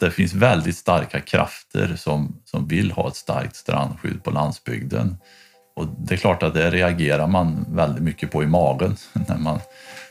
Det 0.00 0.10
finns 0.10 0.34
väldigt 0.34 0.76
starka 0.76 1.20
krafter 1.20 1.96
som, 1.96 2.36
som 2.44 2.68
vill 2.68 2.90
ha 2.92 3.08
ett 3.08 3.16
starkt 3.16 3.56
strandskydd 3.56 4.24
på 4.24 4.30
landsbygden. 4.30 5.16
Och 5.76 5.86
det 5.98 6.14
är 6.14 6.18
klart 6.18 6.42
att 6.42 6.54
det 6.54 6.70
reagerar 6.70 7.26
man 7.26 7.66
väldigt 7.68 8.02
mycket 8.02 8.30
på 8.30 8.42
i 8.42 8.46
magen 8.46 8.96
när 9.28 9.38
man, 9.38 9.58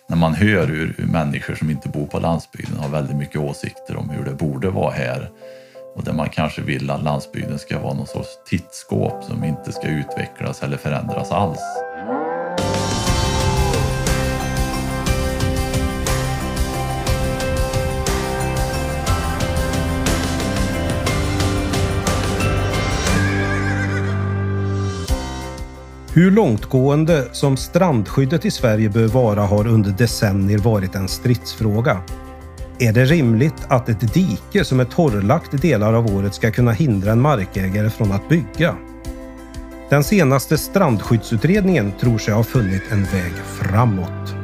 när 0.09 0.17
man 0.17 0.33
hör 0.33 0.67
hur, 0.67 0.95
hur 0.97 1.05
människor 1.05 1.55
som 1.55 1.69
inte 1.69 1.89
bor 1.89 2.05
på 2.05 2.19
landsbygden 2.19 2.77
har 2.77 2.89
väldigt 2.89 3.15
mycket 3.15 3.41
åsikter 3.41 3.95
om 3.97 4.09
hur 4.09 4.25
det 4.25 4.33
borde 4.33 4.69
vara 4.69 4.91
här. 4.91 5.29
Och 5.95 6.03
där 6.03 6.13
man 6.13 6.29
kanske 6.29 6.61
vill 6.61 6.89
att 6.89 7.03
landsbygden 7.03 7.59
ska 7.59 7.79
vara 7.79 7.93
någon 7.93 8.07
sorts 8.07 8.29
tittskåp 8.45 9.23
som 9.23 9.43
inte 9.43 9.71
ska 9.71 9.87
utvecklas 9.87 10.63
eller 10.63 10.77
förändras 10.77 11.31
alls. 11.31 11.61
Hur 26.17 26.31
långtgående 26.31 27.27
som 27.31 27.57
strandskyddet 27.57 28.45
i 28.45 28.51
Sverige 28.51 28.89
bör 28.89 29.07
vara 29.07 29.41
har 29.41 29.67
under 29.67 29.91
decennier 29.91 30.57
varit 30.57 30.95
en 30.95 31.07
stridsfråga. 31.07 32.03
Är 32.79 32.93
det 32.93 33.05
rimligt 33.05 33.65
att 33.67 33.89
ett 33.89 34.13
dike 34.13 34.65
som 34.65 34.79
är 34.79 34.85
torrlagt 34.85 35.61
delar 35.61 35.93
av 35.93 36.15
året 36.15 36.33
ska 36.33 36.51
kunna 36.51 36.71
hindra 36.71 37.11
en 37.11 37.21
markägare 37.21 37.89
från 37.89 38.11
att 38.11 38.29
bygga? 38.29 38.75
Den 39.89 40.03
senaste 40.03 40.57
strandskyddsutredningen 40.57 41.91
tror 41.99 42.17
sig 42.17 42.33
ha 42.33 42.43
funnit 42.43 42.83
en 42.91 43.03
väg 43.03 43.33
framåt. 43.45 44.35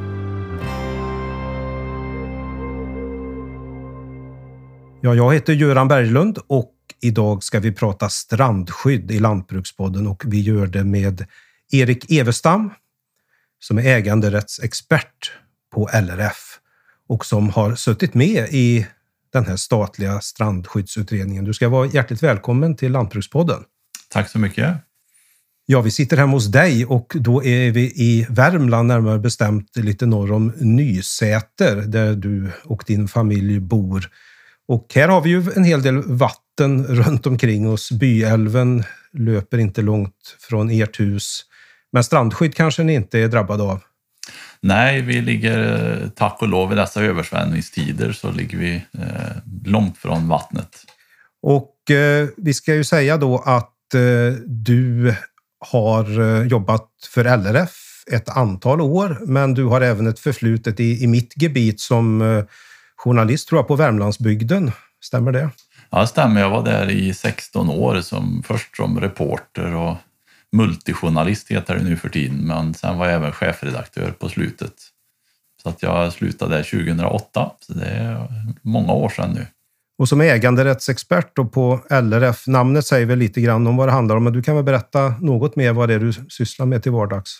Ja, 5.02 5.16
jag 5.16 5.34
heter 5.34 5.54
Göran 5.54 5.88
Berglund 5.88 6.38
och 6.48 6.74
idag 7.02 7.44
ska 7.44 7.60
vi 7.60 7.72
prata 7.72 8.10
strandskydd 8.10 9.12
i 9.12 9.20
Lantbrukspodden 9.20 10.08
och 10.08 10.24
vi 10.26 10.42
gör 10.42 10.68
det 10.68 10.84
med 10.84 11.26
Erik 11.74 12.12
Evestam 12.12 12.72
som 13.60 13.78
är 13.78 13.84
äganderättsexpert 13.84 15.32
på 15.74 15.90
LRF 15.94 16.60
och 17.08 17.26
som 17.26 17.50
har 17.50 17.76
suttit 17.76 18.14
med 18.14 18.48
i 18.52 18.88
den 19.34 19.46
här 19.46 19.56
statliga 19.56 20.22
strandskyddsutredningen. 20.22 21.46
Du 21.46 21.54
ska 21.54 21.70
vara 21.70 21.88
hjärtligt 21.88 22.24
välkommen 22.24 22.76
till 22.76 22.92
Lantbrukspodden. 22.92 23.64
Tack 24.10 24.30
så 24.30 24.40
mycket. 24.40 24.76
Ja, 25.66 25.82
vi 25.82 25.92
sitter 25.92 26.18
hemma 26.18 26.32
hos 26.32 26.46
dig 26.46 26.86
och 26.86 27.16
då 27.20 27.44
är 27.44 27.72
vi 27.72 27.82
i 27.82 28.26
Värmland, 28.30 28.88
närmare 28.88 29.20
bestämt 29.20 29.78
lite 29.78 30.06
norr 30.06 30.32
om 30.32 30.54
Nysäter, 30.58 31.76
där 31.76 32.16
du 32.16 32.52
och 32.64 32.84
din 32.88 33.08
familj 33.08 33.60
bor. 33.60 34.10
Och 34.68 34.92
här 34.96 35.08
har 35.08 35.22
vi 35.22 35.30
ju 35.30 35.44
en 35.56 35.64
hel 35.64 35.82
del 35.82 36.02
vatten 36.02 36.86
runt 36.86 37.28
omkring 37.28 37.70
oss. 37.70 37.92
Byälven 37.92 38.84
löper 39.14 39.58
inte 39.58 39.82
långt 39.82 40.38
från 40.40 40.70
ert 40.70 41.00
hus. 41.00 41.46
Men 41.94 42.04
strandskydd 42.04 42.56
kanske 42.56 42.84
ni 42.84 42.94
inte 42.94 43.20
är 43.20 43.28
drabbade 43.28 43.64
av? 43.64 43.84
Nej, 44.62 45.02
vi 45.02 45.22
ligger 45.22 46.12
tack 46.16 46.42
och 46.42 46.48
lov 46.48 46.72
i 46.72 46.76
dessa 46.76 47.02
översvämningstider 47.04 48.12
så 48.12 48.32
ligger 48.32 48.58
vi 48.58 48.76
eh, 48.76 49.66
långt 49.66 49.98
från 49.98 50.28
vattnet. 50.28 50.86
Och 51.42 51.92
eh, 51.92 52.28
vi 52.38 52.54
ska 52.54 52.74
ju 52.74 52.84
säga 52.84 53.18
då 53.18 53.38
att 53.46 53.94
eh, 53.94 54.34
du 54.46 55.16
har 55.72 56.22
eh, 56.22 56.48
jobbat 56.48 56.90
för 57.14 57.38
LRF 57.38 58.04
ett 58.12 58.30
antal 58.30 58.82
år, 58.82 59.18
men 59.22 59.54
du 59.54 59.66
har 59.66 59.82
även 59.82 60.08
ett 60.08 60.20
förflutet 60.20 60.80
i, 60.80 61.04
i 61.04 61.08
mitt 61.08 61.34
gebit 61.42 61.80
som 61.80 62.22
eh, 62.22 62.44
journalist 62.96 63.48
tror 63.48 63.60
jag 63.60 63.68
på 63.68 63.76
Värmlandsbygden. 63.76 64.72
Stämmer 65.02 65.32
det? 65.32 65.50
Ja, 65.90 66.02
det 66.02 66.08
stämmer. 66.08 66.42
Jag 66.42 66.50
var 66.50 66.66
där 66.66 66.90
i 66.90 67.14
16 67.14 67.70
år, 67.70 68.02
som, 68.02 68.44
först 68.48 68.76
som 68.78 69.00
reporter 69.00 69.76
och 69.76 69.96
multijournalist 70.54 71.52
heter 71.52 71.76
det 71.76 71.84
nu 71.84 71.96
för 71.98 72.10
tiden, 72.10 72.38
men 72.38 72.74
sen 72.74 72.98
var 72.98 73.06
jag 73.06 73.16
även 73.16 73.32
chefredaktör 73.32 74.12
på 74.12 74.30
slutet. 74.30 74.74
Så 75.64 75.70
att 75.70 75.84
jag 75.84 76.14
slutade 76.14 76.64
2008, 76.64 77.52
så 77.60 77.74
det 77.74 77.86
är 77.86 78.28
många 78.62 78.94
år 78.94 79.10
sedan 79.10 79.32
nu. 79.34 79.48
Och 79.98 80.10
som 80.10 80.22
äganderättsexpert 80.22 81.36
på 81.52 81.80
LRF, 81.90 82.48
namnet 82.48 82.86
säger 82.86 83.06
väl 83.06 83.20
lite 83.20 83.42
grann 83.42 83.68
om 83.68 83.78
vad 83.78 83.88
det 83.88 83.92
handlar 83.92 84.16
om, 84.16 84.24
men 84.24 84.34
du 84.34 84.44
kan 84.44 84.56
väl 84.56 84.64
berätta 84.64 85.10
något 85.10 85.56
mer 85.56 85.74
vad 85.74 85.90
det 85.90 85.94
är 85.96 86.00
du 86.00 86.14
sysslar 86.14 86.66
med 86.66 86.84
till 86.84 86.92
vardags? 86.92 87.40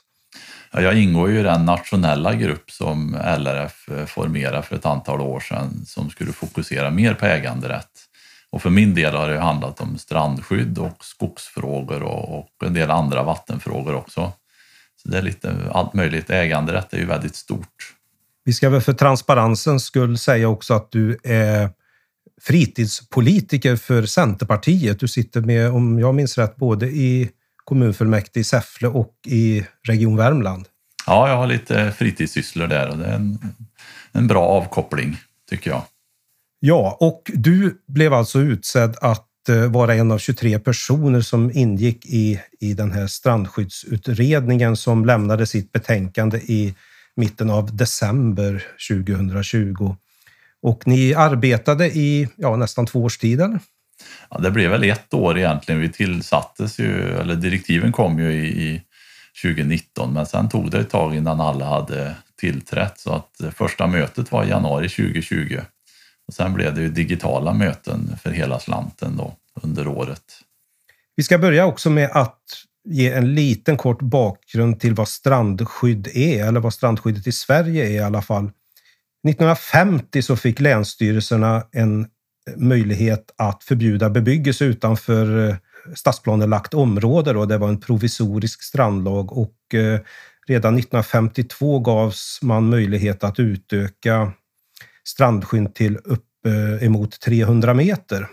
Ja, 0.72 0.82
jag 0.82 0.98
ingår 0.98 1.30
ju 1.30 1.40
i 1.40 1.44
den 1.44 1.66
nationella 1.66 2.36
grupp 2.36 2.72
som 2.72 3.18
LRF 3.38 3.90
formerade 4.08 4.62
för 4.62 4.76
ett 4.76 4.86
antal 4.86 5.22
år 5.22 5.40
sedan 5.40 5.86
som 5.86 6.10
skulle 6.10 6.34
fokusera 6.34 6.92
mer 6.92 7.14
på 7.14 7.26
äganderätt. 7.26 7.92
Och 8.54 8.62
för 8.62 8.70
min 8.70 8.96
del 8.96 9.16
har 9.16 9.30
det 9.30 9.40
handlat 9.40 9.82
om 9.82 9.98
strandskydd 9.98 10.78
och 10.78 11.06
skogsfrågor 11.06 12.04
och, 12.04 12.50
en 12.66 12.74
del 12.74 12.92
andra 12.92 13.24
vattenfrågor 13.24 13.96
också. 13.96 14.32
Så 14.96 15.10
det 15.10 15.18
är 15.18 15.22
lite 15.22 15.56
allt 15.72 15.94
möjligt. 15.94 16.30
Äganderätt 16.30 16.94
är 16.94 16.98
ju 16.98 17.06
väldigt 17.06 17.36
stort. 17.36 17.94
Vi 18.44 18.54
ska 18.54 18.70
väl 18.70 18.82
för 18.82 18.94
transparensens 18.94 19.84
skull 19.84 20.18
säga 20.18 20.48
också 20.48 20.74
att 20.74 20.92
du 20.92 21.18
är 21.24 21.70
fritidspolitiker 22.42 23.76
för 23.76 24.06
Centerpartiet. 24.06 25.00
Du 25.00 25.08
sitter 25.08 25.42
med, 25.42 25.72
om 25.72 26.00
jag 26.00 26.16
minns 26.16 26.38
rätt, 26.38 26.56
både 26.56 26.86
i 26.86 27.30
kommunfullmäktige 27.64 28.40
i 28.40 28.44
Säffle 28.44 28.88
och 28.88 29.14
i 29.26 29.66
Region 29.88 30.18
Värmland. 30.18 30.68
Ja, 31.06 31.30
jag 31.30 31.38
har 31.38 31.48
lite 31.48 31.92
fritidssysslor 31.92 32.68
där 32.68 32.90
och 32.90 32.98
det 32.98 33.06
är 33.06 33.16
en, 33.16 33.40
en 34.12 34.28
bra 34.28 34.46
avkoppling 34.46 35.18
tycker 35.50 35.70
jag. 35.70 35.84
Ja, 36.66 36.98
och 37.00 37.32
du 37.34 37.82
blev 37.88 38.14
alltså 38.14 38.40
utsedd 38.40 38.96
att 39.02 39.50
eh, 39.50 39.72
vara 39.72 39.96
en 39.96 40.12
av 40.12 40.18
23 40.18 40.60
personer 40.60 41.22
som 41.22 41.52
ingick 41.54 42.06
i, 42.06 42.42
i 42.60 42.74
den 42.74 42.92
här 42.92 43.08
strandskyddsutredningen 43.08 44.78
som 44.78 45.06
lämnade 45.06 45.46
sitt 45.46 45.72
betänkande 45.72 46.38
i 46.38 46.76
mitten 47.16 47.50
av 47.50 47.76
december 47.76 48.64
2020. 48.90 49.96
Och 50.62 50.88
ni 50.88 51.14
arbetade 51.14 51.88
i 51.88 52.30
ja, 52.36 52.56
nästan 52.56 52.86
två 52.86 53.04
års 53.04 53.18
tid, 53.18 53.42
eller? 53.42 53.60
Ja, 54.30 54.40
det 54.40 54.52
blev 54.52 54.72
väl 54.72 54.84
ett 54.84 55.14
år 55.14 55.38
egentligen. 55.38 55.82
Vi 55.82 55.90
tillsattes 55.90 56.80
ju, 56.80 57.18
eller 57.18 57.36
direktiven 57.36 57.92
kom 57.92 58.20
ju 58.20 58.34
i, 58.34 58.48
i 58.48 58.82
2019, 59.44 60.14
men 60.14 60.26
sen 60.26 60.50
tog 60.50 60.72
det 60.72 60.80
ett 60.80 60.90
tag 60.90 61.16
innan 61.16 61.42
alla 61.42 61.66
hade 61.66 62.16
tillträtt 62.38 63.00
så 63.00 63.14
att 63.14 63.42
eh, 63.42 63.50
första 63.50 63.88
mötet 63.88 64.32
var 64.32 64.44
i 64.44 64.50
januari 64.50 64.90
2020. 64.90 65.60
Och 66.28 66.34
sen 66.34 66.54
blev 66.54 66.76
det 66.76 66.82
ju 66.82 66.90
digitala 66.90 67.54
möten 67.54 68.18
för 68.22 68.32
hela 68.32 68.60
slanten 68.60 69.18
då 69.18 69.34
under 69.62 69.88
året. 69.88 70.24
Vi 71.16 71.24
ska 71.24 71.38
börja 71.38 71.66
också 71.66 71.90
med 71.90 72.10
att 72.14 72.40
ge 72.90 73.12
en 73.12 73.36
liten 73.36 73.78
kort 73.78 74.02
bakgrund 74.02 74.80
till 74.80 74.94
vad 74.94 75.08
strandskydd 75.08 76.08
är, 76.14 76.48
eller 76.48 76.60
vad 76.60 76.74
strandskyddet 76.74 77.28
i 77.28 77.32
Sverige 77.32 77.88
är 77.88 77.92
i 77.92 78.00
alla 78.00 78.22
fall. 78.22 78.52
1950 79.28 80.22
så 80.22 80.36
fick 80.36 80.60
länsstyrelserna 80.60 81.64
en 81.72 82.08
möjlighet 82.56 83.34
att 83.38 83.64
förbjuda 83.64 84.10
bebyggelse 84.10 84.66
utanför 84.66 85.50
eh, 85.50 85.56
stadsplanelagt 85.96 86.74
område. 86.74 87.34
Då. 87.34 87.46
Det 87.46 87.58
var 87.58 87.68
en 87.68 87.80
provisorisk 87.80 88.64
strandlag 88.64 89.38
och 89.38 89.74
eh, 89.74 90.00
redan 90.48 90.78
1952 90.78 91.80
gavs 91.80 92.40
man 92.42 92.70
möjlighet 92.70 93.24
att 93.24 93.40
utöka 93.40 94.32
strandskydd 95.08 95.76
till 95.76 95.98
upp 95.98 96.26
eh, 96.46 96.86
emot 96.86 97.20
300 97.20 97.74
meter. 97.74 98.28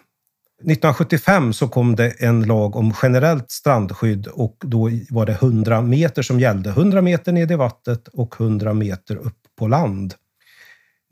1975 0.60 1.52
så 1.52 1.68
kom 1.68 1.96
det 1.96 2.10
en 2.10 2.42
lag 2.42 2.76
om 2.76 2.94
generellt 3.02 3.50
strandskydd 3.50 4.26
och 4.26 4.56
då 4.60 4.90
var 5.10 5.26
det 5.26 5.32
100 5.32 5.82
meter 5.82 6.22
som 6.22 6.40
gällde. 6.40 6.70
100 6.70 7.02
meter 7.02 7.32
ned 7.32 7.52
i 7.52 7.54
vattnet 7.54 8.08
och 8.08 8.34
100 8.40 8.74
meter 8.74 9.16
upp 9.16 9.38
på 9.58 9.68
land. 9.68 10.14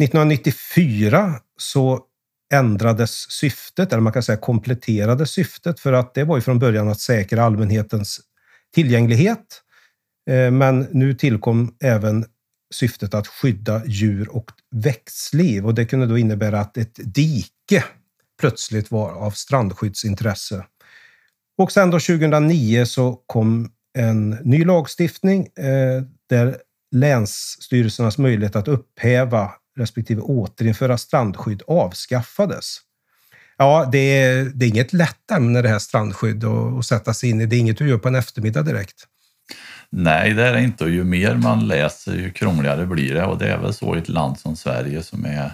1994 0.03 1.35
så 1.57 2.01
ändrades 2.55 3.31
syftet, 3.31 3.93
eller 3.93 4.01
man 4.01 4.13
kan 4.13 4.23
säga 4.23 4.39
kompletterade 4.39 5.27
syftet, 5.27 5.81
för 5.81 5.93
att 5.93 6.15
det 6.15 6.25
var 6.25 6.37
ju 6.37 6.43
från 6.43 6.59
början 6.59 6.89
att 6.89 7.01
säkra 7.01 7.45
allmänhetens 7.45 8.21
tillgänglighet. 8.75 9.63
Eh, 10.31 10.51
men 10.51 10.87
nu 10.91 11.15
tillkom 11.15 11.77
även 11.81 12.25
syftet 12.75 13.15
att 13.15 13.27
skydda 13.27 13.87
djur 13.87 14.29
och 14.29 14.51
växtliv 14.71 15.67
och 15.67 15.75
det 15.75 15.85
kunde 15.85 16.07
då 16.07 16.19
innebära 16.19 16.61
att 16.61 16.77
ett 16.77 16.95
dike 16.97 17.85
plötsligt 18.41 18.91
var 18.91 19.13
av 19.13 19.31
strandskyddsintresse. 19.31 20.65
Och 21.59 21.73
sen 21.73 21.91
då 21.91 22.01
2009 22.01 22.85
så 22.85 23.23
kom 23.27 23.71
en 23.99 24.31
ny 24.31 24.65
lagstiftning 24.65 25.47
eh, 25.47 26.03
där 26.29 26.57
länsstyrelsernas 26.95 28.19
möjlighet 28.19 28.57
att 28.57 28.69
upphäva 28.69 29.53
respektive 29.79 30.21
återinföra 30.21 30.99
strandskydd 30.99 31.63
avskaffades. 31.67 32.77
Ja, 33.57 33.89
det 33.93 33.99
är, 33.99 34.45
det 34.45 34.67
är 34.67 34.69
inget 34.69 34.93
lätt 34.93 35.31
ämne 35.31 35.63
det 35.63 35.69
här 35.69 35.79
strandskydd 35.79 36.45
att 36.45 36.87
sätta 36.87 37.15
sig 37.15 37.31
in 37.31 37.41
i. 37.41 37.47
Det 37.47 37.57
är 37.57 37.61
inget 37.61 37.79
du 37.79 37.89
gör 37.89 37.99
på 37.99 38.09
en 38.09 38.15
eftermiddag 38.15 38.63
direkt. 38.63 39.07
Nej, 39.91 40.35
det 40.35 40.43
är 40.43 40.53
det 40.53 40.63
inte. 40.63 40.85
Och 40.85 40.91
ju 40.91 41.05
mer 41.05 41.35
man 41.35 41.69
läser, 41.69 42.15
ju 42.15 42.31
krångligare 42.31 42.87
blir 42.87 43.15
det. 43.15 43.25
Och 43.25 43.39
det 43.39 43.49
är 43.49 43.59
väl 43.59 43.75
så 43.75 43.97
i 43.97 43.99
ett 43.99 44.09
land 44.09 44.39
som 44.39 44.57
Sverige 44.57 45.03
som 45.03 45.25
är 45.25 45.53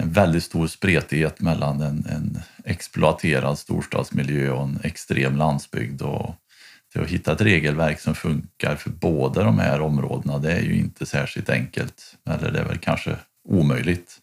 en 0.00 0.12
väldigt 0.12 0.44
stor 0.44 0.66
spretighet 0.66 1.40
mellan 1.40 1.80
en, 1.80 2.06
en 2.10 2.38
exploaterad 2.64 3.58
storstadsmiljö 3.58 4.50
och 4.50 4.64
en 4.64 4.80
extrem 4.82 5.36
landsbygd. 5.36 6.02
Och 6.02 6.34
till 6.92 7.02
att 7.02 7.08
hitta 7.08 7.32
ett 7.32 7.40
regelverk 7.40 8.00
som 8.00 8.14
funkar 8.14 8.76
för 8.76 8.90
båda 8.90 9.42
de 9.42 9.58
här 9.58 9.80
områdena, 9.80 10.38
det 10.38 10.52
är 10.52 10.62
ju 10.62 10.76
inte 10.76 11.06
särskilt 11.06 11.50
enkelt. 11.50 12.16
Eller 12.30 12.52
det 12.52 12.58
är 12.58 12.64
väl 12.64 12.78
kanske 12.78 13.16
omöjligt. 13.48 14.18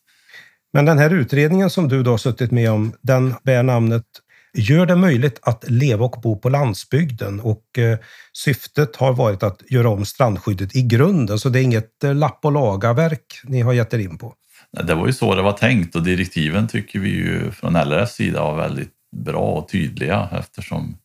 Men 0.74 0.86
den 0.86 0.98
här 0.98 1.14
utredningen 1.14 1.70
som 1.70 1.88
du 1.88 2.04
då 2.04 2.12
har 2.12 2.18
suttit 2.18 2.52
med 2.52 2.72
om, 2.72 2.94
den 3.02 3.36
bär 3.44 3.64
namnet 3.64 4.06
Gör 4.54 4.86
det 4.86 4.96
möjligt 4.96 5.40
att 5.42 5.70
leva 5.70 6.06
och 6.06 6.22
bo 6.22 6.40
på 6.40 6.50
landsbygden 6.50 7.40
och 7.40 7.78
eh, 7.78 7.98
syftet 8.34 8.96
har 8.96 9.14
varit 9.14 9.44
att 9.44 9.62
göra 9.70 9.90
om 9.90 10.06
strandskyddet 10.06 10.76
i 10.76 10.82
grunden. 10.82 11.40
Så 11.40 11.50
det 11.50 11.60
är 11.60 11.64
inget 11.64 12.04
eh, 12.04 12.16
lapp 12.16 12.46
och 12.46 12.52
laga-verk 12.52 13.42
ni 13.44 13.62
har 13.62 13.74
gett 13.74 13.94
er 13.94 14.00
in 14.00 14.18
på. 14.18 14.34
Det 14.72 14.96
var 14.96 15.08
ju 15.08 15.14
så 15.14 15.36
det 15.36 15.42
var 15.42 15.54
tänkt 15.54 15.96
och 15.96 16.04
direktiven 16.04 16.68
tycker 16.68 17.00
vi 17.00 17.10
ju 17.10 17.52
från 17.52 17.76
LRFs 17.76 18.14
sida 18.14 18.44
var 18.44 18.58
väldigt 18.58 18.94
bra 19.16 19.52
och 19.52 19.70
tydliga 19.70 20.30
eftersom 20.32 20.98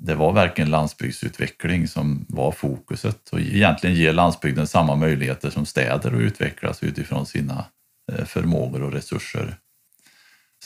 det 0.00 0.14
var 0.14 0.32
verkligen 0.32 0.70
landsbygdsutveckling 0.70 1.88
som 1.88 2.26
var 2.28 2.52
fokuset 2.52 3.28
och 3.32 3.40
egentligen 3.40 3.96
ger 3.96 4.12
landsbygden 4.12 4.66
samma 4.66 4.96
möjligheter 4.96 5.50
som 5.50 5.66
städer 5.66 6.12
att 6.12 6.20
utvecklas 6.20 6.82
utifrån 6.82 7.26
sina 7.26 7.64
eh, 8.12 8.24
förmågor 8.24 8.82
och 8.82 8.92
resurser. 8.92 9.56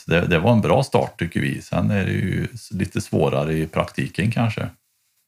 Så 0.04 0.10
det, 0.10 0.26
det 0.26 0.38
var 0.38 0.52
en 0.52 0.60
bra 0.60 0.82
start 0.82 1.18
tycker 1.18 1.40
vi. 1.40 1.62
Sen 1.62 1.90
är 1.90 2.04
det 2.04 2.12
ju 2.12 2.46
lite 2.70 3.00
svårare 3.00 3.54
i 3.58 3.66
praktiken 3.66 4.30
kanske. 4.30 4.68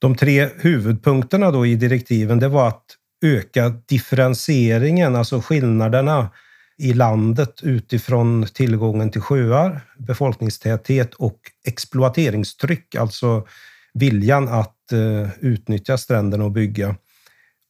De 0.01 0.17
tre 0.17 0.49
huvudpunkterna 0.57 1.51
då 1.51 1.67
i 1.67 1.77
direktiven, 1.77 2.39
det 2.39 2.49
var 2.49 2.69
att 2.69 2.85
öka 3.25 3.69
differentieringen, 3.69 5.17
alltså 5.17 5.41
skillnaderna 5.41 6.31
i 6.79 6.93
landet 6.93 7.61
utifrån 7.63 8.47
tillgången 8.55 9.11
till 9.11 9.21
sjöar, 9.21 9.81
befolkningstäthet 9.99 11.15
och 11.15 11.39
exploateringstryck, 11.67 12.95
alltså 12.95 13.47
viljan 13.95 14.49
att 14.49 14.93
eh, 14.93 15.29
utnyttja 15.41 15.99
stränderna 15.99 16.45
och 16.45 16.51
bygga. 16.51 16.97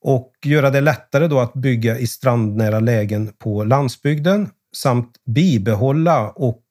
Och 0.03 0.33
göra 0.45 0.71
det 0.71 0.81
lättare 0.81 1.29
då 1.29 1.41
att 1.41 1.55
bygga 1.55 1.99
i 1.99 2.07
strandnära 2.07 2.81
lägen 2.81 3.33
på 3.39 3.65
landsbygden 3.65 4.49
samt 4.77 5.11
bibehålla 5.27 6.31
och 6.31 6.64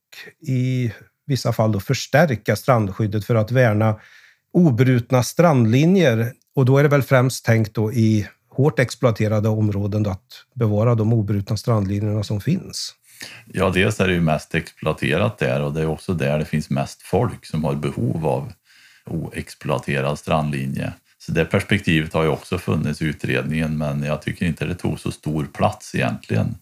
i 0.47 0.91
vissa 1.25 1.53
fall 1.53 1.71
då 1.71 1.79
förstärka 1.79 2.55
strandskyddet 2.55 3.25
för 3.25 3.35
att 3.35 3.51
värna 3.51 3.99
obrutna 4.53 5.23
strandlinjer. 5.23 6.33
Och 6.55 6.65
då 6.65 6.77
är 6.77 6.83
det 6.83 6.89
väl 6.89 7.03
främst 7.03 7.45
tänkt 7.45 7.73
då 7.73 7.93
i 7.93 8.27
hårt 8.49 8.79
exploaterade 8.79 9.49
områden 9.49 10.07
att 10.07 10.45
bevara 10.55 10.95
de 10.95 11.13
obrutna 11.13 11.57
strandlinjerna 11.57 12.23
som 12.23 12.41
finns. 12.41 12.95
Ja, 13.45 13.69
dels 13.69 13.99
är 13.99 14.07
det 14.07 14.13
ju 14.13 14.21
mest 14.21 14.55
exploaterat 14.55 15.37
där 15.37 15.61
och 15.61 15.73
det 15.73 15.81
är 15.81 15.87
också 15.87 16.13
där 16.13 16.39
det 16.39 16.45
finns 16.45 16.69
mest 16.69 17.01
folk 17.01 17.45
som 17.45 17.63
har 17.63 17.75
behov 17.75 18.27
av 18.27 18.53
oexploaterad 19.05 20.19
strandlinje. 20.19 20.93
Så 21.17 21.31
det 21.31 21.45
perspektivet 21.45 22.13
har 22.13 22.23
ju 22.23 22.29
också 22.29 22.57
funnits 22.57 23.01
i 23.01 23.05
utredningen 23.05 23.77
men 23.77 24.03
jag 24.03 24.21
tycker 24.21 24.45
inte 24.45 24.65
det 24.65 24.75
tog 24.75 24.99
så 24.99 25.11
stor 25.11 25.45
plats 25.45 25.95
egentligen. 25.95 26.55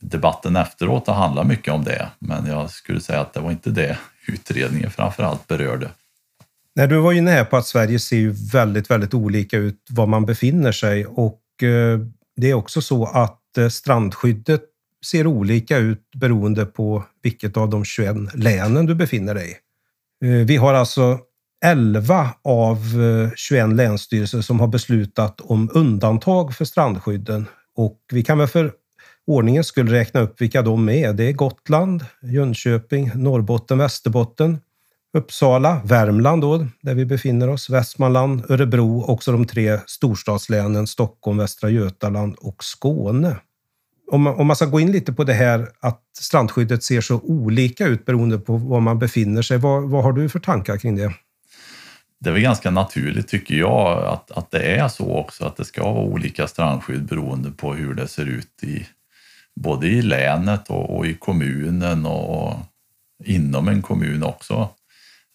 Debatten 0.00 0.56
efteråt 0.56 1.06
har 1.06 1.14
handlat 1.14 1.46
mycket 1.46 1.74
om 1.74 1.84
det 1.84 2.08
men 2.18 2.46
jag 2.46 2.70
skulle 2.70 3.00
säga 3.00 3.20
att 3.20 3.32
det 3.32 3.40
var 3.40 3.50
inte 3.50 3.70
det 3.70 3.98
utredningen 4.26 4.90
framförallt 4.90 5.46
berörde. 5.46 5.90
Nej, 6.74 6.88
du 6.88 6.98
var 6.98 7.12
ju 7.12 7.18
inne 7.18 7.44
på 7.44 7.56
att 7.56 7.66
Sverige 7.66 7.98
ser 7.98 8.16
ju 8.16 8.30
väldigt, 8.52 8.90
väldigt 8.90 9.14
olika 9.14 9.56
ut 9.56 9.86
var 9.90 10.06
man 10.06 10.26
befinner 10.26 10.72
sig 10.72 11.06
och 11.06 11.62
eh, 11.62 11.98
det 12.36 12.50
är 12.50 12.54
också 12.54 12.82
så 12.82 13.04
att 13.06 13.58
eh, 13.58 13.68
strandskyddet 13.68 14.62
ser 15.06 15.26
olika 15.26 15.76
ut 15.76 16.10
beroende 16.16 16.66
på 16.66 17.04
vilket 17.22 17.56
av 17.56 17.70
de 17.70 17.84
21 17.84 18.16
länen 18.34 18.86
du 18.86 18.94
befinner 18.94 19.34
dig 19.34 19.50
i. 19.50 20.26
Eh, 20.26 20.46
vi 20.46 20.56
har 20.56 20.74
alltså 20.74 21.18
11 21.64 22.30
av 22.44 22.78
21 23.36 23.68
länsstyrelser 23.68 24.40
som 24.40 24.60
har 24.60 24.66
beslutat 24.66 25.40
om 25.40 25.70
undantag 25.74 26.54
för 26.54 26.64
strandskydden 26.64 27.46
och 27.76 27.98
vi 28.12 28.24
kan 28.24 28.38
väl 28.38 28.48
för 28.48 28.72
ordningen 29.28 29.64
skulle 29.64 29.92
räkna 29.92 30.20
upp 30.20 30.40
vilka 30.40 30.62
de 30.62 30.88
är. 30.88 31.12
Det 31.12 31.24
är 31.24 31.32
Gotland, 31.32 32.04
Jönköping, 32.22 33.10
Norrbotten, 33.14 33.78
Västerbotten, 33.78 34.58
Uppsala, 35.12 35.80
Värmland 35.84 36.42
då, 36.42 36.66
där 36.80 36.94
vi 36.94 37.06
befinner 37.06 37.48
oss, 37.48 37.70
Västmanland, 37.70 38.44
Örebro, 38.48 39.04
också 39.04 39.32
de 39.32 39.46
tre 39.46 39.78
storstadslänen 39.86 40.86
Stockholm, 40.86 41.38
Västra 41.38 41.70
Götaland 41.70 42.34
och 42.34 42.64
Skåne. 42.64 43.36
Om 44.10 44.22
man, 44.22 44.34
om 44.34 44.46
man 44.46 44.56
ska 44.56 44.66
gå 44.66 44.80
in 44.80 44.92
lite 44.92 45.12
på 45.12 45.24
det 45.24 45.32
här 45.32 45.68
att 45.80 46.02
strandskyddet 46.18 46.82
ser 46.82 47.00
så 47.00 47.20
olika 47.20 47.86
ut 47.86 48.04
beroende 48.04 48.38
på 48.38 48.56
var 48.56 48.80
man 48.80 48.98
befinner 48.98 49.42
sig, 49.42 49.58
vad, 49.58 49.82
vad 49.90 50.04
har 50.04 50.12
du 50.12 50.28
för 50.28 50.38
tankar 50.38 50.76
kring 50.76 50.96
det? 50.96 51.12
Det 52.20 52.30
är 52.30 52.34
väl 52.34 52.42
ganska 52.42 52.70
naturligt 52.70 53.28
tycker 53.28 53.54
jag 53.54 54.04
att, 54.04 54.30
att 54.30 54.50
det 54.50 54.62
är 54.62 54.88
så 54.88 55.16
också, 55.16 55.44
att 55.44 55.56
det 55.56 55.64
ska 55.64 55.82
vara 55.82 56.04
olika 56.04 56.46
strandskydd 56.46 57.04
beroende 57.04 57.50
på 57.50 57.74
hur 57.74 57.94
det 57.94 58.08
ser 58.08 58.26
ut 58.26 58.62
i 58.62 58.86
både 59.60 59.86
i 59.86 60.02
länet 60.02 60.70
och, 60.70 60.96
och 60.96 61.06
i 61.06 61.14
kommunen 61.14 62.06
och 62.06 62.54
inom 63.24 63.68
en 63.68 63.82
kommun 63.82 64.22
också. 64.22 64.68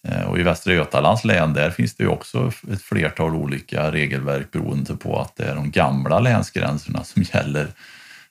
Eh, 0.08 0.22
och 0.22 0.38
i 0.38 0.42
Västra 0.42 0.74
Götalands 0.74 1.24
län 1.24 1.52
där 1.52 1.70
finns 1.70 1.94
det 1.94 2.04
ju 2.04 2.08
också 2.08 2.52
ett 2.72 2.82
flertal 2.82 3.34
olika 3.34 3.92
regelverk 3.92 4.50
beroende 4.50 4.96
på 4.96 5.20
att 5.20 5.36
det 5.36 5.44
är 5.44 5.54
de 5.54 5.70
gamla 5.70 6.20
länsgränserna 6.20 7.04
som 7.04 7.22
gäller 7.32 7.68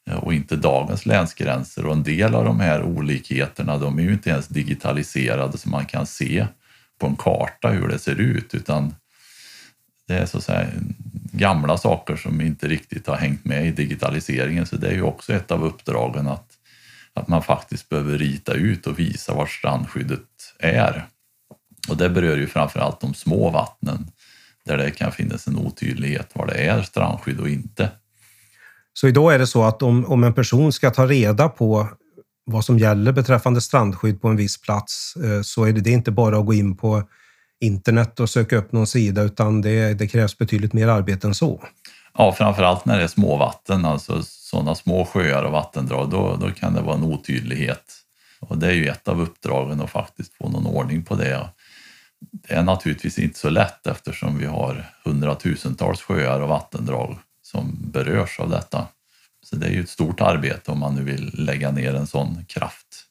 eh, 0.09 0.15
och 0.15 0.33
inte 0.33 0.55
dagens 0.55 1.05
länsgränser. 1.05 1.85
Och 1.85 1.93
en 1.93 2.03
del 2.03 2.35
av 2.35 2.45
de 2.45 2.59
här 2.59 2.83
olikheterna 2.83 3.77
de 3.77 3.99
är 3.99 4.03
ju 4.03 4.13
inte 4.13 4.29
ens 4.29 4.47
digitaliserade 4.47 5.57
så 5.57 5.69
man 5.69 5.85
kan 5.85 6.05
se 6.05 6.47
på 6.99 7.07
en 7.07 7.15
karta 7.15 7.69
hur 7.69 7.87
det 7.87 7.99
ser 7.99 8.15
ut 8.15 8.53
utan 8.53 8.95
det 10.07 10.13
är 10.13 10.25
så 10.25 10.37
att 10.37 10.43
säga 10.43 10.67
gamla 11.33 11.77
saker 11.77 12.15
som 12.15 12.41
inte 12.41 12.67
riktigt 12.67 13.07
har 13.07 13.15
hängt 13.15 13.45
med 13.45 13.67
i 13.67 13.71
digitaliseringen 13.71 14.65
så 14.65 14.75
det 14.75 14.87
är 14.87 14.93
ju 14.93 15.01
också 15.01 15.33
ett 15.33 15.51
av 15.51 15.65
uppdragen 15.65 16.27
att, 16.27 16.47
att 17.13 17.27
man 17.27 17.43
faktiskt 17.43 17.89
behöver 17.89 18.17
rita 18.17 18.53
ut 18.53 18.87
och 18.87 18.99
visa 18.99 19.33
var 19.33 19.45
strandskyddet 19.45 20.19
är 20.59 21.05
och 21.89 21.97
det 21.97 22.09
berör 22.09 22.37
ju 22.37 22.47
framförallt 22.47 23.01
de 23.01 23.13
små 23.13 23.49
vattnen 23.49 24.07
där 24.65 24.77
det 24.77 24.91
kan 24.91 25.11
finnas 25.11 25.47
en 25.47 25.57
otydlighet 25.57 26.29
var 26.33 26.47
det 26.47 26.53
är 26.53 26.81
strandskydd 26.81 27.39
och 27.39 27.49
inte. 27.49 27.89
Så 28.93 29.07
idag 29.07 29.33
är 29.33 29.39
det 29.39 29.47
så 29.47 29.63
att 29.63 29.83
om, 29.83 30.05
om 30.05 30.23
en 30.23 30.33
person 30.33 30.73
ska 30.73 30.91
ta 30.91 31.07
reda 31.07 31.49
på 31.49 31.89
vad 32.45 32.65
som 32.65 32.79
gäller 32.79 33.11
beträffande 33.11 33.61
strandskydd 33.61 34.21
på 34.21 34.27
en 34.27 34.35
viss 34.35 34.61
plats 34.61 35.15
eh, 35.15 35.41
så 35.41 35.63
är 35.65 35.73
det, 35.73 35.81
det 35.81 35.89
är 35.89 35.93
inte 35.93 36.11
bara 36.11 36.37
att 36.37 36.45
gå 36.45 36.53
in 36.53 36.77
på 36.77 37.03
internet 37.63 38.19
och 38.19 38.29
söka 38.29 38.57
upp 38.57 38.71
någon 38.71 38.87
sida 38.87 39.21
utan 39.21 39.61
det, 39.61 39.93
det 39.93 40.07
krävs 40.07 40.37
betydligt 40.37 40.73
mer 40.73 40.87
arbete 40.87 41.27
än 41.27 41.35
så. 41.35 41.63
Ja, 42.17 42.31
framförallt 42.31 42.85
när 42.85 42.97
det 42.97 43.03
är 43.03 43.07
småvatten, 43.07 43.85
alltså 43.85 44.23
sådana 44.23 44.75
små 44.75 45.05
sjöar 45.05 45.43
och 45.43 45.51
vattendrag, 45.51 46.09
då, 46.09 46.37
då 46.41 46.51
kan 46.51 46.73
det 46.73 46.81
vara 46.81 46.95
en 46.95 47.03
otydlighet. 47.03 47.93
Och 48.39 48.57
det 48.57 48.67
är 48.67 48.73
ju 48.73 48.87
ett 48.87 49.07
av 49.07 49.21
uppdragen 49.21 49.81
att 49.81 49.89
faktiskt 49.89 50.33
få 50.33 50.49
någon 50.49 50.67
ordning 50.67 51.03
på 51.03 51.15
det 51.15 51.49
det 52.31 52.53
är 52.53 52.63
naturligtvis 52.63 53.19
inte 53.19 53.39
så 53.39 53.49
lätt 53.49 53.87
eftersom 53.87 54.37
vi 54.37 54.45
har 54.45 54.85
hundratusentals 55.03 56.01
sjöar 56.01 56.39
och 56.39 56.49
vattendrag 56.49 57.17
som 57.41 57.75
berörs 57.77 58.39
av 58.39 58.49
detta. 58.49 58.87
Så 59.43 59.55
det 59.55 59.67
är 59.67 59.71
ju 59.71 59.81
ett 59.81 59.89
stort 59.89 60.21
arbete 60.21 60.71
om 60.71 60.79
man 60.79 60.95
nu 60.95 61.03
vill 61.03 61.31
lägga 61.33 61.71
ner 61.71 61.95
en 61.95 62.07
sån 62.07 62.45
kraft. 62.45 63.02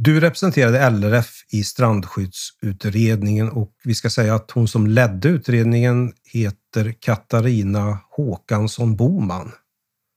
Du 0.00 0.20
representerade 0.20 0.90
LRF 0.90 1.44
i 1.50 1.64
strandskyddsutredningen 1.64 3.48
och 3.48 3.72
vi 3.84 3.94
ska 3.94 4.10
säga 4.10 4.34
att 4.34 4.50
hon 4.50 4.68
som 4.68 4.86
ledde 4.86 5.28
utredningen 5.28 6.12
heter 6.32 6.94
Katarina 7.00 7.98
Håkansson 8.10 8.96
Boman. 8.96 9.52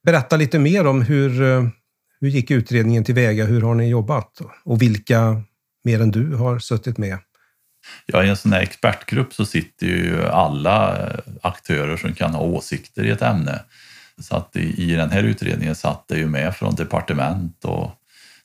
Berätta 0.05 0.37
lite 0.37 0.59
mer 0.59 0.87
om 0.87 1.01
hur, 1.01 1.41
eh, 1.41 1.67
hur 2.19 2.29
gick 2.29 2.51
utredningen 2.51 3.03
tillväga? 3.03 3.45
Hur 3.45 3.61
har 3.61 3.75
ni 3.75 3.89
jobbat 3.89 4.41
och 4.63 4.81
vilka 4.81 5.43
mer 5.83 6.01
än 6.01 6.11
du 6.11 6.35
har 6.35 6.59
suttit 6.59 6.97
med? 6.97 7.17
Ja, 8.05 8.23
i 8.23 8.29
en 8.29 8.37
sån 8.37 8.53
här 8.53 8.61
expertgrupp 8.61 9.33
så 9.33 9.45
sitter 9.45 9.87
ju 9.87 10.23
alla 10.23 11.07
eh, 11.07 11.19
aktörer 11.41 11.97
som 11.97 12.13
kan 12.13 12.33
ha 12.33 12.41
åsikter 12.41 13.03
i 13.05 13.09
ett 13.09 13.21
ämne. 13.21 13.61
Så 14.19 14.35
att 14.35 14.55
i, 14.55 14.91
i 14.91 14.95
den 14.95 15.09
här 15.09 15.23
utredningen 15.23 15.75
satt 15.75 16.07
det 16.07 16.17
ju 16.17 16.27
med 16.27 16.55
från 16.55 16.75
departement 16.75 17.65
och 17.65 17.91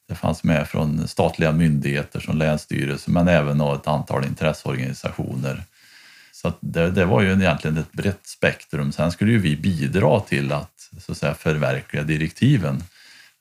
det 0.09 0.15
fanns 0.15 0.45
med 0.45 0.69
från 0.69 1.09
statliga 1.09 1.53
myndigheter 1.53 2.21
som 2.21 2.39
Länsstyrelsen 2.39 3.15
men 3.15 3.29
även 3.29 3.61
ett 3.61 3.87
antal 3.87 4.25
intresseorganisationer. 4.25 5.63
Så 6.33 6.53
det, 6.61 6.91
det, 6.91 7.05
var 7.05 7.23
ju 7.23 7.33
egentligen 7.33 7.77
ett 7.77 7.93
brett 7.93 8.27
spektrum. 8.27 8.93
Sen 8.93 9.13
skulle 9.13 9.33
ju 9.33 9.39
vi 9.39 9.57
bidra 9.57 10.21
till 10.21 10.53
att, 10.53 10.91
så 11.01 11.13
att 11.13 11.19
säga, 11.19 11.35
förverkliga 11.35 12.03
direktiven. 12.03 12.83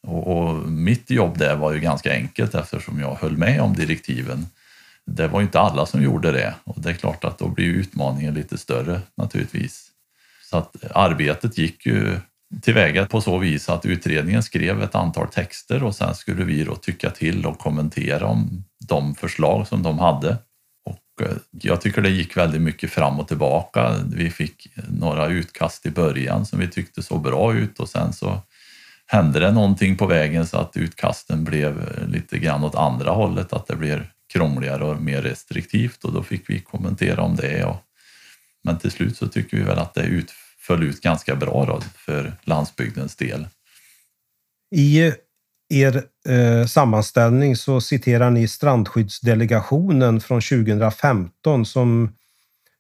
Och, 0.08 0.38
och 0.38 0.56
mitt 0.70 1.10
jobb 1.10 1.38
där 1.38 1.56
var 1.56 1.74
ju 1.74 1.80
ganska 1.80 2.14
enkelt 2.14 2.56
eftersom 2.56 3.00
jag 3.00 3.16
höll 3.16 3.38
med 3.38 3.62
om 3.62 3.74
direktiven. 3.74 4.46
Det 5.06 5.28
var 5.28 5.40
ju 5.40 5.46
inte 5.46 5.60
alla 5.60 5.86
som 5.86 6.04
gjorde 6.04 6.32
det 6.32 6.54
och 6.64 6.82
det 6.82 6.90
är 6.90 6.94
klart 6.94 7.24
att 7.24 7.38
då 7.38 7.48
blir 7.48 7.66
utmaningen 7.66 8.34
lite 8.34 8.58
större 8.58 9.02
naturligtvis. 9.18 9.92
Så 10.50 10.58
att 10.58 10.76
arbetet 10.92 11.58
gick 11.58 11.86
ju 11.86 12.20
tillväga 12.62 13.06
på 13.06 13.22
så 13.22 13.38
vis 13.38 13.70
att 13.70 13.86
utredningen 13.86 14.44
skrev 14.44 14.84
ett 14.84 14.96
antal 14.96 15.28
texter 15.28 15.84
och 15.84 15.96
sen 15.96 16.16
skulle 16.16 16.44
vi 16.44 16.64
då 16.64 16.76
tycka 16.76 17.10
till 17.10 17.46
och 17.46 17.60
kommentera 17.60 18.26
om 18.26 18.64
de 18.88 19.16
förslag 19.16 19.68
som 19.68 19.84
de 19.84 20.00
hade. 20.00 20.38
Och 20.86 21.26
eh, 21.26 21.36
jag 21.52 21.82
tycker 21.82 22.02
det 22.02 22.10
gick 22.10 22.38
väldigt 22.38 22.62
mycket 22.62 22.92
fram 22.92 23.20
och 23.20 23.28
tillbaka. 23.28 23.96
Vi 24.16 24.30
fick 24.30 24.68
några 24.90 25.28
utkast 25.28 25.86
i 25.86 25.92
början 25.92 26.46
som 26.46 26.60
vi 26.60 26.68
tyckte 26.68 27.04
såg 27.04 27.22
bra 27.22 27.54
ut 27.54 27.80
och 27.80 27.90
sen 27.90 28.14
så 28.14 28.42
hände 29.08 29.40
det 29.40 29.52
någonting 29.52 29.98
på 29.98 30.06
vägen 30.06 30.48
så 30.48 30.58
att 30.58 30.78
utkasten 30.78 31.44
blev 31.44 32.00
lite 32.08 32.40
grann 32.40 32.64
åt 32.64 32.76
andra 32.76 33.12
hållet, 33.12 33.54
att 33.54 33.68
det 33.68 33.76
blev 33.76 34.08
krångligare 34.34 34.84
och 34.84 35.02
mer 35.02 35.22
restriktivt 35.22 36.04
och 36.04 36.14
då 36.14 36.24
fick 36.24 36.50
vi 36.50 36.60
kommentera 36.60 37.22
om 37.22 37.36
det. 37.36 37.66
Och, 37.66 37.78
men 38.64 38.78
till 38.78 38.92
slut 38.92 39.18
så 39.18 39.28
tycker 39.28 39.58
vi 39.58 39.64
väl 39.64 39.80
att 39.80 39.94
det 39.94 40.04
ut, 40.04 40.32
föll 40.68 40.84
ut 40.84 41.02
ganska 41.02 41.36
bra 41.36 41.66
då 41.66 41.82
för 41.96 42.34
landsbygdens 42.44 43.16
del. 43.16 43.48
I 44.76 45.14
er 45.70 46.04
eh, 46.30 46.66
sammanställning 46.66 47.56
så 47.56 47.82
citerar 47.82 48.30
ni 48.30 48.48
Strandskyddsdelegationen 48.48 50.22
från 50.22 50.42
2015 50.42 51.66
som 51.66 52.16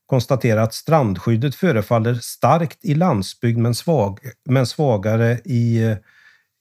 konstaterar 0.05 0.61
att 0.61 0.73
strandskyddet 0.73 1.55
förefaller 1.55 2.15
starkt 2.15 2.85
i 2.85 2.95
landsbygd 2.95 3.57
men, 3.57 3.75
svag, 3.75 4.19
men 4.45 4.67
svagare 4.67 5.39
i, 5.45 5.95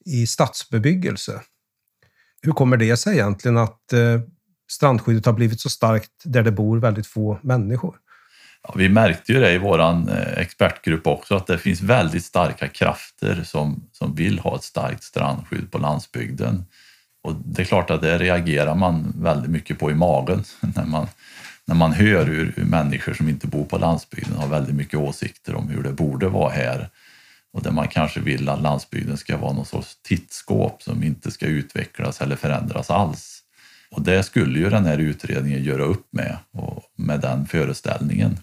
i 0.05 0.27
stadsbebyggelse. 0.27 1.41
Hur 2.43 2.53
kommer 2.53 2.77
det 2.77 2.97
sig 2.97 3.15
egentligen 3.15 3.57
att 3.57 3.93
eh, 3.93 4.21
strandskyddet 4.71 5.27
har 5.27 5.33
blivit 5.33 5.61
så 5.61 5.71
starkt 5.71 6.11
där 6.25 6.43
det 6.43 6.53
bor 6.53 6.79
väldigt 6.79 7.07
få 7.07 7.39
människor? 7.43 7.97
Ja, 8.69 8.75
vi 8.77 8.89
märkte 8.89 9.33
ju 9.33 9.41
det 9.41 9.53
i 9.53 9.59
vår 9.59 9.81
eh, 9.81 10.39
expertgrupp 10.39 11.07
också 11.07 11.37
att 11.37 11.47
det 11.47 11.59
finns 11.59 11.81
väldigt 11.81 12.25
starka 12.25 12.69
krafter 12.69 13.43
som, 13.45 13.89
som 13.93 14.15
vill 14.15 14.39
ha 14.39 14.57
ett 14.57 14.63
starkt 14.63 15.03
strandskydd 15.03 15.71
på 15.71 15.79
landsbygden. 15.79 16.65
Och 17.23 17.35
det 17.45 17.63
är 17.63 17.67
klart 17.67 17.91
att 17.91 18.03
det 18.03 18.19
reagerar 18.19 18.75
man 18.75 19.13
väldigt 19.17 19.51
mycket 19.51 19.79
på 19.79 19.91
i 19.91 19.95
magen 19.95 20.45
när 20.61 20.85
man, 20.85 21.07
när 21.65 21.75
man 21.75 21.93
hör 21.93 22.27
hur, 22.27 22.53
hur 22.57 22.65
människor 22.65 23.15
som 23.15 23.29
inte 23.29 23.47
bor 23.47 23.65
på 23.65 23.79
landsbygden 23.79 24.37
har 24.37 24.49
väldigt 24.49 24.75
mycket 24.75 24.99
åsikter 24.99 25.55
om 25.55 25.69
hur 25.69 25.83
det 25.83 25.93
borde 25.93 26.29
vara 26.29 26.53
här 26.53 26.89
och 27.53 27.63
där 27.63 27.71
man 27.71 27.89
kanske 27.89 28.21
vill 28.21 28.49
att 28.49 28.63
landsbygden 28.63 29.17
ska 29.17 29.37
vara 29.37 29.53
någon 29.53 29.67
sorts 29.67 29.99
tittskåp 30.03 30.83
som 30.83 31.03
inte 31.03 31.31
ska 31.31 31.47
utvecklas 31.47 32.21
eller 32.21 32.37
förändras 32.37 32.91
alls. 32.91 33.41
Och 33.91 34.03
det 34.03 34.23
skulle 34.23 34.59
ju 34.59 34.71
den 34.71 34.85
här 34.85 34.99
utredningen 34.99 35.63
göra 35.63 35.83
upp 35.83 36.07
med, 36.11 36.39
och 36.53 36.83
med 36.97 37.21
den 37.21 37.47
föreställningen. 37.47 38.39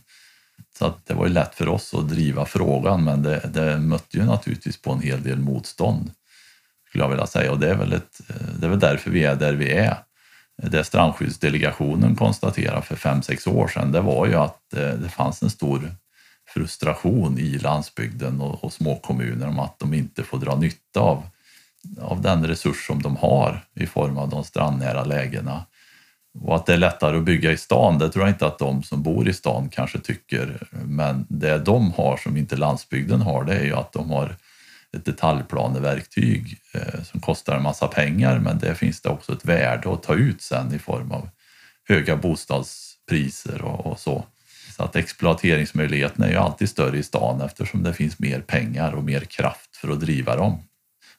Så 0.81 0.87
att 0.87 1.05
det 1.05 1.13
var 1.13 1.27
ju 1.27 1.33
lätt 1.33 1.55
för 1.55 1.67
oss 1.67 1.93
att 1.93 2.09
driva 2.09 2.45
frågan 2.45 3.03
men 3.03 3.23
det, 3.23 3.49
det 3.53 3.77
mötte 3.77 4.17
ju 4.17 4.25
naturligtvis 4.25 4.81
på 4.81 4.91
en 4.91 5.01
hel 5.01 5.23
del 5.23 5.39
motstånd 5.39 6.11
skulle 6.89 7.03
jag 7.03 7.09
vilja 7.09 7.27
säga 7.27 7.51
och 7.51 7.59
det 7.59 7.69
är 7.69 7.75
väl, 7.75 7.93
ett, 7.93 8.21
det 8.59 8.65
är 8.65 8.69
väl 8.69 8.79
därför 8.79 9.11
vi 9.11 9.23
är 9.23 9.35
där 9.35 9.53
vi 9.53 9.71
är. 9.71 9.97
Det 10.63 10.83
strandskyddsdelegationen 10.83 12.15
konstaterade 12.15 12.81
för 12.81 12.95
fem 12.95 13.21
sex 13.21 13.47
år 13.47 13.67
sedan 13.67 13.91
det 13.91 14.01
var 14.01 14.27
ju 14.27 14.35
att 14.35 14.59
det, 14.71 15.09
fanns 15.09 15.43
en 15.43 15.49
stor 15.49 15.95
frustration 16.53 17.39
i 17.39 17.57
landsbygden 17.57 18.41
och, 18.41 18.63
och 18.63 18.73
småkommuner 18.73 19.47
om 19.47 19.59
att 19.59 19.79
de 19.79 19.93
inte 19.93 20.23
får 20.23 20.37
dra 20.37 20.55
nytta 20.55 20.99
av 20.99 21.23
av 22.01 22.21
den 22.21 22.47
resurs 22.47 22.87
som 22.87 23.01
de 23.01 23.15
har 23.15 23.65
i 23.73 23.87
form 23.87 24.17
av 24.17 24.29
de 24.29 24.43
strandnära 24.43 25.03
lägena. 25.03 25.65
Och 26.39 26.55
att 26.55 26.65
det 26.65 26.73
är 26.73 26.77
lättare 26.77 27.17
att 27.17 27.23
bygga 27.23 27.51
i 27.51 27.57
stan, 27.57 27.97
det 27.97 28.09
tror 28.09 28.25
jag 28.25 28.33
inte 28.33 28.47
att 28.47 28.59
de 28.59 28.83
som 28.83 29.03
bor 29.03 29.29
i 29.29 29.33
stan 29.33 29.69
kanske 29.69 29.99
tycker. 29.99 30.67
Men 30.71 31.25
det 31.29 31.57
de 31.57 31.91
har 31.91 32.17
som 32.17 32.37
inte 32.37 32.55
landsbygden 32.55 33.21
har, 33.21 33.43
det 33.43 33.53
är 33.53 33.63
ju 33.63 33.75
att 33.75 33.93
de 33.93 34.09
har 34.09 34.35
ett 34.97 35.05
detaljplaneverktyg 35.05 36.57
eh, 36.73 37.03
som 37.03 37.19
kostar 37.19 37.55
en 37.55 37.63
massa 37.63 37.87
pengar, 37.87 38.39
men 38.39 38.59
det 38.59 38.75
finns 38.75 39.01
det 39.01 39.09
också 39.09 39.33
ett 39.33 39.45
värde 39.45 39.93
att 39.93 40.03
ta 40.03 40.13
ut 40.13 40.41
sen 40.41 40.73
i 40.73 40.79
form 40.79 41.11
av 41.11 41.29
höga 41.87 42.15
bostadspriser 42.15 43.61
och, 43.61 43.85
och 43.85 43.99
så. 43.99 44.25
Så 44.77 44.83
att 44.83 44.95
exploateringsmöjligheterna 44.95 46.25
är 46.25 46.31
ju 46.31 46.37
alltid 46.37 46.69
större 46.69 46.97
i 46.97 47.03
stan 47.03 47.41
eftersom 47.41 47.83
det 47.83 47.93
finns 47.93 48.19
mer 48.19 48.41
pengar 48.41 48.91
och 48.91 49.03
mer 49.03 49.19
kraft 49.19 49.75
för 49.75 49.91
att 49.91 49.99
driva 49.99 50.35
dem. 50.35 50.63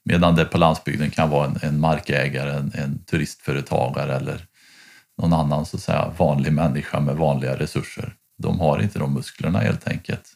Medan 0.05 0.37
det 0.37 0.45
på 0.45 0.59
landsbygden 0.59 1.11
kan 1.11 1.31
vara 1.31 1.47
en, 1.47 1.59
en 1.63 1.81
markägare, 1.81 2.51
en, 2.51 2.73
en, 2.75 3.05
turistföretagare 3.05 4.17
eller 4.17 4.47
någon 5.19 5.33
annan 5.33 5.67
så 5.67 5.77
att 5.77 5.83
säga, 5.83 6.13
vanlig 6.19 6.53
människa 6.53 7.01
med 7.01 7.17
vanliga 7.17 7.59
resurser. 7.59 8.15
De 8.39 8.61
har 8.61 8.83
inte 8.83 8.99
de 8.99 9.15
musklerna 9.15 9.59
helt 9.59 9.89
enkelt. 9.89 10.33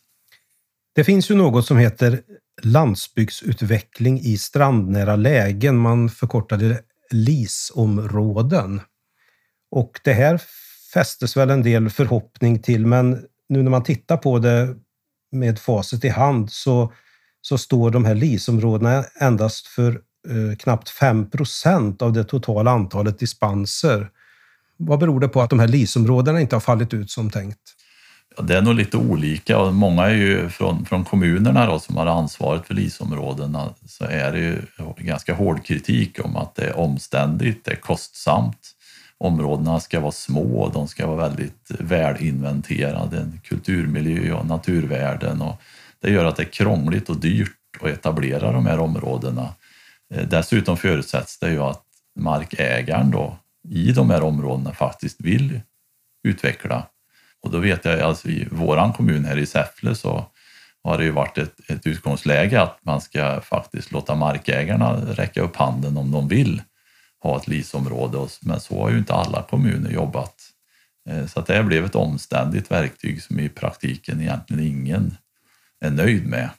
Det 0.95 1.05
finns 1.05 1.31
ju 1.31 1.35
något 1.35 1.67
som 1.67 1.79
heter 1.79 2.21
landsbygdsutveckling 2.63 4.21
i 4.21 4.39
strandnära 4.39 5.17
lägen. 5.17 5.77
Man 5.77 6.09
förkortade 6.09 6.81
LIS-områden. 7.11 8.81
Och 9.71 10.01
det 10.05 10.13
här 10.13 10.41
fästes 10.95 11.37
väl 11.37 11.51
en 11.51 11.63
del 11.63 11.91
förhoppning 11.91 12.63
till, 12.63 12.87
men 12.87 13.25
nu 13.49 13.63
när 13.63 13.71
man 13.71 13.85
tittar 13.85 14.17
på 14.17 14.39
det 14.39 14.77
med 15.33 15.59
facit 15.59 16.05
i 16.05 16.09
hand 16.09 16.53
så 16.53 16.93
så 17.49 17.59
står 17.59 17.91
de 17.91 18.05
här 18.05 18.15
LIS-områdena 18.15 19.05
endast 19.21 19.67
för 19.67 19.93
eh, 20.29 20.57
knappt 20.59 20.89
5 20.89 21.31
procent 21.31 22.03
av 22.03 22.13
det 22.13 22.25
totala 22.25 22.71
antalet 22.71 23.19
dispenser. 23.19 24.11
Vad 24.77 24.99
beror 24.99 25.21
det 25.21 25.29
på 25.29 25.43
att 25.43 25.51
de 25.51 25.59
här 25.59 25.69
LIS-områdena 25.69 26.41
inte 26.41 26.57
har 26.57 26.61
fallit 26.61 26.95
ut 26.95 27.11
som 27.11 27.31
tänkt? 27.31 27.61
Ja, 28.37 28.43
det 28.43 28.57
är 28.57 28.63
nog 28.63 28.75
lite 28.75 28.97
olika 28.97 29.59
och 29.59 29.75
många 29.75 30.05
är 30.05 30.15
ju 30.15 30.49
från, 30.49 30.85
från 30.85 31.05
kommunerna 31.05 31.67
då, 31.67 31.79
som 31.79 31.97
har 31.97 32.07
ansvaret 32.07 32.67
för 32.67 32.75
LIS-områdena 32.75 33.75
så 33.87 34.05
är 34.05 34.33
det 34.33 34.39
ju 34.39 34.63
ganska 34.99 35.35
hård 35.35 35.65
kritik 35.65 36.25
om 36.25 36.37
att 36.37 36.55
det 36.55 36.65
är 36.65 36.79
omständigt, 36.79 37.65
det 37.65 37.71
är 37.71 37.77
kostsamt. 37.77 38.73
Områdena 39.19 39.81
ska 39.81 40.01
vara 40.01 40.13
små, 40.13 40.71
de 40.75 40.89
ska 40.89 41.07
vara 41.07 41.29
väldigt 41.29 41.71
välinventerade, 41.79 43.33
kulturmiljö 43.43 44.33
och 44.33 44.47
naturvärden 44.47 45.43
och 45.43 45.61
det 46.01 46.11
gör 46.11 46.25
att 46.25 46.37
det 46.37 46.43
är 46.43 46.53
krångligt 46.53 47.11
och 47.11 47.17
dyrt 47.17 47.51
att 47.81 47.89
etablera 47.89 48.53
de 48.53 48.67
här 48.67 48.79
områdena. 48.79 49.49
Eh, 50.15 50.29
dessutom 50.29 50.77
förutsätts 50.77 51.39
det 51.39 51.51
ju 51.51 51.61
att 51.61 51.83
markägaren 52.17 53.11
då 53.11 53.37
i 53.69 53.93
de 53.93 54.11
här 54.11 54.23
områdena 54.23 54.73
faktiskt 54.73 55.21
vill 55.21 55.61
utveckla. 56.29 56.87
Och 57.43 57.51
då 57.51 57.59
vet 57.59 57.85
jag, 57.85 58.01
alltså 58.01 58.29
i 58.29 58.49
våran 58.51 58.93
kommun 58.93 59.25
här 59.25 59.39
i 59.39 59.47
Säffle 59.47 59.95
så 59.95 60.27
har 60.85 60.99
det 60.99 61.05
ju 61.05 61.11
varit 61.11 61.39
ett, 61.39 61.71
ett 61.71 61.87
utgångsläge 61.87 62.63
att 62.63 62.79
man 62.83 63.01
ska 63.01 63.41
faktiskt 63.41 63.93
låta 63.93 64.15
markägarna 64.15 64.97
räcka 64.97 65.43
upp 65.43 65.57
handen 65.57 65.97
om 65.97 66.11
de 66.11 66.29
vill 66.29 66.63
ha 67.23 67.37
ett 67.37 67.49
LIS-område. 67.49 68.29
Men 68.41 68.61
så 68.61 68.83
har 68.83 68.91
ju 68.91 68.99
inte 68.99 69.15
alla 69.15 69.43
kommuner 69.43 69.91
jobbat. 69.91 70.35
Eh, 71.09 71.27
så 71.27 71.41
att 71.41 71.47
det 71.47 71.63
blev 71.63 71.85
ett 71.85 71.95
omständigt 71.95 72.71
verktyg 72.71 73.23
som 73.23 73.41
i 73.41 73.49
praktiken 73.49 74.21
egentligen 74.21 74.67
ingen 74.67 75.17
är 75.81 75.91
nöjd 75.91 76.27
med. 76.27 76.51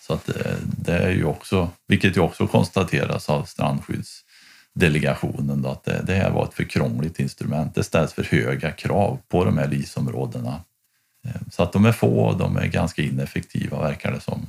Så 0.00 0.14
att 0.14 0.28
eh, 0.28 0.56
det 0.62 0.98
är 0.98 1.10
ju 1.10 1.24
också, 1.24 1.70
vilket 1.88 2.16
ju 2.16 2.20
också 2.20 2.46
konstateras 2.46 3.28
av 3.28 3.44
strandskydds 3.44 4.24
strandskyddsdelegationen, 4.78 5.62
då, 5.62 5.68
att 5.68 5.84
det, 5.84 6.02
det 6.06 6.14
här 6.14 6.30
var 6.30 6.44
ett 6.44 6.54
för 6.54 6.64
krångligt 6.64 7.20
instrument. 7.20 7.74
Det 7.74 7.84
ställs 7.84 8.12
för 8.12 8.24
höga 8.24 8.72
krav 8.72 9.18
på 9.28 9.44
de 9.44 9.58
här 9.58 9.68
LIS-områdena. 9.68 10.60
Eh, 11.26 11.40
så 11.50 11.62
att 11.62 11.72
de 11.72 11.84
är 11.84 11.92
få 11.92 12.28
och 12.28 12.38
de 12.38 12.56
är 12.56 12.66
ganska 12.66 13.02
ineffektiva 13.02 13.82
verkar 13.82 14.12
det 14.12 14.20
som. 14.20 14.46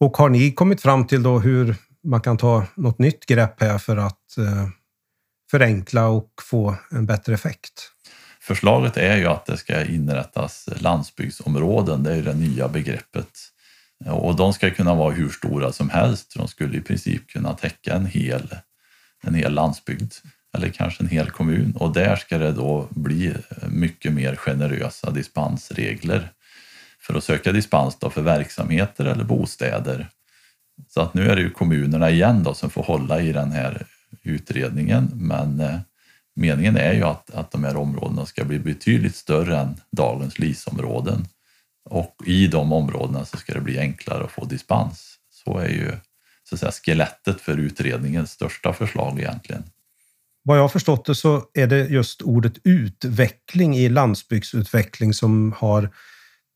Och 0.00 0.16
har 0.16 0.28
ni 0.28 0.52
kommit 0.52 0.82
fram 0.82 1.06
till 1.06 1.22
då 1.22 1.38
hur 1.38 1.76
man 2.04 2.20
kan 2.20 2.36
ta 2.36 2.66
något 2.76 2.98
nytt 2.98 3.26
grepp 3.26 3.60
här 3.60 3.78
för 3.78 3.96
att 3.96 4.38
eh, 4.38 4.68
förenkla 5.50 6.08
och 6.08 6.30
få 6.42 6.76
en 6.90 7.06
bättre 7.06 7.34
effekt? 7.34 7.90
Förslaget 8.40 8.96
är 8.96 9.16
ju 9.16 9.26
att 9.26 9.46
det 9.46 9.56
ska 9.56 9.84
inrättas 9.84 10.68
landsbygdsområden, 10.80 12.02
det 12.02 12.14
är 12.14 12.22
det 12.22 12.34
nya 12.34 12.68
begreppet. 12.68 13.28
Och 14.06 14.36
de 14.36 14.52
ska 14.52 14.70
kunna 14.70 14.94
vara 14.94 15.14
hur 15.14 15.28
stora 15.28 15.72
som 15.72 15.90
helst. 15.90 16.34
De 16.36 16.48
skulle 16.48 16.76
i 16.76 16.80
princip 16.80 17.28
kunna 17.28 17.54
täcka 17.54 17.94
en 17.94 18.06
hel, 18.06 18.56
en 19.26 19.34
hel 19.34 19.52
landsbygd 19.52 20.12
eller 20.56 20.68
kanske 20.68 21.02
en 21.02 21.08
hel 21.08 21.30
kommun 21.30 21.76
och 21.76 21.92
där 21.92 22.16
ska 22.16 22.38
det 22.38 22.52
då 22.52 22.88
bli 22.90 23.34
mycket 23.68 24.12
mer 24.12 24.36
generösa 24.36 25.10
dispensregler 25.10 26.32
för 27.00 27.14
att 27.14 27.24
söka 27.24 27.52
dispens 27.52 27.96
då 27.98 28.10
för 28.10 28.22
verksamheter 28.22 29.04
eller 29.04 29.24
bostäder. 29.24 30.08
Så 30.88 31.00
att 31.00 31.14
nu 31.14 31.30
är 31.30 31.36
det 31.36 31.42
ju 31.42 31.50
kommunerna 31.50 32.10
igen 32.10 32.42
då 32.42 32.54
som 32.54 32.70
får 32.70 32.82
hålla 32.82 33.20
i 33.20 33.32
den 33.32 33.52
här 33.52 33.86
utredningen 34.22 35.10
men 35.14 35.60
eh, 35.60 35.78
meningen 36.36 36.76
är 36.76 36.92
ju 36.92 37.02
att, 37.02 37.30
att 37.30 37.50
de 37.50 37.64
här 37.64 37.76
områdena 37.76 38.26
ska 38.26 38.44
bli 38.44 38.58
betydligt 38.58 39.16
större 39.16 39.58
än 39.58 39.80
dagens 39.90 40.38
LIS-områden. 40.38 41.26
Och 41.90 42.16
i 42.26 42.46
de 42.46 42.72
områdena 42.72 43.24
så 43.24 43.36
ska 43.36 43.54
det 43.54 43.60
bli 43.60 43.78
enklare 43.78 44.24
att 44.24 44.30
få 44.30 44.44
dispens. 44.44 45.16
Så 45.30 45.58
är 45.58 45.68
ju 45.68 45.92
så 46.48 46.54
att 46.54 46.60
säga, 46.60 46.72
skelettet 46.72 47.40
för 47.40 47.56
utredningens 47.56 48.30
största 48.30 48.72
förslag 48.72 49.20
egentligen. 49.20 49.62
Vad 50.42 50.58
jag 50.58 50.62
har 50.62 50.68
förstått 50.68 51.04
det 51.04 51.14
så 51.14 51.42
är 51.54 51.66
det 51.66 51.86
just 51.86 52.22
ordet 52.22 52.52
utveckling 52.64 53.76
i 53.76 53.88
landsbygdsutveckling 53.88 55.14
som 55.14 55.54
har 55.58 55.90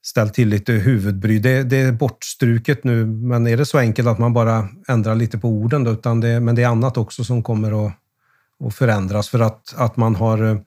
ställt 0.05 0.35
till 0.35 0.49
lite 0.49 0.73
huvudbry. 0.73 1.39
Det, 1.39 1.63
det, 1.63 1.77
är 1.77 1.93
bortstruket 1.93 2.85
nu, 2.85 3.07
men 3.07 3.47
är 3.47 3.57
det 3.57 3.67
så 3.67 3.79
enkelt 3.79 4.09
att 4.09 4.19
man 4.19 4.33
bara 4.33 4.69
ändrar 4.89 5.15
lite 5.15 5.39
på 5.39 5.49
orden? 5.49 5.85
Då, 5.85 5.91
utan 5.91 6.21
det, 6.21 6.41
men 6.41 6.55
det 6.55 6.63
är 6.63 6.69
annat 6.69 6.97
också 6.97 7.25
som 7.25 7.43
kommer 7.43 7.87
att, 7.87 7.93
att 8.65 8.75
förändras 8.75 9.29
för 9.29 9.41
att, 9.41 9.75
att 9.77 9.97
man 9.97 10.15
har 10.15 10.45
eh, 10.45 10.59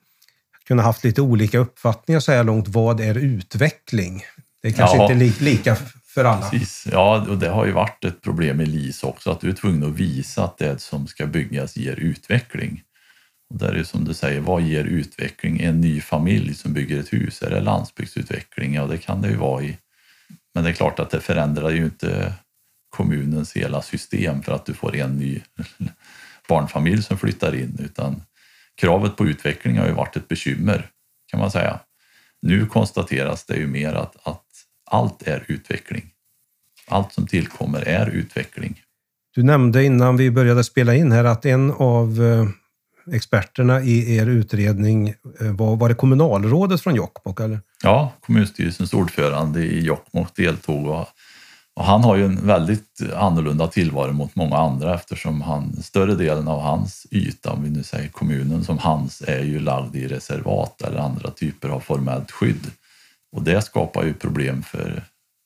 kunnat 0.67 0.85
haft 0.85 1.03
lite 1.03 1.21
olika 1.21 1.59
uppfattningar 1.59 2.19
så 2.19 2.31
här 2.31 2.43
långt. 2.43 2.67
Vad 2.67 2.99
är 2.99 3.17
utveckling? 3.17 4.23
Det 4.61 4.67
är 4.67 4.71
kanske 4.71 4.97
ja. 4.97 5.03
inte 5.03 5.15
li, 5.15 5.33
lika 5.39 5.77
för 6.13 6.25
alla. 6.25 6.49
Precis. 6.49 6.87
Ja, 6.91 7.25
och 7.29 7.37
det 7.37 7.49
har 7.49 7.65
ju 7.65 7.71
varit 7.71 8.05
ett 8.05 8.21
problem 8.21 8.61
i 8.61 8.65
LIS 8.65 9.03
också, 9.03 9.31
att 9.31 9.41
du 9.41 9.49
är 9.49 9.53
tvungen 9.53 9.83
att 9.83 9.99
visa 9.99 10.43
att 10.43 10.57
det 10.57 10.81
som 10.81 11.07
ska 11.07 11.27
byggas 11.27 11.77
ger 11.77 11.95
utveckling. 11.95 12.83
Och 13.49 13.57
där 13.57 13.67
är 13.67 13.77
det 13.77 13.85
som 13.85 14.05
du 14.05 14.13
säger, 14.13 14.39
vad 14.39 14.61
ger 14.61 14.83
utveckling? 14.83 15.61
En 15.61 15.81
ny 15.81 16.01
familj 16.01 16.55
som 16.55 16.73
bygger 16.73 16.99
ett 16.99 17.13
hus, 17.13 17.41
är 17.41 17.49
det 17.49 17.61
landsbygdsutveckling? 17.61 18.73
Ja, 18.73 18.87
det 18.87 18.97
kan 18.97 19.21
det 19.21 19.29
ju 19.29 19.35
vara 19.35 19.63
i. 19.63 19.77
Men 20.53 20.63
det 20.63 20.69
är 20.69 20.73
klart 20.73 20.99
att 20.99 21.09
det 21.09 21.19
förändrar 21.19 21.69
ju 21.69 21.85
inte 21.85 22.33
kommunens 22.89 23.53
hela 23.53 23.81
system 23.81 24.43
för 24.43 24.51
att 24.51 24.65
du 24.65 24.73
får 24.73 24.95
en 24.95 25.17
ny 25.17 25.41
barnfamilj 26.47 27.03
som 27.03 27.17
flyttar 27.17 27.55
in, 27.55 27.77
utan 27.79 28.23
kravet 28.75 29.15
på 29.15 29.25
utveckling 29.25 29.77
har 29.77 29.87
ju 29.87 29.93
varit 29.93 30.15
ett 30.15 30.27
bekymmer 30.27 30.89
kan 31.31 31.39
man 31.39 31.51
säga. 31.51 31.79
Nu 32.41 32.65
konstateras 32.65 33.45
det 33.45 33.55
ju 33.55 33.67
mer 33.67 33.93
att, 33.93 34.27
att 34.27 34.50
allt 34.91 35.27
är 35.27 35.45
utveckling. 35.47 36.03
Allt 36.87 37.13
som 37.13 37.27
tillkommer 37.27 37.81
är 37.81 38.09
utveckling. 38.09 38.81
Du 39.35 39.43
nämnde 39.43 39.83
innan 39.83 40.17
vi 40.17 40.31
började 40.31 40.63
spela 40.63 40.95
in 40.95 41.11
här 41.11 41.23
att 41.23 41.45
en 41.45 41.71
av 41.71 42.23
eh, 42.23 43.15
experterna 43.15 43.81
i 43.81 44.15
er 44.17 44.27
utredning 44.27 45.09
eh, 45.39 45.51
var, 45.51 45.75
var 45.75 45.89
det 45.89 45.95
kommunalrådet 45.95 46.81
från 46.81 46.95
Jokkmokk? 46.95 47.39
Eller? 47.39 47.59
Ja, 47.83 48.13
kommunstyrelsens 48.21 48.93
ordförande 48.93 49.61
i 49.61 49.79
Jokkmokk 49.79 50.35
deltog 50.35 50.87
och, 50.87 51.07
och, 51.73 51.85
han 51.85 52.03
har 52.03 52.15
ju 52.15 52.25
en 52.25 52.47
väldigt 52.47 52.99
annorlunda 53.15 53.67
tillvaro 53.67 54.11
mot 54.11 54.35
många 54.35 54.57
andra 54.57 54.95
eftersom 54.95 55.41
han, 55.41 55.83
större 55.83 56.15
delen 56.15 56.47
av 56.47 56.61
hans 56.61 57.07
yta, 57.11 57.51
om 57.51 57.63
vi 57.63 57.69
nu 57.69 57.83
säger 57.83 58.09
kommunen 58.09 58.63
som 58.63 58.77
hans, 58.77 59.21
är 59.27 59.43
ju 59.43 59.59
lagd 59.59 59.95
i 59.95 60.07
reservat 60.07 60.81
eller 60.81 60.99
andra 60.99 61.31
typer 61.31 61.69
av 61.69 61.79
formellt 61.79 62.31
skydd. 62.31 62.71
Och 63.31 63.43
det 63.43 63.61
skapar 63.61 64.03
ju 64.03 64.13
problem 64.13 64.63
för, 64.63 65.03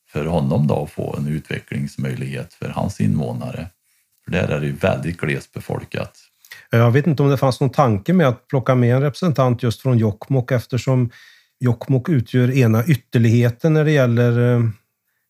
för 0.10 0.26
honom 0.26 0.68
då 0.68 0.84
att 0.84 0.92
få 0.92 1.16
en 1.18 1.28
utvecklingsmöjlighet 1.28 2.54
för 2.54 2.70
hans 2.70 3.02
invånare. 3.02 3.68
För 4.26 4.32
där 4.32 4.48
är 4.48 4.60
det 4.60 4.66
ju 4.66 4.76
väldigt 4.76 5.18
glesbefolkat. 5.18 6.18
Jag 6.70 6.92
vet 6.92 7.08
inte 7.08 7.24
om 7.24 7.30
det 7.30 7.38
fanns 7.38 7.62
någon 7.62 7.70
tanke 7.70 8.14
med 8.14 8.28
att 8.28 8.48
plocka 8.48 8.76
med 8.76 8.96
en 8.96 9.02
representant 9.02 9.64
just 9.64 9.82
från 9.82 9.98
Jokkmokk 9.98 10.52
eftersom 10.52 11.10
Jokkmokk 11.60 12.10
utgör 12.10 12.58
ena 12.58 12.86
ytterligheten 12.86 13.74
när 13.74 13.86
det 13.86 13.92
gäller 13.92 14.54
eh, 14.54 14.64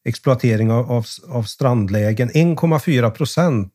exploatering 0.06 0.72
av, 0.72 0.92
av, 0.92 1.06
av 1.28 1.44
strandlägen. 1.44 2.30
1,4 2.30 3.10
procent 3.10 3.74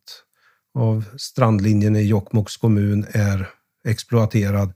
av 0.75 1.05
strandlinjen 1.17 1.97
i 1.97 2.03
Jokkmokks 2.03 2.57
kommun 2.57 3.07
är 3.13 3.49
exploaterad. 3.89 4.73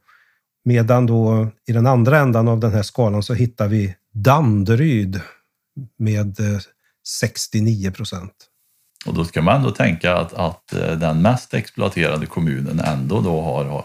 Medan 0.64 1.06
då 1.06 1.48
i 1.66 1.72
den 1.72 1.86
andra 1.86 2.18
ändan 2.18 2.48
av 2.48 2.60
den 2.60 2.72
här 2.72 2.82
skalan 2.82 3.22
så 3.22 3.34
hittar 3.34 3.68
vi 3.68 3.96
Danderyd 4.12 5.20
med 5.98 6.40
eh, 6.40 6.60
69 7.20 7.90
procent. 7.90 8.32
Och 9.06 9.14
då 9.14 9.24
ska 9.24 9.42
man 9.42 9.56
ändå 9.56 9.70
tänka 9.70 10.16
att, 10.16 10.34
att 10.34 10.72
eh, 10.72 10.98
den 10.98 11.22
mest 11.22 11.54
exploaterade 11.54 12.26
kommunen 12.26 12.80
ändå 12.80 13.20
då 13.20 13.40
har, 13.40 13.64
har 13.64 13.84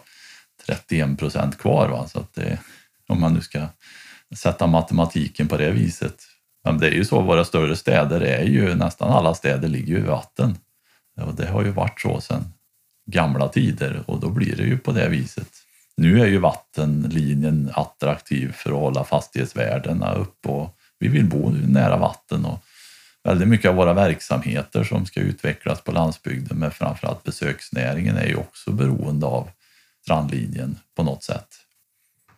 31 0.66 1.20
procent 1.20 1.58
kvar. 1.58 1.90
Va? 1.90 2.08
Så 2.08 2.20
att 2.20 2.34
det, 2.34 2.60
om 3.08 3.22
man 3.22 3.34
nu 3.34 3.42
ska 3.42 3.68
sätta 4.36 4.68
matematiken 4.68 5.48
på 5.48 5.58
det 5.58 5.72
viset. 5.72 6.16
Men 6.64 6.78
det 6.78 6.88
är 6.88 6.92
ju 6.92 7.06
så, 7.06 7.22
våra 7.22 7.46
större 7.46 7.76
städer 7.76 8.22
är 8.22 8.44
ju, 8.44 8.76
nästan 8.76 9.10
alla 9.10 9.34
städer 9.34 9.68
ligger 9.68 9.94
ju 9.94 10.00
i 10.00 10.08
vatten. 10.08 10.58
Och 11.22 11.36
det 11.36 11.48
har 11.48 11.64
ju 11.64 11.72
varit 11.72 12.02
så 12.02 12.22
sedan 12.22 12.54
gamla 13.06 13.48
tider 13.48 14.04
och 14.08 14.20
då 14.20 14.30
blir 14.30 14.56
det 14.56 14.64
ju 14.64 14.78
på 14.78 14.92
det 14.92 15.10
viset. 15.10 15.50
Nu 16.00 16.22
är 16.22 16.28
ju 16.28 16.38
vattenlinjen 16.38 17.72
attraktiv 17.74 18.52
för 18.52 18.70
att 18.70 18.78
hålla 18.78 19.04
fastighetsvärdena 19.04 20.14
upp 20.14 20.46
och 20.46 20.76
vi 21.00 21.08
vill 21.08 21.26
bo 21.26 21.50
nära 21.50 21.98
vatten 21.98 22.46
och 22.46 22.60
väldigt 23.24 23.48
mycket 23.48 23.70
av 23.70 23.76
våra 23.76 23.94
verksamheter 23.94 24.84
som 24.84 25.06
ska 25.06 25.20
utvecklas 25.20 25.82
på 25.82 25.92
landsbygden 25.92 26.58
men 26.60 26.72
framförallt 26.72 27.24
besöksnäringen 27.24 28.18
är 28.18 28.26
ju 28.26 28.36
också 28.36 28.72
beroende 28.72 29.26
av 29.26 29.50
strandlinjen 30.04 30.78
på 30.96 31.04
något 31.04 31.24
sätt. 31.24 31.48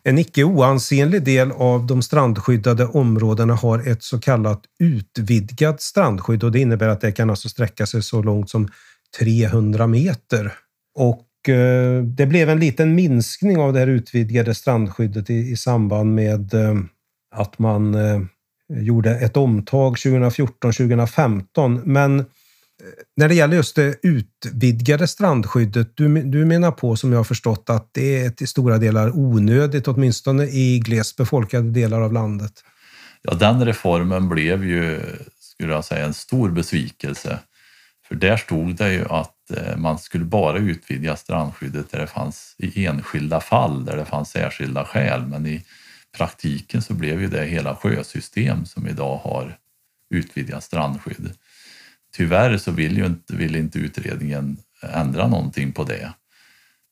En 0.02 0.18
icke 0.18 0.44
oansenlig 0.44 1.22
del 1.24 1.52
av 1.52 1.86
de 1.86 2.02
strandskyddade 2.02 2.86
områdena 2.86 3.54
har 3.54 3.88
ett 3.88 4.02
så 4.02 4.20
kallat 4.20 4.62
utvidgat 4.78 5.80
strandskydd 5.80 6.44
och 6.44 6.52
det 6.52 6.60
innebär 6.60 6.88
att 6.88 7.00
det 7.00 7.12
kan 7.12 7.30
alltså 7.30 7.48
sträcka 7.48 7.86
sig 7.86 8.02
så 8.02 8.22
långt 8.22 8.50
som 8.50 8.68
300 9.18 9.86
meter. 9.86 10.52
Och 10.94 11.28
Eh, 11.48 12.02
det 12.02 12.26
blev 12.26 12.50
en 12.50 12.60
liten 12.60 12.94
minskning 12.94 13.58
av 13.58 13.72
det 13.72 13.78
här 13.78 13.86
utvidgade 13.86 14.54
strandskyddet 14.54 15.30
i, 15.30 15.34
i 15.34 15.56
samband 15.56 16.14
med 16.14 16.54
eh, 16.54 16.74
att 17.34 17.58
man 17.58 17.94
eh, 17.94 18.20
gjorde 18.68 19.10
ett 19.10 19.36
omtag 19.36 19.96
2014-2015. 19.96 21.82
Men 21.84 22.24
när 23.16 23.28
det 23.28 23.34
gäller 23.34 23.56
just 23.56 23.76
det 23.76 23.96
utvidgade 24.02 25.06
strandskyddet, 25.06 25.96
du, 25.96 26.22
du 26.22 26.44
menar 26.44 26.70
på 26.70 26.96
som 26.96 27.12
jag 27.12 27.18
har 27.18 27.24
förstått 27.24 27.70
att 27.70 27.88
det 27.92 28.24
är 28.24 28.30
till 28.30 28.48
stora 28.48 28.78
delar 28.78 29.18
onödigt, 29.18 29.88
åtminstone 29.88 30.44
i 30.44 30.78
glest 30.78 31.16
befolkade 31.16 31.70
delar 31.70 32.00
av 32.00 32.12
landet? 32.12 32.52
Ja, 33.22 33.34
den 33.34 33.64
reformen 33.64 34.28
blev 34.28 34.64
ju, 34.64 35.00
skulle 35.40 35.72
jag 35.72 35.84
säga, 35.84 36.06
en 36.06 36.14
stor 36.14 36.50
besvikelse. 36.50 37.38
För 38.08 38.14
där 38.14 38.36
stod 38.36 38.76
det 38.76 38.92
ju 38.92 39.04
att 39.08 39.34
Eh, 39.52 39.76
man 39.76 39.98
skulle 39.98 40.24
bara 40.24 40.58
utvidga 40.58 41.16
strandskyddet 41.16 41.90
där 41.90 42.00
det 42.00 42.06
fanns 42.06 42.54
i 42.58 42.86
enskilda 42.86 43.40
fall, 43.40 43.84
där 43.84 43.96
det 43.96 44.04
fanns 44.04 44.30
särskilda 44.30 44.84
skäl. 44.84 45.26
Men 45.26 45.46
i 45.46 45.64
praktiken 46.16 46.82
så 46.82 46.94
blev 46.94 47.20
ju 47.20 47.28
det 47.28 47.44
hela 47.44 47.76
sjösystem 47.76 48.66
som 48.66 48.86
idag 48.86 49.16
har 49.16 49.56
utvidgat 50.10 50.64
strandskydd. 50.64 51.32
Tyvärr 52.12 52.56
så 52.56 52.70
vill 52.70 52.96
ju 52.96 53.06
inte, 53.06 53.36
vill 53.36 53.56
inte 53.56 53.78
utredningen 53.78 54.56
ändra 54.82 55.28
någonting 55.28 55.72
på 55.72 55.84
det. 55.84 56.12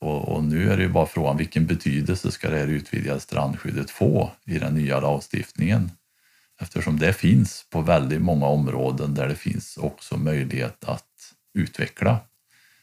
Och, 0.00 0.28
och, 0.28 0.44
nu 0.44 0.72
är 0.72 0.76
det 0.76 0.82
ju 0.82 0.88
bara 0.88 1.06
frågan 1.06 1.36
vilken 1.36 1.66
betydelse 1.66 2.32
ska 2.32 2.50
det 2.50 2.58
här 2.58 2.66
utvidgade 2.66 3.20
strandskyddet 3.20 3.90
få 3.90 4.32
i 4.44 4.58
den 4.58 4.74
nya 4.74 5.00
lagstiftningen? 5.00 5.90
Eftersom 6.60 6.98
det 6.98 7.12
finns 7.12 7.66
på 7.70 7.80
väldigt 7.80 8.22
många 8.22 8.46
områden 8.46 9.14
där 9.14 9.28
det 9.28 9.34
finns 9.34 9.76
också 9.76 10.16
möjlighet 10.16 10.84
att 10.84 11.34
utveckla. 11.54 12.18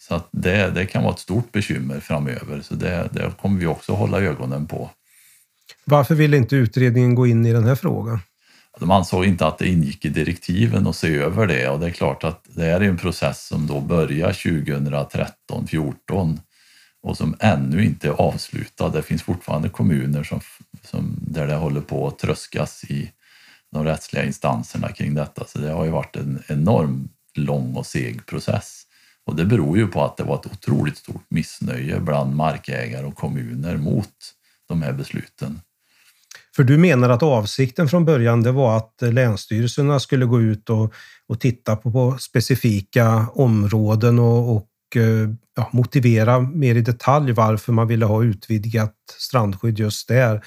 Så 0.08 0.15
att 0.15 0.28
det, 0.32 0.70
det 0.70 0.86
kan 0.86 1.04
vara 1.04 1.13
ett 1.13 1.20
stort 1.20 1.52
bekymmer 1.52 2.00
framöver, 2.00 2.62
så 2.62 2.76
det, 2.76 3.10
det 3.12 3.32
kommer 3.41 3.60
vi 3.60 3.65
också 3.65 3.93
hålla 3.93 4.22
ögonen 4.22 4.67
på. 4.67 4.89
Varför 5.86 6.15
ville 6.15 6.38
inte 6.38 6.56
utredningen 6.56 7.15
gå 7.15 7.28
in 7.28 7.46
i 7.46 7.54
den 7.54 7.63
här 7.63 7.76
frågan? 7.76 8.20
De 8.80 8.91
ansåg 8.91 9.26
inte 9.26 9.48
att 9.48 9.58
det 9.58 9.67
ingick 9.67 10.06
i 10.06 10.10
direktiven 10.10 10.88
att 10.88 10.96
se 10.96 11.15
över 11.15 11.48
det 11.48 11.70
och 11.70 11.80
det 11.80 11.86
är 11.86 11.91
klart 11.91 12.24
att 12.24 12.41
det 12.43 12.65
är 12.65 12.82
en 12.82 12.98
process 12.98 13.48
som 13.48 13.67
då 13.67 13.82
börjar 13.82 14.32
2013-14 14.32 16.39
och 17.04 17.17
som 17.17 17.36
ännu 17.39 17.86
inte 17.86 18.08
är 18.08 18.12
avslutad. 18.12 18.89
Det 18.89 19.02
finns 19.02 19.24
fortfarande 19.24 19.70
kommuner 19.70 20.24
som, 20.24 20.39
som, 20.84 21.15
där 21.22 21.48
det 21.48 21.56
håller 21.56 21.82
på 21.82 22.08
att 22.08 22.20
tröskas 22.20 22.84
i 22.84 23.12
de 23.72 23.84
rättsliga 23.84 24.26
instanserna 24.26 24.91
kring 24.91 25.13
detta. 25.13 25.46
Så 25.48 25.60
det 25.60 25.72
har 25.72 25.86
ju 25.86 25.91
varit 25.91 26.15
en 26.15 26.43
enormt 26.48 27.12
lång 27.36 27.76
och 27.76 27.86
seg 27.86 28.26
process. 28.26 28.87
Och 29.28 29.36
det 29.36 29.46
beror 29.46 29.78
ju 29.78 29.88
på 29.88 30.04
att 30.04 30.18
det 30.18 30.24
var 30.24 30.36
ett 30.36 30.46
otroligt 30.46 30.98
stort 30.98 31.26
missnöje 31.30 32.00
bland 32.00 32.36
markägare 32.36 33.06
och 33.06 33.16
kommuner 33.16 33.78
mot 33.78 34.13
de 34.68 34.82
här 34.82 34.94
besluten. 34.94 35.62
För 36.56 36.63
du 36.63 36.78
menar 36.78 37.10
att 37.10 37.24
avsikten 37.24 37.88
från 37.88 38.06
början 38.06 38.44
det 38.44 38.52
var 38.52 38.78
att 38.78 38.94
länsstyrelserna 39.02 40.00
skulle 40.00 40.26
gå 40.26 40.42
ut 40.42 40.70
och, 40.70 40.94
och 41.28 41.40
titta 41.40 41.76
på, 41.76 41.92
på 41.92 42.18
specifika 42.20 43.28
områden 43.34 44.20
och, 44.20 44.56
och 44.56 44.68
eh, 44.96 45.30
ja, 45.56 45.70
motivera 45.72 46.40
mer 46.40 46.76
i 46.76 46.82
detalj 46.82 47.32
varför 47.32 47.74
man 47.74 47.88
ville 47.88 48.06
ha 48.06 48.24
utvidgat 48.24 48.96
strandskydd 49.20 49.80
just 49.80 50.08
där. 50.08 50.46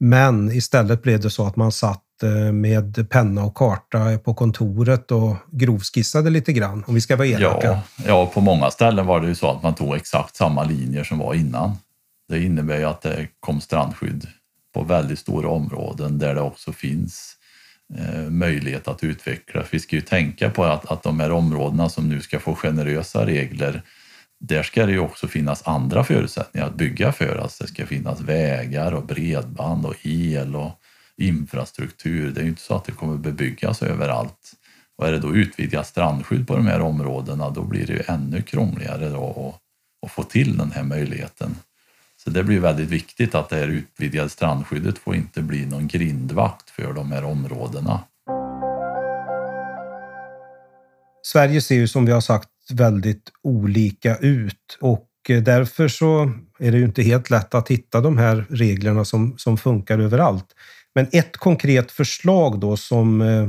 Men 0.00 0.50
istället 0.50 1.02
blev 1.02 1.20
det 1.20 1.30
så 1.30 1.46
att 1.46 1.56
man 1.56 1.72
satt 1.72 2.04
med 2.52 3.10
penna 3.10 3.44
och 3.44 3.54
karta 3.54 4.18
på 4.18 4.34
kontoret 4.34 5.10
och 5.10 5.36
grovskissade 5.50 6.30
lite 6.30 6.52
grann, 6.52 6.84
om 6.86 6.94
vi 6.94 7.00
ska 7.00 7.16
vara 7.16 7.28
elaka. 7.28 7.68
Ja, 7.68 7.82
ja, 8.06 8.26
på 8.26 8.40
många 8.40 8.70
ställen 8.70 9.06
var 9.06 9.20
det 9.20 9.26
ju 9.26 9.34
så 9.34 9.50
att 9.50 9.62
man 9.62 9.74
tog 9.74 9.96
exakt 9.96 10.36
samma 10.36 10.64
linjer 10.64 11.04
som 11.04 11.18
var 11.18 11.34
innan. 11.34 11.76
Det 12.28 12.42
innebär 12.42 12.78
ju 12.78 12.84
att 12.84 13.02
det 13.02 13.28
kom 13.40 13.60
strandskydd 13.60 14.26
på 14.74 14.82
väldigt 14.82 15.18
stora 15.18 15.48
områden 15.48 16.18
där 16.18 16.34
det 16.34 16.40
också 16.40 16.72
finns 16.72 17.36
eh, 17.98 18.30
möjlighet 18.30 18.88
att 18.88 19.04
utveckla. 19.04 19.64
Vi 19.70 19.80
ska 19.80 19.96
ju 19.96 20.02
tänka 20.02 20.50
på 20.50 20.64
att, 20.64 20.92
att 20.92 21.02
de 21.02 21.20
här 21.20 21.32
områdena 21.32 21.88
som 21.88 22.08
nu 22.08 22.20
ska 22.20 22.38
få 22.38 22.54
generösa 22.54 23.26
regler 23.26 23.82
där 24.40 24.62
ska 24.62 24.86
det 24.86 24.92
ju 24.92 24.98
också 24.98 25.28
finnas 25.28 25.66
andra 25.66 26.04
förutsättningar 26.04 26.66
att 26.66 26.74
bygga 26.74 27.12
för. 27.12 27.36
Alltså 27.36 27.64
det 27.64 27.70
ska 27.70 27.86
finnas 27.86 28.20
vägar 28.20 28.92
och 28.92 29.06
bredband 29.06 29.86
och 29.86 29.94
el 30.02 30.56
och 30.56 30.79
infrastruktur. 31.20 32.30
Det 32.30 32.40
är 32.40 32.42
ju 32.42 32.48
inte 32.48 32.62
så 32.62 32.74
att 32.74 32.84
det 32.84 32.92
kommer 32.92 33.16
bebyggas 33.16 33.82
överallt. 33.82 34.52
Och 34.98 35.08
är 35.08 35.12
det 35.12 35.18
då 35.18 35.34
utvidgat 35.34 35.86
strandskydd 35.86 36.46
på 36.46 36.56
de 36.56 36.66
här 36.66 36.80
områdena 36.80 37.50
då 37.50 37.62
blir 37.62 37.86
det 37.86 37.92
ju 37.92 38.02
ännu 38.06 38.42
krångligare 38.42 39.08
då 39.08 39.54
att, 39.54 40.06
att 40.06 40.12
få 40.12 40.22
till 40.22 40.58
den 40.58 40.70
här 40.70 40.82
möjligheten. 40.82 41.56
Så 42.24 42.30
det 42.30 42.44
blir 42.44 42.60
väldigt 42.60 42.88
viktigt 42.88 43.34
att 43.34 43.48
det 43.48 43.56
här 43.56 43.68
utvidgade 43.68 44.28
strandskyddet 44.28 44.98
får 44.98 45.14
inte 45.14 45.42
bli 45.42 45.66
någon 45.66 45.88
grindvakt 45.88 46.70
för 46.70 46.92
de 46.92 47.12
här 47.12 47.24
områdena. 47.24 48.00
Sverige 51.22 51.60
ser 51.60 51.74
ju 51.74 51.88
som 51.88 52.06
vi 52.06 52.12
har 52.12 52.20
sagt 52.20 52.48
väldigt 52.72 53.32
olika 53.42 54.16
ut 54.16 54.78
och 54.80 55.08
eh, 55.28 55.42
därför 55.42 55.88
så 55.88 56.32
är 56.58 56.72
det 56.72 56.78
ju 56.78 56.84
inte 56.84 57.02
helt 57.02 57.30
lätt 57.30 57.54
att 57.54 57.68
hitta 57.68 58.00
de 58.00 58.18
här 58.18 58.46
reglerna 58.50 59.04
som, 59.04 59.38
som 59.38 59.58
funkar 59.58 59.98
överallt. 59.98 60.46
Men 60.94 61.06
ett 61.12 61.36
konkret 61.36 61.92
förslag 61.92 62.60
då 62.60 62.76
som 62.76 63.20
eh, 63.20 63.48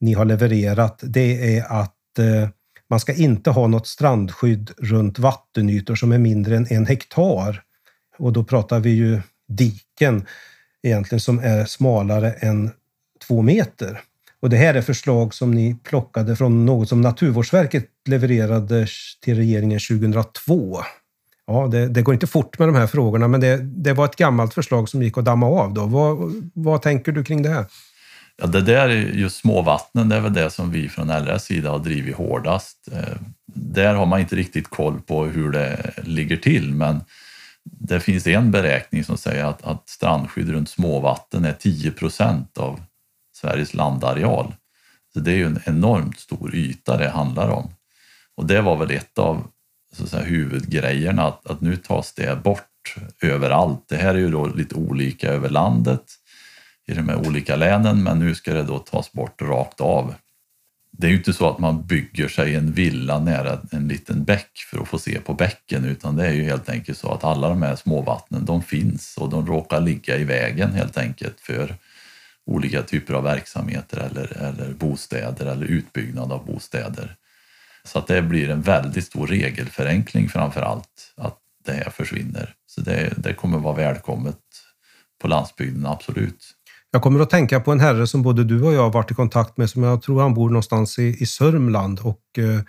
ni 0.00 0.12
har 0.12 0.24
levererat, 0.24 1.00
det 1.02 1.56
är 1.56 1.72
att 1.72 2.18
eh, 2.18 2.48
man 2.90 3.00
ska 3.00 3.14
inte 3.14 3.50
ha 3.50 3.66
något 3.66 3.86
strandskydd 3.86 4.70
runt 4.78 5.18
vattenytor 5.18 5.94
som 5.94 6.12
är 6.12 6.18
mindre 6.18 6.56
än 6.56 6.66
en 6.70 6.86
hektar. 6.86 7.62
Och 8.18 8.32
då 8.32 8.44
pratar 8.44 8.80
vi 8.80 8.90
ju 8.90 9.20
diken 9.48 10.26
egentligen 10.82 11.20
som 11.20 11.38
är 11.38 11.64
smalare 11.64 12.32
än 12.32 12.70
två 13.26 13.42
meter. 13.42 14.00
Och 14.40 14.50
det 14.50 14.56
här 14.56 14.74
är 14.74 14.82
förslag 14.82 15.34
som 15.34 15.50
ni 15.50 15.76
plockade 15.84 16.36
från 16.36 16.66
något 16.66 16.88
som 16.88 17.00
Naturvårdsverket 17.00 17.86
levererade 18.08 18.86
till 19.24 19.36
regeringen 19.36 19.80
2002. 19.90 20.78
Ja, 21.50 21.66
det, 21.66 21.88
det, 21.88 22.02
går 22.02 22.14
inte 22.14 22.26
fort 22.26 22.58
med 22.58 22.68
de 22.68 22.74
här 22.74 22.86
frågorna, 22.86 23.28
men 23.28 23.40
det, 23.40 23.56
det, 23.62 23.92
var 23.92 24.04
ett 24.04 24.16
gammalt 24.16 24.54
förslag 24.54 24.88
som 24.88 25.02
gick 25.02 25.18
att 25.18 25.24
damma 25.24 25.46
av. 25.46 25.74
Då. 25.74 25.86
Vad, 25.86 26.32
vad 26.54 26.82
tänker 26.82 27.12
du 27.12 27.24
kring 27.24 27.42
det 27.42 27.48
här? 27.48 27.66
Ja, 28.36 28.46
det 28.46 28.60
där, 28.60 28.88
just 28.88 29.36
småvattnen, 29.36 30.08
det 30.08 30.16
är 30.16 30.20
väl 30.20 30.34
det 30.34 30.50
som 30.50 30.70
vi 30.70 30.88
från 30.88 31.08
LRS 31.08 31.42
sida 31.42 31.70
har 31.70 31.78
drivit 31.78 32.16
hårdast. 32.16 32.88
Eh, 32.92 33.16
där 33.54 33.94
har 33.94 34.06
man 34.06 34.20
inte 34.20 34.36
riktigt 34.36 34.68
koll 34.68 35.00
på 35.00 35.24
hur 35.24 35.52
det 35.52 35.92
ligger 36.02 36.36
till, 36.36 36.74
men 36.74 37.00
det 37.64 38.00
finns 38.00 38.26
en 38.26 38.50
beräkning 38.50 39.04
som 39.04 39.18
säger 39.18 39.44
att, 39.44 39.62
att 39.62 39.88
strandskydd 39.88 40.50
runt 40.50 40.70
småvatten 40.70 41.44
är 41.44 41.52
10 41.52 41.90
procent 41.90 42.58
av 42.58 42.80
Sveriges 43.36 43.74
landareal. 43.74 44.54
Så 45.12 45.20
det 45.20 45.32
är 45.32 45.36
ju 45.36 45.46
en 45.46 45.60
enormt 45.64 46.18
stor 46.18 46.54
yta 46.54 46.96
det 46.96 47.08
handlar 47.08 47.48
om. 47.48 47.70
Och 48.36 48.46
det 48.46 48.60
var 48.60 48.76
väl 48.76 48.90
ett 48.90 49.18
av 49.18 49.46
så 49.98 50.04
att 50.04 50.10
säga, 50.10 50.22
huvudgrejerna, 50.22 51.22
att, 51.22 51.46
att 51.46 51.60
nu 51.60 51.76
tas 51.76 52.12
det 52.12 52.42
bort 52.42 52.96
överallt. 53.22 53.84
Det 53.88 53.96
här 53.96 54.14
är 54.14 54.18
ju 54.18 54.30
då 54.30 54.46
lite 54.46 54.74
olika 54.74 55.28
över 55.28 55.48
landet 55.48 56.04
i 56.86 56.94
de 56.94 57.08
här 57.08 57.28
olika 57.28 57.56
länen, 57.56 58.02
men 58.02 58.18
nu 58.18 58.34
ska 58.34 58.54
det 58.54 58.62
då 58.62 58.78
tas 58.78 59.12
bort 59.12 59.42
rakt 59.42 59.80
av. 59.80 60.14
Det 60.90 61.06
är 61.06 61.10
ju 61.10 61.16
inte 61.16 61.32
så 61.32 61.50
att 61.50 61.58
man 61.58 61.86
bygger 61.86 62.28
sig 62.28 62.54
en 62.54 62.72
villa 62.72 63.18
nära 63.18 63.58
en 63.70 63.88
liten 63.88 64.24
bäck 64.24 64.50
för 64.70 64.82
att 64.82 64.88
få 64.88 64.98
se 64.98 65.20
på 65.20 65.34
bäcken, 65.34 65.84
utan 65.84 66.16
det 66.16 66.26
är 66.26 66.32
ju 66.32 66.42
helt 66.42 66.68
enkelt 66.68 66.98
så 66.98 67.12
att 67.12 67.24
alla 67.24 67.48
de 67.48 67.62
här 67.62 67.76
småvattnen, 67.76 68.44
de 68.44 68.62
finns 68.62 69.16
och 69.16 69.30
de 69.30 69.46
råkar 69.46 69.80
ligga 69.80 70.16
i 70.16 70.24
vägen 70.24 70.72
helt 70.72 70.98
enkelt 70.98 71.40
för 71.40 71.74
olika 72.46 72.82
typer 72.82 73.14
av 73.14 73.22
verksamheter 73.22 73.98
eller, 73.98 74.42
eller 74.42 74.72
bostäder 74.72 75.46
eller 75.46 75.66
utbyggnad 75.66 76.32
av 76.32 76.46
bostäder. 76.46 77.16
Så 77.88 77.98
att 77.98 78.06
det 78.06 78.22
blir 78.22 78.50
en 78.50 78.62
väldigt 78.62 79.04
stor 79.04 79.26
regelförenkling 79.26 80.28
framför 80.28 80.60
allt, 80.60 81.12
att 81.16 81.38
det 81.64 81.72
här 81.72 81.90
försvinner. 81.90 82.54
Så 82.66 82.80
det, 82.80 83.12
det 83.16 83.34
kommer 83.34 83.58
vara 83.58 83.74
välkommet 83.74 84.38
på 85.22 85.28
landsbygden, 85.28 85.86
absolut. 85.86 86.54
Jag 86.90 87.02
kommer 87.02 87.20
att 87.20 87.30
tänka 87.30 87.60
på 87.60 87.72
en 87.72 87.80
herre 87.80 88.06
som 88.06 88.22
både 88.22 88.44
du 88.44 88.62
och 88.62 88.72
jag 88.72 88.82
har 88.82 88.92
varit 88.92 89.10
i 89.10 89.14
kontakt 89.14 89.56
med, 89.56 89.70
som 89.70 89.82
jag 89.82 90.02
tror 90.02 90.22
han 90.22 90.34
bor 90.34 90.48
någonstans 90.48 90.98
i, 90.98 91.16
i 91.22 91.26
Sörmland. 91.26 92.00
Och, 92.00 92.38
eh, 92.38 92.60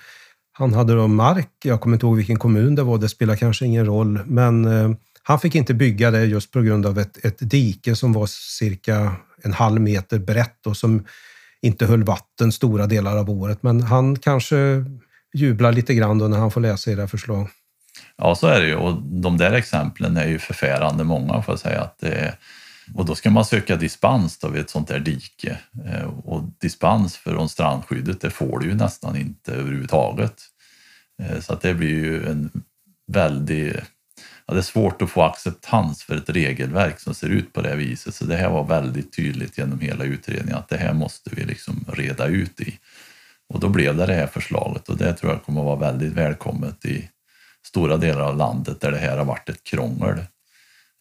han 0.51 0.73
hade 0.73 0.95
då 0.95 1.07
mark, 1.07 1.49
jag 1.63 1.81
kommer 1.81 1.95
inte 1.95 2.05
ihåg 2.05 2.17
vilken 2.17 2.39
kommun 2.39 2.75
det 2.75 2.83
var, 2.83 2.97
det 2.97 3.09
spelar 3.09 3.35
kanske 3.35 3.65
ingen 3.65 3.85
roll, 3.85 4.19
men 4.25 4.65
eh, 4.65 4.91
han 5.23 5.39
fick 5.39 5.55
inte 5.55 5.73
bygga 5.73 6.11
det 6.11 6.25
just 6.25 6.51
på 6.51 6.61
grund 6.61 6.85
av 6.85 6.99
ett, 6.99 7.25
ett 7.25 7.37
dike 7.39 7.95
som 7.95 8.13
var 8.13 8.27
cirka 8.27 9.15
en 9.43 9.53
halv 9.53 9.81
meter 9.81 10.19
brett 10.19 10.67
och 10.67 10.77
som 10.77 11.05
inte 11.61 11.85
höll 11.85 12.03
vatten 12.03 12.51
stora 12.51 12.87
delar 12.87 13.17
av 13.17 13.29
året. 13.29 13.63
Men 13.63 13.81
han 13.81 14.15
kanske 14.15 14.85
jublar 15.33 15.71
lite 15.71 15.93
grann 15.93 16.17
då 16.17 16.27
när 16.27 16.37
han 16.37 16.51
får 16.51 16.61
läsa 16.61 16.91
era 16.91 17.07
förslag. 17.07 17.49
Ja, 18.17 18.35
så 18.35 18.47
är 18.47 18.61
det 18.61 18.67
ju 18.67 18.75
och 18.75 19.01
de 19.03 19.37
där 19.37 19.51
exemplen 19.51 20.17
är 20.17 20.27
ju 20.27 20.39
förfärande 20.39 21.03
många 21.03 21.41
får 21.41 21.51
jag 21.51 21.59
säga. 21.59 21.81
Att 21.81 21.99
det 21.99 22.11
är, 22.11 22.35
och 22.95 23.05
då 23.05 23.15
ska 23.15 23.29
man 23.29 23.45
söka 23.45 23.75
dispens 23.75 24.37
då 24.37 24.47
vid 24.47 24.61
ett 24.61 24.69
sånt 24.69 24.87
där 24.87 24.99
dike. 24.99 25.57
Eh, 25.85 26.03
och 26.03 26.43
dispens 26.61 27.17
från 27.17 27.49
strandskyddet, 27.49 28.21
det 28.21 28.29
får 28.29 28.59
du 28.59 28.67
ju 28.67 28.75
nästan 28.75 29.15
inte 29.15 29.53
överhuvudtaget. 29.53 30.41
Eh, 31.21 31.39
så 31.39 31.53
att 31.53 31.61
det 31.61 31.73
blir 31.73 31.89
ju 31.89 32.29
en 32.29 32.63
väldig... 33.07 33.75
ja, 34.45 34.53
det 34.53 34.59
är 34.59 34.61
svårt 34.61 35.01
att 35.01 35.09
få 35.09 35.23
acceptans 35.23 36.03
för 36.03 36.15
ett 36.15 36.29
regelverk 36.29 36.99
som 36.99 37.13
ser 37.13 37.29
ut 37.29 37.53
på 37.53 37.61
det 37.61 37.75
viset. 37.75 38.15
Så 38.15 38.25
det 38.25 38.37
här 38.37 38.49
var 38.49 38.63
väldigt 38.63 39.15
tydligt 39.15 39.57
genom 39.57 39.79
hela 39.79 40.03
utredningen 40.03 40.57
att 40.57 40.69
det 40.69 40.77
här 40.77 40.93
måste 40.93 41.29
vi 41.35 41.43
liksom 41.43 41.85
reda 41.87 42.25
ut 42.27 42.61
i. 42.61 42.77
Och 43.53 43.59
då 43.59 43.69
blev 43.69 43.97
det 43.97 44.05
det 44.05 44.13
här 44.13 44.27
förslaget 44.27 44.89
och 44.89 44.97
det 44.97 45.13
tror 45.13 45.31
jag 45.31 45.43
kommer 45.43 45.61
att 45.61 45.65
vara 45.65 45.91
väldigt 45.91 46.13
välkommet 46.13 46.85
i 46.85 47.09
stora 47.65 47.97
delar 47.97 48.21
av 48.21 48.37
landet 48.37 48.81
där 48.81 48.91
det 48.91 48.97
här 48.97 49.17
har 49.17 49.25
varit 49.25 49.49
ett 49.49 49.63
krångel. 49.63 50.19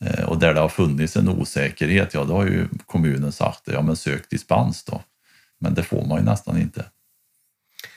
Eh, 0.04 0.24
och 0.24 0.38
där 0.38 0.54
det 0.54 0.60
har 0.60 0.68
funnits 0.68 1.16
en 1.16 1.28
osäkerhet, 1.28 2.14
ja 2.14 2.24
då 2.24 2.36
har 2.36 2.44
ju 2.44 2.68
kommunen 2.86 3.32
sagt 3.32 3.62
ja 3.64 3.82
men 3.82 3.96
sök 3.96 4.30
dispens 4.30 4.84
då. 4.84 5.02
Men 5.60 5.74
det 5.74 5.82
får 5.82 6.06
man 6.06 6.18
ju 6.18 6.24
nästan 6.24 6.58
inte. 6.60 6.84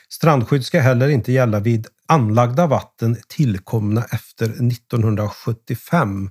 Strandskydd 0.08 0.64
ska 0.64 0.80
heller 0.80 1.08
inte 1.08 1.32
gälla 1.32 1.60
vid 1.60 1.86
anlagda 2.06 2.66
vatten 2.66 3.16
tillkomna 3.28 4.04
efter 4.04 4.44
1975. 4.44 6.30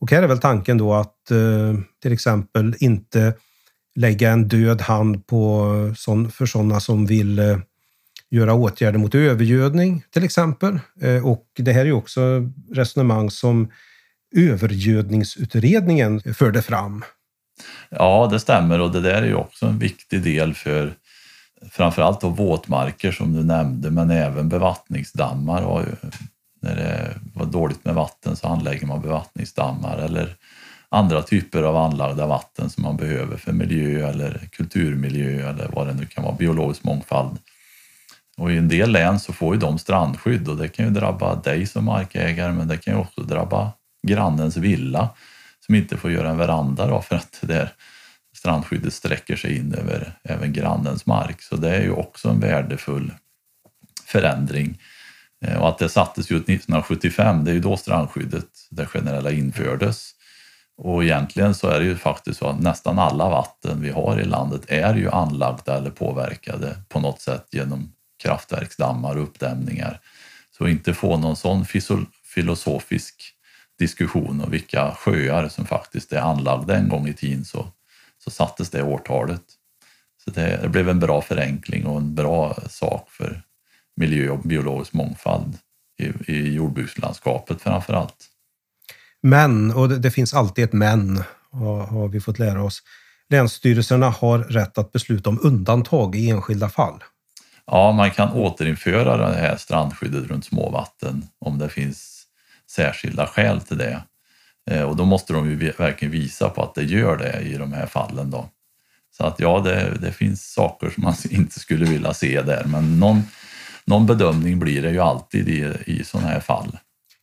Och 0.00 0.10
här 0.10 0.22
är 0.22 0.26
väl 0.26 0.38
tanken 0.38 0.78
då 0.78 0.94
att 0.94 1.30
eh, 1.30 1.74
till 2.02 2.12
exempel 2.12 2.74
inte 2.78 3.34
lägga 3.98 4.30
en 4.30 4.48
död 4.48 4.80
hand 4.80 5.26
på 5.26 5.94
sån, 5.96 6.30
för 6.30 6.46
sådana 6.46 6.80
som 6.80 7.06
vill 7.06 7.38
eh, 7.38 7.58
göra 8.30 8.54
åtgärder 8.54 8.98
mot 8.98 9.14
övergödning 9.14 10.04
till 10.10 10.24
exempel. 10.24 10.80
Eh, 11.00 11.26
och 11.26 11.46
det 11.56 11.72
här 11.72 11.80
är 11.80 11.84
ju 11.84 11.92
också 11.92 12.20
resonemang 12.72 13.30
som 13.30 13.68
övergödningsutredningen 14.36 16.20
förde 16.34 16.62
fram. 16.62 17.04
Ja, 17.90 18.28
det 18.32 18.40
stämmer 18.40 18.80
och 18.80 18.92
det 18.92 19.00
där 19.00 19.22
är 19.22 19.26
ju 19.26 19.34
också 19.34 19.66
en 19.66 19.78
viktig 19.78 20.22
del 20.22 20.54
för 20.54 20.94
framförallt 21.70 22.20
då 22.20 22.28
våtmarker 22.28 23.12
som 23.12 23.32
du 23.32 23.44
nämnde, 23.44 23.90
men 23.90 24.10
även 24.10 24.48
bevattningsdammar. 24.48 25.62
Och 25.62 25.82
när 26.60 26.76
det 26.76 27.14
var 27.34 27.46
dåligt 27.46 27.84
med 27.84 27.94
vatten 27.94 28.36
så 28.36 28.46
anlägger 28.46 28.86
man 28.86 29.02
bevattningsdammar 29.02 29.98
eller 29.98 30.36
andra 30.90 31.22
typer 31.22 31.62
av 31.62 31.76
anlagda 31.76 32.26
vatten 32.26 32.70
som 32.70 32.82
man 32.82 32.96
behöver 32.96 33.36
för 33.36 33.52
miljö 33.52 34.08
eller 34.08 34.48
kulturmiljö 34.52 35.50
eller 35.50 35.68
vad 35.72 35.86
det 35.86 35.94
nu 35.94 36.06
kan 36.06 36.24
vara, 36.24 36.34
biologisk 36.34 36.84
mångfald. 36.84 37.38
Och 38.36 38.52
i 38.52 38.56
en 38.56 38.68
del 38.68 38.90
län 38.90 39.20
så 39.20 39.32
får 39.32 39.54
ju 39.54 39.60
de 39.60 39.78
strandskydd 39.78 40.48
och 40.48 40.56
det 40.56 40.68
kan 40.68 40.84
ju 40.84 40.90
drabba 40.90 41.34
dig 41.34 41.66
som 41.66 41.84
markägare 41.84 42.52
men 42.52 42.68
det 42.68 42.76
kan 42.76 42.94
ju 42.94 43.00
också 43.00 43.20
drabba 43.20 43.72
grannens 44.02 44.56
villa 44.56 45.08
som 45.66 45.74
inte 45.74 45.96
får 45.96 46.10
göra 46.10 46.30
en 46.30 46.38
veranda 46.38 46.86
då 46.86 47.02
för 47.02 47.16
att 47.16 47.38
det 47.40 47.46
där 47.46 47.72
strandskyddet 48.36 48.94
sträcker 48.94 49.36
sig 49.36 49.56
in 49.56 49.74
över 49.74 50.12
även 50.22 50.52
grannens 50.52 51.06
mark. 51.06 51.42
Så 51.42 51.56
det 51.56 51.76
är 51.76 51.82
ju 51.82 51.90
också 51.90 52.28
en 52.28 52.40
värdefull 52.40 53.12
förändring. 54.04 54.78
Eh, 55.44 55.58
och 55.58 55.68
att 55.68 55.78
det 55.78 55.88
sattes 55.88 56.30
ju 56.30 56.36
1975, 56.36 57.44
det 57.44 57.50
är 57.50 57.54
ju 57.54 57.60
då 57.60 57.76
strandskyddet, 57.76 58.46
det 58.70 58.86
generella, 58.86 59.30
infördes. 59.30 60.14
Och 60.78 61.04
egentligen 61.04 61.54
så 61.54 61.68
är 61.68 61.80
det 61.80 61.86
ju 61.86 61.96
faktiskt 61.96 62.38
så 62.38 62.46
att 62.46 62.60
nästan 62.60 62.98
alla 62.98 63.28
vatten 63.28 63.82
vi 63.82 63.90
har 63.90 64.20
i 64.20 64.24
landet 64.24 64.62
är 64.68 64.94
ju 64.94 65.10
anlagda 65.10 65.76
eller 65.76 65.90
påverkade 65.90 66.76
på 66.88 67.00
något 67.00 67.20
sätt 67.20 67.46
genom 67.50 67.92
kraftverksdammar 68.22 69.16
och 69.16 69.22
uppdämningar. 69.22 70.00
Så 70.58 70.68
inte 70.68 70.94
få 70.94 71.16
någon 71.16 71.36
sån 71.36 71.64
filosofisk 72.24 73.34
diskussion 73.78 74.40
om 74.40 74.50
vilka 74.50 74.94
sjöar 74.94 75.48
som 75.48 75.66
faktiskt 75.66 76.12
är 76.12 76.20
anlagda 76.20 76.76
en 76.76 76.88
gång 76.88 77.08
i 77.08 77.14
tiden 77.14 77.44
så 77.44 77.66
så 78.18 78.30
sattes 78.30 78.70
det 78.70 78.82
årtalet. 78.82 79.42
Så 80.24 80.30
det, 80.30 80.58
det 80.62 80.68
blev 80.68 80.88
en 80.88 81.00
bra 81.00 81.22
förenkling 81.22 81.86
och 81.86 81.96
en 81.96 82.14
bra 82.14 82.58
sak 82.68 83.10
för 83.10 83.42
miljö 83.96 84.30
och 84.30 84.38
biologisk 84.38 84.92
mångfald 84.92 85.58
i, 85.98 86.32
i 86.32 86.54
jordbrukslandskapet 86.54 87.62
framför 87.62 87.94
allt. 87.94 88.27
Men, 89.22 89.70
och 89.70 89.88
det, 89.88 89.98
det 89.98 90.10
finns 90.10 90.34
alltid 90.34 90.64
ett 90.64 90.72
men, 90.72 91.22
har, 91.50 91.86
har 91.86 92.08
vi 92.08 92.20
fått 92.20 92.38
lära 92.38 92.62
oss. 92.62 92.82
Länsstyrelserna 93.30 94.10
har 94.10 94.38
rätt 94.38 94.78
att 94.78 94.92
besluta 94.92 95.30
om 95.30 95.38
undantag 95.42 96.16
i 96.16 96.30
enskilda 96.30 96.68
fall. 96.68 97.04
Ja, 97.66 97.92
man 97.92 98.10
kan 98.10 98.32
återinföra 98.32 99.16
det 99.16 99.38
här 99.38 99.56
strandskyddet 99.56 100.30
runt 100.30 100.44
småvatten 100.44 101.24
om 101.38 101.58
det 101.58 101.68
finns 101.68 102.24
särskilda 102.70 103.26
skäl 103.26 103.60
till 103.60 103.78
det. 103.78 104.02
Eh, 104.70 104.82
och 104.82 104.96
då 104.96 105.04
måste 105.04 105.32
de 105.32 105.50
ju 105.50 105.72
verkligen 105.78 106.12
visa 106.12 106.48
på 106.48 106.62
att 106.62 106.74
det 106.74 106.84
gör 106.84 107.16
det 107.16 107.40
i 107.40 107.56
de 107.56 107.72
här 107.72 107.86
fallen. 107.86 108.30
Då. 108.30 108.48
Så 109.16 109.24
att 109.24 109.40
ja, 109.40 109.60
det, 109.60 109.98
det 110.00 110.12
finns 110.12 110.52
saker 110.52 110.90
som 110.90 111.04
man 111.04 111.14
inte 111.30 111.60
skulle 111.60 111.84
vilja 111.84 112.14
se 112.14 112.42
där, 112.42 112.64
men 112.64 113.00
någon, 113.00 113.22
någon 113.84 114.06
bedömning 114.06 114.58
blir 114.58 114.82
det 114.82 114.90
ju 114.90 115.00
alltid 115.00 115.48
i, 115.48 115.72
i 115.86 116.04
sådana 116.04 116.28
här 116.28 116.40
fall. 116.40 116.78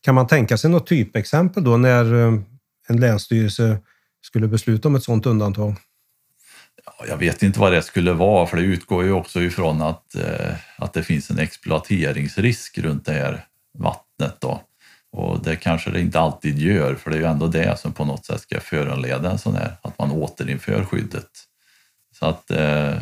Kan 0.06 0.14
man 0.14 0.26
tänka 0.26 0.56
sig 0.56 0.70
något 0.70 0.86
typexempel 0.86 1.64
då 1.64 1.76
när 1.76 2.14
eh, 2.14 2.40
en 2.88 3.00
länsstyrelse 3.00 3.78
skulle 4.22 4.48
besluta 4.48 4.88
om 4.88 4.94
ett 4.94 5.02
sådant 5.02 5.26
undantag? 5.26 5.74
jag 7.08 7.16
vet 7.16 7.42
inte 7.42 7.60
vad 7.60 7.72
det 7.72 7.82
skulle 7.82 8.12
vara, 8.12 8.46
för 8.46 8.56
det 8.56 8.62
utgår 8.62 9.04
ju 9.04 9.12
också 9.12 9.42
ifrån 9.42 9.82
att, 9.82 10.14
eh, 10.14 10.54
att 10.78 10.92
det 10.92 11.02
finns 11.02 11.30
en 11.30 11.38
exploateringsrisk 11.38 12.78
runt 12.78 13.06
det 13.06 13.12
här 13.12 13.44
vattnet. 13.78 14.40
Då. 14.40 14.62
Och 15.12 15.42
det 15.42 15.56
kanske 15.56 15.90
det 15.90 16.00
inte 16.00 16.20
alltid 16.20 16.58
gör, 16.58 16.94
för 16.94 17.10
det 17.10 17.16
är 17.16 17.20
ju 17.20 17.26
ändå 17.26 17.46
det 17.46 17.78
som 17.78 17.92
på 17.92 18.04
något 18.04 18.26
sätt 18.26 18.40
ska 18.40 18.60
föranleda 18.60 19.30
en 19.30 19.38
sån 19.38 19.54
här, 19.54 19.76
att 19.82 19.98
man 19.98 20.10
återinför 20.10 20.84
skyddet. 20.84 21.30
Så 22.18 22.26
att 22.26 22.50
eh, 22.50 22.94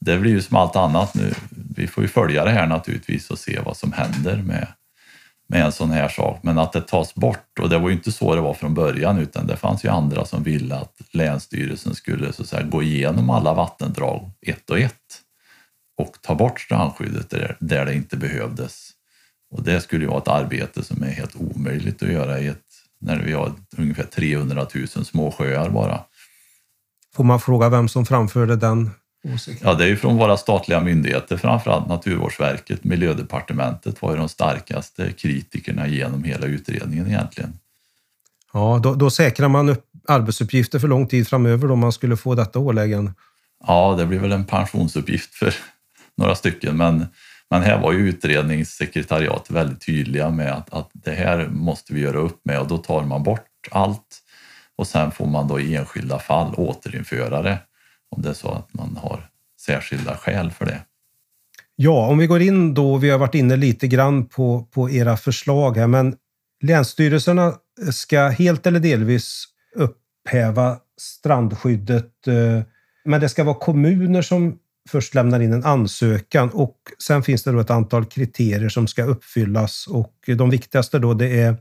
det 0.00 0.18
blir 0.18 0.30
ju 0.30 0.42
som 0.42 0.56
allt 0.56 0.76
annat 0.76 1.14
nu. 1.14 1.34
Vi 1.74 1.86
får 1.86 2.04
ju 2.04 2.08
följa 2.08 2.44
det 2.44 2.50
här 2.50 2.66
naturligtvis 2.66 3.30
och 3.30 3.38
se 3.38 3.60
vad 3.64 3.76
som 3.76 3.92
händer 3.92 4.36
med, 4.36 4.66
med 5.48 5.64
en 5.64 5.72
sån 5.72 5.90
här 5.90 6.08
sak. 6.08 6.38
Men 6.42 6.58
att 6.58 6.72
det 6.72 6.80
tas 6.80 7.14
bort, 7.14 7.58
och 7.60 7.68
det 7.68 7.78
var 7.78 7.88
ju 7.88 7.94
inte 7.94 8.12
så 8.12 8.34
det 8.34 8.40
var 8.40 8.54
från 8.54 8.74
början 8.74 9.18
utan 9.18 9.46
det 9.46 9.56
fanns 9.56 9.84
ju 9.84 9.88
andra 9.88 10.24
som 10.24 10.42
ville 10.42 10.74
att 10.76 10.94
Länsstyrelsen 11.10 11.94
skulle 11.94 12.32
så 12.32 12.42
att 12.42 12.48
säga, 12.48 12.62
gå 12.62 12.82
igenom 12.82 13.30
alla 13.30 13.54
vattendrag 13.54 14.30
ett 14.46 14.70
och 14.70 14.78
ett 14.78 15.22
och 15.98 16.16
ta 16.22 16.34
bort 16.34 16.60
strandskyddet 16.60 17.30
där, 17.30 17.56
där 17.60 17.86
det 17.86 17.94
inte 17.94 18.16
behövdes. 18.16 18.90
Och 19.50 19.62
det 19.62 19.80
skulle 19.80 20.04
ju 20.04 20.10
vara 20.10 20.18
ett 20.18 20.28
arbete 20.28 20.84
som 20.84 21.02
är 21.02 21.10
helt 21.10 21.36
omöjligt 21.36 22.02
att 22.02 22.12
göra 22.12 22.40
i 22.40 22.46
ett, 22.46 22.64
när 23.00 23.18
vi 23.18 23.32
har 23.32 23.52
ungefär 23.76 24.04
300 24.04 24.66
000 24.74 24.88
småsjöar 24.88 25.70
bara. 25.70 26.00
Får 27.14 27.24
man 27.24 27.40
fråga 27.40 27.68
vem 27.68 27.88
som 27.88 28.06
framförde 28.06 28.56
den 28.56 28.90
Ja, 29.62 29.74
det 29.74 29.84
är 29.84 29.88
ju 29.88 29.96
från 29.96 30.16
våra 30.16 30.36
statliga 30.36 30.80
myndigheter, 30.80 31.36
framförallt 31.36 31.88
Naturvårdsverket, 31.88 32.84
Miljödepartementet 32.84 34.02
var 34.02 34.10
ju 34.10 34.16
de 34.16 34.28
starkaste 34.28 35.12
kritikerna 35.12 35.88
genom 35.88 36.24
hela 36.24 36.46
utredningen 36.46 37.06
egentligen. 37.06 37.58
Ja, 38.52 38.80
då, 38.82 38.94
då 38.94 39.10
säkrar 39.10 39.48
man 39.48 39.68
upp 39.68 39.84
arbetsuppgifter 40.08 40.78
för 40.78 40.88
lång 40.88 41.06
tid 41.06 41.28
framöver 41.28 41.70
om 41.70 41.78
man 41.78 41.92
skulle 41.92 42.16
få 42.16 42.34
detta 42.34 42.58
åläggande. 42.58 43.12
Ja, 43.66 43.94
det 43.98 44.06
blir 44.06 44.18
väl 44.18 44.32
en 44.32 44.44
pensionsuppgift 44.44 45.34
för 45.34 45.54
några 46.16 46.34
stycken, 46.34 46.76
men, 46.76 47.06
men 47.50 47.62
här 47.62 47.80
var 47.80 47.92
ju 47.92 48.08
utredningssekretariat 48.08 49.50
väldigt 49.50 49.86
tydliga 49.86 50.30
med 50.30 50.52
att, 50.52 50.74
att 50.74 50.90
det 50.92 51.14
här 51.14 51.48
måste 51.48 51.94
vi 51.94 52.00
göra 52.00 52.18
upp 52.18 52.40
med 52.44 52.60
och 52.60 52.68
då 52.68 52.78
tar 52.78 53.04
man 53.04 53.22
bort 53.22 53.68
allt 53.70 54.22
och 54.76 54.86
sen 54.86 55.10
får 55.10 55.26
man 55.26 55.48
då 55.48 55.60
i 55.60 55.76
enskilda 55.76 56.18
fall 56.18 56.54
återinföra 56.54 57.42
det 57.42 57.58
om 58.10 58.22
det 58.22 58.28
är 58.28 58.34
så 58.34 58.48
att 58.48 58.74
man 58.74 58.96
har 58.96 59.30
särskilda 59.60 60.16
skäl 60.16 60.50
för 60.50 60.66
det. 60.66 60.80
Ja, 61.76 62.06
om 62.06 62.18
vi 62.18 62.26
går 62.26 62.42
in 62.42 62.74
då, 62.74 62.96
vi 62.96 63.10
har 63.10 63.18
varit 63.18 63.34
inne 63.34 63.56
lite 63.56 63.88
grann 63.88 64.26
på, 64.26 64.68
på 64.70 64.90
era 64.90 65.16
förslag 65.16 65.76
här, 65.76 65.86
men 65.86 66.16
länsstyrelserna 66.62 67.54
ska 67.92 68.28
helt 68.28 68.66
eller 68.66 68.80
delvis 68.80 69.44
upphäva 69.74 70.78
strandskyddet. 71.00 72.26
Eh, 72.26 72.62
men 73.04 73.20
det 73.20 73.28
ska 73.28 73.44
vara 73.44 73.58
kommuner 73.58 74.22
som 74.22 74.58
först 74.88 75.14
lämnar 75.14 75.40
in 75.40 75.52
en 75.52 75.64
ansökan 75.64 76.50
och 76.50 76.76
sen 77.02 77.22
finns 77.22 77.42
det 77.42 77.52
då 77.52 77.60
ett 77.60 77.70
antal 77.70 78.04
kriterier 78.04 78.68
som 78.68 78.86
ska 78.86 79.04
uppfyllas 79.04 79.86
och 79.86 80.14
de 80.26 80.50
viktigaste 80.50 80.98
då 80.98 81.14
det 81.14 81.40
är 81.40 81.56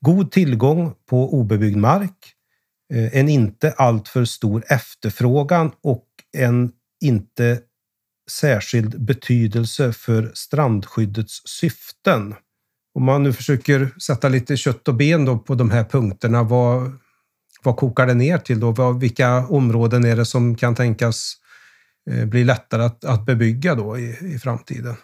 god 0.00 0.32
tillgång 0.32 0.94
på 1.08 1.34
obebyggd 1.34 1.76
mark, 1.76 2.33
Eh, 2.92 3.18
en 3.18 3.28
inte 3.28 3.72
alltför 3.76 4.24
stor 4.24 4.64
efterfrågan 4.68 5.72
och 5.82 6.06
en 6.36 6.72
inte 7.04 7.60
särskild 8.30 9.04
betydelse 9.04 9.92
för 9.92 10.30
strandskyddets 10.34 11.42
syften. 11.44 12.34
Om 12.94 13.04
man 13.04 13.22
nu 13.22 13.32
försöker 13.32 13.90
sätta 14.00 14.28
lite 14.28 14.56
kött 14.56 14.88
och 14.88 14.94
ben 14.94 15.24
då 15.24 15.38
på 15.38 15.54
de 15.54 15.70
här 15.70 15.84
punkterna, 15.84 16.42
vad, 16.42 16.92
vad 17.62 17.76
kokar 17.76 18.06
det 18.06 18.14
ner 18.14 18.38
till? 18.38 18.60
Då? 18.60 18.92
Vilka 18.92 19.46
områden 19.46 20.04
är 20.04 20.16
det 20.16 20.24
som 20.24 20.56
kan 20.56 20.74
tänkas 20.74 21.34
eh, 22.10 22.24
bli 22.24 22.44
lättare 22.44 22.82
att, 22.82 23.04
att 23.04 23.26
bebygga 23.26 23.74
då 23.74 23.98
i, 23.98 24.34
i 24.34 24.38
framtiden? 24.38 24.96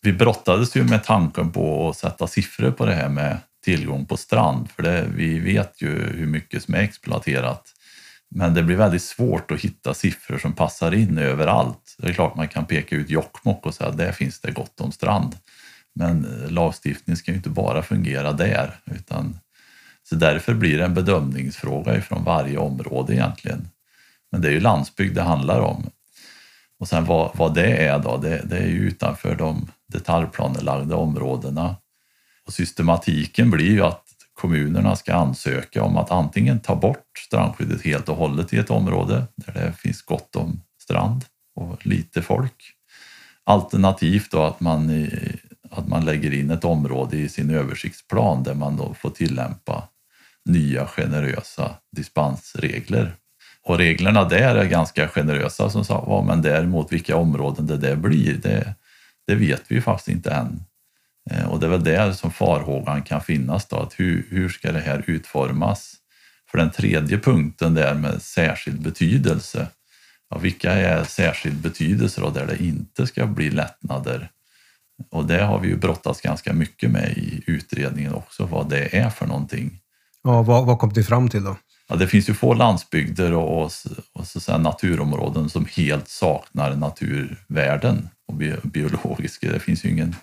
Vi 0.00 0.12
brottades 0.12 0.76
ju 0.76 0.84
med 0.84 1.04
tanken 1.04 1.52
på 1.52 1.88
att 1.88 1.96
sätta 1.96 2.26
siffror 2.26 2.70
på 2.70 2.86
det 2.86 2.94
här 2.94 3.08
med 3.08 3.40
tillgång 3.68 4.06
på 4.06 4.16
strand, 4.16 4.70
för 4.70 4.82
det, 4.82 5.06
vi 5.14 5.38
vet 5.38 5.82
ju 5.82 5.88
hur 6.16 6.26
mycket 6.26 6.62
som 6.62 6.74
är 6.74 6.78
exploaterat. 6.78 7.64
Men 8.30 8.54
det 8.54 8.62
blir 8.62 8.76
väldigt 8.76 9.02
svårt 9.02 9.50
att 9.50 9.60
hitta 9.60 9.94
siffror 9.94 10.38
som 10.38 10.52
passar 10.52 10.94
in 10.94 11.18
överallt. 11.18 11.96
Det 11.98 12.08
är 12.08 12.12
klart 12.12 12.36
man 12.36 12.48
kan 12.48 12.64
peka 12.64 12.96
ut 12.96 13.10
Jokkmokk 13.10 13.66
och 13.66 13.74
säga 13.74 13.90
att 13.90 13.96
där 13.96 14.12
finns 14.12 14.40
det 14.40 14.50
gott 14.50 14.80
om 14.80 14.92
strand. 14.92 15.36
Men 15.94 16.24
eh, 16.24 16.50
lagstiftningen 16.50 17.16
ska 17.16 17.30
ju 17.30 17.36
inte 17.36 17.48
bara 17.48 17.82
fungera 17.82 18.32
där, 18.32 18.76
utan 18.84 19.38
så 20.08 20.14
därför 20.14 20.54
blir 20.54 20.78
det 20.78 20.84
en 20.84 20.94
bedömningsfråga 20.94 21.96
ifrån 21.96 22.24
varje 22.24 22.58
område 22.58 23.14
egentligen. 23.14 23.68
Men 24.32 24.40
det 24.40 24.48
är 24.48 24.52
ju 24.52 24.60
landsbygd 24.60 25.14
det 25.14 25.22
handlar 25.22 25.60
om. 25.60 25.90
Och 26.78 26.88
sen 26.88 27.04
vad, 27.04 27.30
vad 27.34 27.54
det 27.54 27.86
är 27.86 27.98
då, 27.98 28.16
det, 28.16 28.42
det 28.44 28.58
är 28.58 28.68
ju 28.68 28.88
utanför 28.88 29.34
de 29.34 29.68
detaljplanelagda 29.92 30.96
områdena 30.96 31.76
och 32.48 32.54
systematiken 32.54 33.50
blir 33.50 33.70
ju 33.70 33.82
att 33.82 34.04
kommunerna 34.34 34.96
ska 34.96 35.14
ansöka 35.14 35.82
om 35.82 35.96
att 35.96 36.10
antingen 36.10 36.60
ta 36.60 36.76
bort 36.76 37.18
strandskyddet 37.26 37.82
helt 37.82 38.08
och 38.08 38.16
hållet 38.16 38.52
i 38.52 38.56
ett 38.56 38.70
område 38.70 39.24
där 39.36 39.52
det 39.52 39.72
finns 39.72 40.02
gott 40.02 40.36
om 40.36 40.62
strand 40.82 41.24
och 41.54 41.86
lite 41.86 42.22
folk. 42.22 42.72
Alternativt 43.44 44.30
då 44.30 44.42
att 44.42 44.60
man, 44.60 45.08
att 45.70 45.88
man 45.88 46.04
lägger 46.04 46.34
in 46.34 46.50
ett 46.50 46.64
område 46.64 47.16
i 47.16 47.28
sin 47.28 47.50
översiktsplan 47.50 48.42
där 48.42 48.54
man 48.54 48.76
då 48.76 48.94
får 48.94 49.10
tillämpa 49.10 49.88
nya 50.44 50.86
generösa 50.86 51.74
dispensregler. 51.96 53.14
Och 53.62 53.78
reglerna 53.78 54.24
där 54.24 54.54
är 54.54 54.64
ganska 54.64 55.08
generösa 55.08 55.70
som 55.70 55.84
sagt 55.84 56.06
var, 56.06 56.22
men 56.22 56.42
däremot 56.42 56.92
vilka 56.92 57.16
områden 57.16 57.66
det 57.66 57.76
där 57.76 57.96
blir, 57.96 58.34
det, 58.34 58.74
det 59.26 59.34
vet 59.34 59.62
vi 59.68 59.80
faktiskt 59.80 60.08
inte 60.08 60.30
än. 60.30 60.64
Eh, 61.30 61.44
och 61.44 61.60
det 61.60 61.66
är 61.66 61.70
väl 61.70 61.84
där 61.84 62.12
som 62.12 62.30
farhågan 62.30 63.02
kan 63.02 63.20
finnas 63.20 63.66
då, 63.66 63.76
att 63.76 64.00
hur, 64.00 64.26
hur 64.30 64.48
ska 64.48 64.72
det 64.72 64.80
här 64.80 65.04
utformas? 65.06 65.94
För 66.50 66.58
den 66.58 66.70
tredje 66.70 67.18
punkten 67.18 67.74
där 67.74 67.94
med 67.94 68.22
särskild 68.22 68.82
betydelse, 68.82 69.66
ja, 70.30 70.38
vilka 70.38 70.72
är 70.72 71.04
särskild 71.04 71.56
betydelse 71.56 72.20
då 72.20 72.30
där 72.30 72.46
det 72.46 72.64
inte 72.64 73.06
ska 73.06 73.26
bli 73.26 73.50
lättnader? 73.50 74.30
Och 75.10 75.26
det 75.26 75.42
har 75.42 75.58
vi 75.58 75.68
ju 75.68 75.76
brottats 75.76 76.20
ganska 76.20 76.52
mycket 76.52 76.90
med 76.90 77.10
i 77.18 77.42
utredningen 77.46 78.14
också, 78.14 78.46
vad 78.46 78.70
det 78.70 78.96
är 78.96 79.10
för 79.10 79.26
någonting. 79.26 79.80
Ja, 80.22 80.42
vad, 80.42 80.66
vad 80.66 80.78
kom 80.78 80.92
du 80.92 81.04
fram 81.04 81.28
till 81.28 81.44
då? 81.44 81.56
Ja, 81.88 81.96
det 81.96 82.08
finns 82.08 82.28
ju 82.28 82.34
få 82.34 82.54
landsbygder 82.54 83.32
och, 83.32 83.64
och, 83.64 83.72
och 84.12 84.26
så 84.26 84.40
säga, 84.40 84.58
naturområden 84.58 85.50
som 85.50 85.66
helt 85.76 86.08
saknar 86.08 86.76
naturvärden 86.76 88.08
och 88.26 88.34
biologiska. 88.62 89.52
Det 89.52 89.60
finns 89.60 89.84
ju 89.84 89.90
ingen 89.90 90.16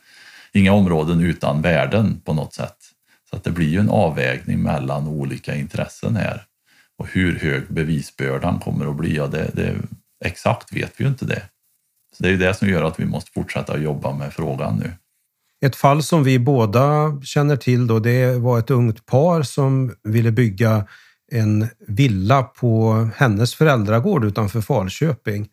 inga 0.55 0.73
områden 0.73 1.21
utan 1.21 1.61
värden 1.61 2.21
på 2.25 2.33
något 2.33 2.53
sätt. 2.53 2.77
Så 3.29 3.35
att 3.35 3.43
det 3.43 3.51
blir 3.51 3.69
ju 3.69 3.79
en 3.79 3.89
avvägning 3.89 4.61
mellan 4.61 5.07
olika 5.07 5.55
intressen 5.55 6.15
här. 6.15 6.43
Och 6.97 7.07
hur 7.07 7.39
hög 7.39 7.63
bevisbördan 7.69 8.59
kommer 8.59 8.89
att 8.89 8.95
bli, 8.95 9.15
ja, 9.15 9.27
det, 9.27 9.51
det, 9.53 9.75
exakt 10.25 10.73
vet 10.73 10.93
vi 10.97 11.03
ju 11.03 11.09
inte 11.09 11.25
det. 11.25 11.41
Så 12.17 12.23
Det 12.23 12.29
är 12.29 12.31
ju 12.31 12.37
det 12.37 12.53
som 12.53 12.69
gör 12.69 12.83
att 12.83 12.99
vi 12.99 13.05
måste 13.05 13.31
fortsätta 13.31 13.77
jobba 13.77 14.13
med 14.13 14.33
frågan 14.33 14.75
nu. 14.75 14.91
Ett 15.65 15.75
fall 15.75 16.03
som 16.03 16.23
vi 16.23 16.39
båda 16.39 17.17
känner 17.23 17.55
till 17.55 17.87
då, 17.87 17.99
det 17.99 18.37
var 18.37 18.59
ett 18.59 18.71
ungt 18.71 19.05
par 19.05 19.43
som 19.43 19.93
ville 20.03 20.31
bygga 20.31 20.87
en 21.31 21.67
villa 21.87 22.43
på 22.43 22.93
hennes 23.15 23.55
föräldragård 23.55 24.25
utanför 24.25 24.61
Falköping. 24.61 25.47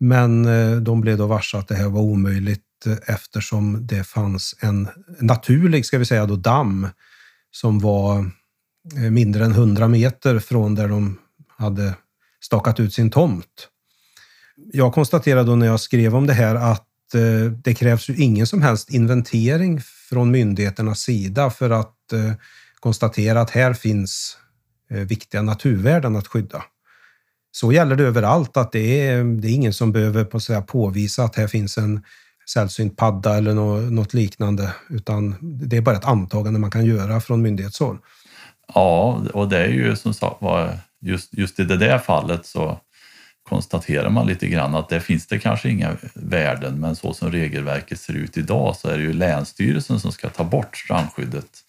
Men 0.00 0.44
eh, 0.44 0.76
de 0.76 1.00
blev 1.00 1.18
då 1.18 1.26
varse 1.26 1.58
att 1.58 1.68
det 1.68 1.74
här 1.74 1.88
var 1.88 2.00
omöjligt 2.00 2.65
eftersom 3.06 3.86
det 3.86 4.04
fanns 4.04 4.54
en 4.60 4.88
naturlig, 5.20 5.86
ska 5.86 5.98
vi 5.98 6.04
säga 6.04 6.26
då, 6.26 6.36
damm 6.36 6.88
som 7.50 7.78
var 7.78 8.30
eh, 8.96 9.10
mindre 9.10 9.44
än 9.44 9.52
100 9.52 9.88
meter 9.88 10.38
från 10.38 10.74
där 10.74 10.88
de 10.88 11.18
hade 11.48 11.94
stakat 12.40 12.80
ut 12.80 12.94
sin 12.94 13.10
tomt. 13.10 13.68
Jag 14.72 14.94
konstaterade 14.94 15.50
då 15.50 15.56
när 15.56 15.66
jag 15.66 15.80
skrev 15.80 16.16
om 16.16 16.26
det 16.26 16.32
här 16.32 16.54
att 16.54 17.14
eh, 17.14 17.52
det 17.64 17.74
krävs 17.74 18.08
ju 18.08 18.16
ingen 18.16 18.46
som 18.46 18.62
helst 18.62 18.90
inventering 18.90 19.80
från 20.08 20.30
myndigheternas 20.30 21.00
sida 21.00 21.50
för 21.50 21.70
att 21.70 22.12
eh, 22.12 22.32
konstatera 22.80 23.40
att 23.40 23.50
här 23.50 23.74
finns 23.74 24.38
viktiga 24.88 25.42
naturvärden 25.42 26.16
att 26.16 26.26
skydda. 26.26 26.64
Så 27.50 27.72
gäller 27.72 27.96
det 27.96 28.04
överallt, 28.04 28.56
att 28.56 28.72
det 28.72 29.08
är, 29.08 29.24
det 29.24 29.48
är 29.48 29.52
ingen 29.52 29.72
som 29.72 29.92
behöver 29.92 30.24
på 30.24 30.40
säga, 30.40 30.62
påvisa 30.62 31.24
att 31.24 31.36
här 31.36 31.46
finns 31.46 31.78
en 31.78 32.02
sällsynt 32.48 32.96
padda 32.96 33.36
eller 33.36 33.54
något 33.90 34.14
liknande, 34.14 34.72
utan 34.88 35.34
det 35.40 35.76
är 35.76 35.80
bara 35.80 35.96
ett 35.96 36.04
antagande 36.04 36.60
man 36.60 36.70
kan 36.70 36.84
göra 36.84 37.20
från 37.20 37.42
myndighetshåll. 37.42 37.98
Ja, 38.74 39.22
och 39.34 39.48
det 39.48 39.58
är 39.58 39.68
ju 39.68 39.96
som 39.96 40.14
sagt 40.14 40.36
just, 41.00 41.34
just 41.34 41.60
i 41.60 41.64
det 41.64 41.76
där 41.76 41.98
fallet 41.98 42.46
så 42.46 42.80
konstaterar 43.48 44.10
man 44.10 44.26
lite 44.26 44.48
grann 44.48 44.74
att 44.74 44.88
det 44.88 45.00
finns 45.00 45.26
det 45.26 45.38
kanske 45.38 45.70
inga 45.70 45.96
värden, 46.14 46.80
men 46.80 46.96
så 46.96 47.14
som 47.14 47.32
regelverket 47.32 48.00
ser 48.00 48.14
ut 48.14 48.36
idag 48.38 48.76
så 48.76 48.88
är 48.88 48.98
det 48.98 49.04
ju 49.04 49.12
Länsstyrelsen 49.12 50.00
som 50.00 50.12
ska 50.12 50.28
ta 50.28 50.44
bort 50.44 50.76
strandskyddet 50.76 51.62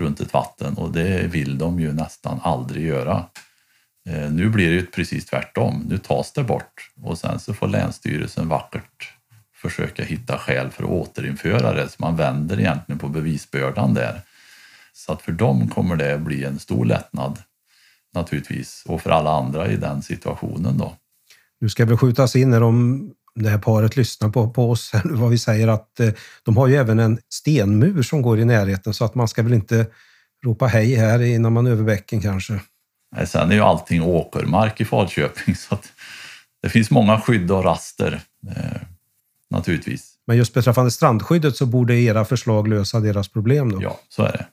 runt 0.00 0.20
ett 0.20 0.32
vatten 0.32 0.74
och 0.74 0.92
det 0.92 1.26
vill 1.26 1.58
de 1.58 1.80
ju 1.80 1.92
nästan 1.92 2.40
aldrig 2.42 2.86
göra. 2.86 3.24
Eh, 4.08 4.30
nu 4.30 4.48
blir 4.48 4.68
det 4.68 4.74
ju 4.74 4.86
precis 4.86 5.26
tvärtom. 5.26 5.84
Nu 5.88 5.98
tas 5.98 6.32
det 6.32 6.42
bort 6.42 6.90
och 7.02 7.18
sen 7.18 7.40
så 7.40 7.54
får 7.54 7.68
Länsstyrelsen 7.68 8.48
vackert 8.48 9.15
försöka 9.56 10.04
hitta 10.04 10.38
skäl 10.38 10.70
för 10.70 10.84
att 10.84 10.90
återinföra 10.90 11.74
det. 11.74 11.88
Så 11.88 11.96
man 11.98 12.16
vänder 12.16 12.60
egentligen 12.60 12.98
på 12.98 13.08
bevisbördan 13.08 13.94
där. 13.94 14.20
Så 14.92 15.12
att 15.12 15.22
för 15.22 15.32
dem 15.32 15.68
kommer 15.68 15.96
det 15.96 16.18
bli 16.18 16.44
en 16.44 16.58
stor 16.58 16.84
lättnad 16.84 17.38
naturligtvis 18.14 18.82
och 18.86 19.02
för 19.02 19.10
alla 19.10 19.30
andra 19.30 19.70
i 19.70 19.76
den 19.76 20.02
situationen 20.02 20.78
då. 20.78 20.96
Nu 21.60 21.68
ska 21.68 21.84
väl 21.84 21.96
skjutas 21.96 22.36
in 22.36 22.50
när 22.50 22.60
de, 22.60 23.00
det 23.34 23.48
här 23.48 23.58
paret 23.58 23.96
lyssnar 23.96 24.28
på, 24.28 24.50
på 24.50 24.70
oss, 24.70 24.92
vad 25.04 25.30
vi 25.30 25.38
säger 25.38 25.68
att 25.68 26.00
eh, 26.00 26.10
de 26.42 26.56
har 26.56 26.66
ju 26.66 26.76
även 26.76 26.98
en 26.98 27.18
stenmur 27.28 28.02
som 28.02 28.22
går 28.22 28.38
i 28.38 28.44
närheten 28.44 28.94
så 28.94 29.04
att 29.04 29.14
man 29.14 29.28
ska 29.28 29.42
väl 29.42 29.54
inte 29.54 29.86
ropa 30.44 30.66
hej 30.66 30.94
här 30.94 31.22
innan 31.22 31.52
man 31.52 31.66
över 31.66 31.84
bäcken 31.84 32.20
kanske. 32.20 32.60
Nej, 33.16 33.26
sen 33.26 33.50
är 33.50 33.54
ju 33.54 33.60
allting 33.60 34.02
åkermark 34.02 34.80
i 34.80 34.84
Falköping 34.84 35.54
så 35.56 35.74
att 35.74 35.92
det 36.62 36.68
finns 36.68 36.90
många 36.90 37.20
skydd 37.20 37.50
och 37.50 37.64
raster 37.64 38.20
eh, 38.56 38.82
naturligtvis. 39.50 40.12
Men 40.26 40.36
just 40.36 40.54
beträffande 40.54 40.90
strandskyddet 40.90 41.56
så 41.56 41.66
borde 41.66 41.94
era 41.94 42.24
förslag 42.24 42.68
lösa 42.68 43.00
deras 43.00 43.28
problem 43.28 43.72
då? 43.72 43.82
Ja, 43.82 44.00
så 44.08 44.22
är 44.22 44.32
det. 44.32 44.46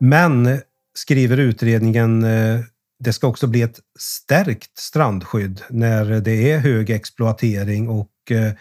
Men, 0.00 0.60
skriver 0.94 1.36
utredningen, 1.36 2.24
eh, 2.24 2.60
det 2.98 3.12
ska 3.12 3.26
också 3.26 3.46
bli 3.46 3.62
ett 3.62 3.80
stärkt 3.98 4.78
strandskydd 4.78 5.62
när 5.70 6.20
det 6.20 6.52
är 6.52 6.58
hög 6.58 6.90
exploatering 6.90 7.88
och 7.88 8.10
eh, 8.30 8.52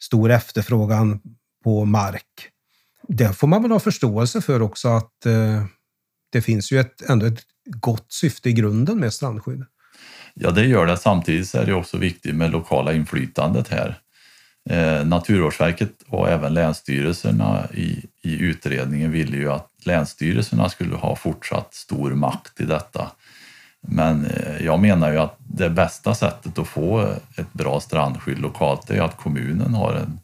stor 0.00 0.30
efterfrågan 0.30 1.20
på 1.64 1.84
mark. 1.84 2.50
Det 3.08 3.32
får 3.32 3.46
man 3.46 3.62
väl 3.62 3.70
ha 3.70 3.80
förståelse 3.80 4.40
för 4.40 4.62
också 4.62 4.88
att 4.88 5.26
eh, 5.26 5.64
det 6.32 6.42
finns 6.42 6.72
ju 6.72 6.80
ett, 6.80 7.02
ändå 7.02 7.26
ett 7.26 7.42
gott 7.64 8.12
syfte 8.12 8.48
i 8.48 8.52
grunden 8.52 8.98
med 8.98 9.12
strandskydd. 9.12 9.64
Ja, 10.40 10.50
det 10.50 10.64
gör 10.64 10.86
det. 10.86 10.96
Samtidigt 10.96 11.54
är 11.54 11.66
det 11.66 11.74
också 11.74 11.96
viktigt 11.96 12.34
med 12.34 12.50
lokala 12.50 12.92
inflytandet 12.92 13.68
här. 13.68 13.98
Eh, 14.70 15.06
Naturvårdsverket 15.06 15.92
och 16.08 16.28
även 16.28 16.54
länsstyrelserna 16.54 17.68
i, 17.74 18.04
i 18.22 18.38
utredningen 18.38 19.12
ville 19.12 19.36
ju 19.36 19.52
att 19.52 19.70
länsstyrelserna 19.84 20.68
skulle 20.68 20.96
ha 20.96 21.16
fortsatt 21.16 21.74
stor 21.74 22.10
makt 22.10 22.60
i 22.60 22.64
detta. 22.64 23.10
Men 23.80 24.24
eh, 24.26 24.64
jag 24.64 24.80
menar 24.80 25.12
ju 25.12 25.18
att 25.18 25.36
det 25.38 25.70
bästa 25.70 26.14
sättet 26.14 26.58
att 26.58 26.68
få 26.68 27.14
ett 27.36 27.52
bra 27.52 27.80
strandskydd 27.80 28.38
lokalt 28.38 28.90
är 28.90 29.02
att 29.02 29.16
kommunen 29.16 29.74
har 29.74 29.94
en, 29.94 30.20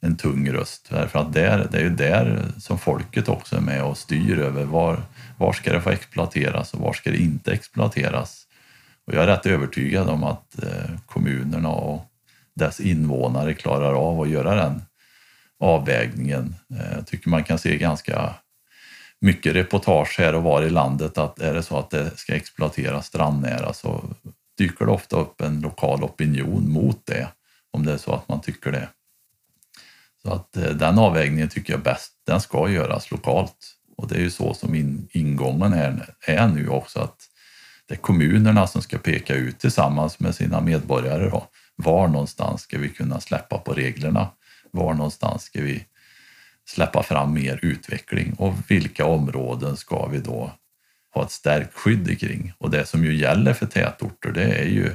en 0.00 0.16
tung 0.16 0.52
röst. 0.52 0.88
För 0.88 1.16
att 1.16 1.32
där, 1.32 1.68
det 1.70 1.78
är 1.78 1.82
ju 1.82 1.90
där 1.90 2.42
som 2.58 2.78
folket 2.78 3.28
också 3.28 3.56
är 3.56 3.60
med 3.60 3.82
och 3.84 3.98
styr 3.98 4.38
över 4.38 4.64
var, 4.64 5.02
var 5.36 5.52
ska 5.52 5.72
det 5.72 5.80
få 5.80 5.90
exploateras 5.90 6.74
och 6.74 6.80
var 6.80 6.92
ska 6.92 7.10
det 7.10 7.22
inte 7.22 7.52
exploateras. 7.52 8.46
Och 9.10 9.16
jag 9.16 9.22
är 9.22 9.26
rätt 9.26 9.46
övertygad 9.46 10.08
om 10.08 10.24
att 10.24 10.62
eh, 10.62 10.90
kommunerna 11.06 11.68
och 11.68 12.04
dess 12.54 12.80
invånare 12.80 13.54
klarar 13.54 13.94
av 13.94 14.20
att 14.20 14.28
göra 14.28 14.54
den 14.54 14.82
avvägningen. 15.60 16.54
Eh, 16.74 16.92
jag 16.96 17.06
tycker 17.06 17.30
man 17.30 17.44
kan 17.44 17.58
se 17.58 17.76
ganska 17.76 18.34
mycket 19.20 19.54
reportage 19.54 20.16
här 20.18 20.34
och 20.34 20.42
var 20.42 20.62
i 20.62 20.70
landet 20.70 21.18
att 21.18 21.38
är 21.38 21.54
det 21.54 21.62
så 21.62 21.78
att 21.78 21.90
det 21.90 22.18
ska 22.18 22.34
exploateras 22.34 23.06
strandnära 23.06 23.72
så 23.72 24.04
dyker 24.58 24.84
det 24.84 24.92
ofta 24.92 25.16
upp 25.16 25.40
en 25.40 25.60
lokal 25.60 26.04
opinion 26.04 26.72
mot 26.72 27.06
det 27.06 27.28
om 27.70 27.86
det 27.86 27.92
är 27.92 27.98
så 27.98 28.12
att 28.12 28.28
man 28.28 28.40
tycker 28.40 28.72
det. 28.72 28.88
Så 30.22 30.32
att 30.32 30.56
eh, 30.56 30.70
den 30.70 30.98
avvägningen 30.98 31.48
tycker 31.48 31.72
jag 31.72 31.82
bäst, 31.82 32.12
den 32.26 32.40
ska 32.40 32.68
göras 32.68 33.10
lokalt 33.10 33.76
och 33.96 34.08
det 34.08 34.14
är 34.14 34.22
ju 34.22 34.30
så 34.30 34.54
som 34.54 34.74
in, 34.74 35.08
ingången 35.12 35.72
här 35.72 36.14
är 36.26 36.48
nu 36.48 36.68
också 36.68 37.00
att 37.00 37.29
det 37.90 37.94
är 37.94 37.98
kommunerna 37.98 38.66
som 38.66 38.82
ska 38.82 38.98
peka 38.98 39.34
ut 39.34 39.58
tillsammans 39.58 40.20
med 40.20 40.34
sina 40.34 40.60
medborgare 40.60 41.28
då, 41.30 41.46
var 41.76 42.08
någonstans 42.08 42.62
ska 42.62 42.78
vi 42.78 42.88
kunna 42.88 43.20
släppa 43.20 43.58
på 43.58 43.72
reglerna? 43.72 44.28
Var 44.70 44.94
någonstans 44.94 45.42
ska 45.42 45.62
vi 45.62 45.84
släppa 46.68 47.02
fram 47.02 47.34
mer 47.34 47.58
utveckling 47.62 48.34
och 48.38 48.54
vilka 48.68 49.04
områden 49.04 49.76
ska 49.76 50.06
vi 50.06 50.18
då 50.18 50.52
ha 51.14 51.24
ett 51.24 51.30
stärkt 51.30 51.74
skydd 51.74 52.20
kring? 52.20 52.52
Och 52.58 52.70
det 52.70 52.86
som 52.86 53.04
ju 53.04 53.16
gäller 53.16 53.52
för 53.52 53.66
tätorter 53.66 54.32
det 54.32 54.44
är 54.44 54.68
ju, 54.68 54.90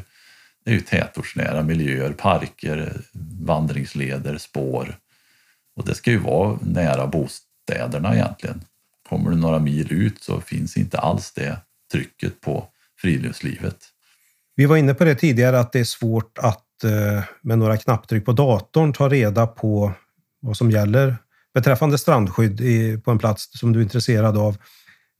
det 0.65 0.71
är 0.71 0.75
ju 0.75 0.81
tätortsnära 0.81 1.63
miljöer, 1.63 2.11
parker, 2.11 3.01
vandringsleder, 3.41 4.37
spår. 4.37 4.95
Och 5.75 5.85
det 5.85 5.95
ska 5.95 6.11
ju 6.11 6.17
vara 6.17 6.59
nära 6.61 7.07
bostäderna 7.07 8.15
egentligen. 8.15 8.61
Kommer 9.09 9.29
du 9.29 9.37
några 9.37 9.59
mil 9.59 9.93
ut 9.93 10.23
så 10.23 10.41
finns 10.41 10.77
inte 10.77 10.99
alls 10.99 11.31
det 11.31 11.57
trycket 11.91 12.41
på 12.41 12.69
friluftslivet. 13.05 13.77
Vi 14.55 14.65
var 14.65 14.77
inne 14.77 14.93
på 14.93 15.03
det 15.03 15.15
tidigare 15.15 15.59
att 15.59 15.71
det 15.71 15.79
är 15.79 15.83
svårt 15.83 16.37
att 16.37 16.83
eh, 16.83 17.23
med 17.41 17.59
några 17.59 17.77
knapptryck 17.77 18.25
på 18.25 18.31
datorn 18.31 18.93
ta 18.93 19.09
reda 19.09 19.47
på 19.47 19.93
vad 20.41 20.57
som 20.57 20.71
gäller 20.71 21.17
beträffande 21.53 21.97
strandskydd 21.97 22.61
på 23.03 23.11
en 23.11 23.17
plats 23.17 23.59
som 23.59 23.73
du 23.73 23.79
är 23.79 23.83
intresserad 23.83 24.37
av. 24.37 24.57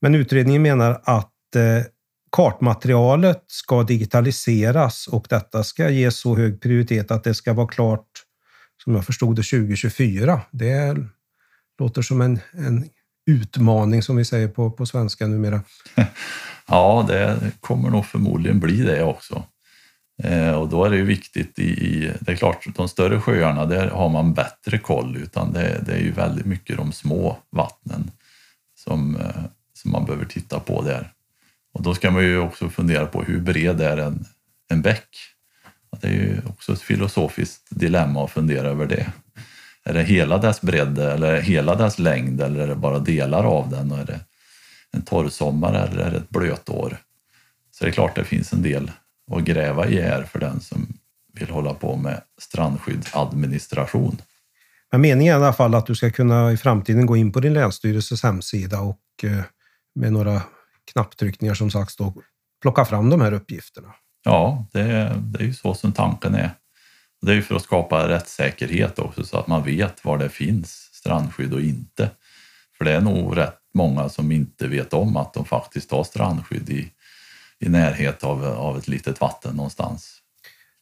Men 0.00 0.14
utredningen 0.14 0.62
menar 0.62 1.00
att 1.04 1.56
eh, 1.56 1.84
kartmaterialet 2.32 3.44
ska 3.46 3.82
digitaliseras 3.82 5.06
och 5.06 5.26
detta 5.30 5.64
ska 5.64 5.90
ges 5.90 6.18
så 6.18 6.36
hög 6.36 6.60
prioritet 6.60 7.10
att 7.10 7.24
det 7.24 7.34
ska 7.34 7.52
vara 7.52 7.68
klart, 7.68 8.08
som 8.84 8.94
jag 8.94 9.04
förstod 9.04 9.36
det, 9.36 9.42
2024. 9.42 10.40
Det 10.50 10.96
låter 11.78 12.02
som 12.02 12.20
en, 12.20 12.40
en 12.52 12.84
utmaning 13.26 14.02
som 14.02 14.16
vi 14.16 14.24
säger 14.24 14.48
på, 14.48 14.70
på 14.70 14.86
svenska 14.86 15.26
numera. 15.26 15.60
Ja, 16.68 17.04
det 17.08 17.52
kommer 17.60 17.90
nog 17.90 18.06
förmodligen 18.06 18.60
bli 18.60 18.82
det 18.82 19.02
också. 19.02 19.44
Eh, 20.22 20.50
och 20.50 20.68
då 20.68 20.84
är 20.84 20.90
det 20.90 20.96
ju 20.96 21.04
viktigt 21.04 21.58
i, 21.58 21.62
i, 21.62 22.12
det 22.20 22.32
är 22.32 22.36
klart, 22.36 22.66
de 22.76 22.88
större 22.88 23.20
sjöarna 23.20 23.66
där 23.66 23.88
har 23.88 24.08
man 24.08 24.34
bättre 24.34 24.78
koll 24.78 25.16
utan 25.16 25.52
det, 25.52 25.82
det 25.86 25.92
är 25.92 26.00
ju 26.00 26.12
väldigt 26.12 26.46
mycket 26.46 26.76
de 26.76 26.92
små 26.92 27.38
vattnen 27.50 28.10
som, 28.78 29.16
eh, 29.16 29.44
som 29.74 29.90
man 29.92 30.04
behöver 30.04 30.24
titta 30.24 30.60
på 30.60 30.82
där. 30.82 31.12
Och 31.74 31.82
då 31.82 31.94
ska 31.94 32.10
man 32.10 32.22
ju 32.22 32.38
också 32.38 32.68
fundera 32.68 33.06
på 33.06 33.22
hur 33.22 33.40
bred 33.40 33.80
är 33.80 33.96
en, 33.96 34.24
en 34.68 34.82
bäck? 34.82 35.08
Det 36.00 36.06
är 36.06 36.12
ju 36.12 36.40
också 36.48 36.72
ett 36.72 36.82
filosofiskt 36.82 37.66
dilemma 37.70 38.24
att 38.24 38.30
fundera 38.30 38.68
över 38.68 38.86
det. 38.86 39.12
Är 39.86 39.94
det 39.94 40.02
hela 40.02 40.38
dess 40.38 40.60
bredd 40.60 40.98
eller 40.98 41.40
hela 41.40 41.74
dess 41.74 41.98
längd 41.98 42.40
eller 42.40 42.60
är 42.60 42.66
det 42.66 42.74
bara 42.74 42.98
delar 42.98 43.44
av 43.44 43.70
den? 43.70 43.92
Och 43.92 43.98
är 43.98 44.04
det 44.04 44.20
en 44.92 45.02
torrsommar 45.02 45.74
eller 45.74 46.02
är 46.02 46.10
det 46.10 46.16
ett 46.16 46.28
blötår? 46.28 46.98
Så 47.70 47.84
det 47.84 47.90
är 47.90 47.92
klart 47.92 48.14
det 48.14 48.24
finns 48.24 48.52
en 48.52 48.62
del 48.62 48.90
att 49.32 49.44
gräva 49.44 49.86
i 49.86 50.00
här 50.00 50.22
för 50.22 50.38
den 50.38 50.60
som 50.60 50.86
vill 51.32 51.50
hålla 51.50 51.74
på 51.74 51.96
med 51.96 52.20
strandskyddsadministration. 52.40 54.18
Men 54.92 55.00
meningen 55.00 55.34
är 55.34 55.40
i 55.40 55.44
alla 55.44 55.52
fall 55.52 55.74
att 55.74 55.86
du 55.86 55.94
ska 55.94 56.10
kunna 56.10 56.52
i 56.52 56.56
framtiden 56.56 57.06
gå 57.06 57.16
in 57.16 57.32
på 57.32 57.40
din 57.40 57.54
länsstyrelses 57.54 58.22
hemsida 58.22 58.80
och 58.80 59.00
eh, 59.22 59.42
med 59.94 60.12
några 60.12 60.42
knapptryckningar 60.92 61.54
som 61.54 61.70
sagt 61.70 61.98
då, 61.98 62.14
plocka 62.62 62.84
fram 62.84 63.10
de 63.10 63.20
här 63.20 63.32
uppgifterna. 63.32 63.94
Ja, 64.24 64.66
det, 64.72 64.82
det 65.16 65.38
är 65.38 65.46
ju 65.46 65.54
så 65.54 65.74
som 65.74 65.92
tanken 65.92 66.34
är. 66.34 66.50
Det 67.26 67.32
är 67.32 67.36
ju 67.36 67.42
för 67.42 67.54
att 67.54 67.62
skapa 67.62 68.08
rättssäkerhet 68.08 68.98
också 68.98 69.24
så 69.24 69.38
att 69.38 69.46
man 69.46 69.64
vet 69.64 70.04
var 70.04 70.18
det 70.18 70.28
finns 70.28 70.90
strandskydd 70.92 71.52
och 71.52 71.60
inte. 71.60 72.10
För 72.78 72.84
det 72.84 72.92
är 72.92 73.00
nog 73.00 73.36
rätt 73.36 73.58
många 73.74 74.08
som 74.08 74.32
inte 74.32 74.68
vet 74.68 74.92
om 74.92 75.16
att 75.16 75.34
de 75.34 75.44
faktiskt 75.44 75.90
har 75.90 76.04
strandskydd 76.04 76.70
i, 76.70 76.92
i 77.58 77.68
närhet 77.68 78.24
av, 78.24 78.44
av 78.44 78.78
ett 78.78 78.88
litet 78.88 79.20
vatten 79.20 79.56
någonstans. 79.56 80.18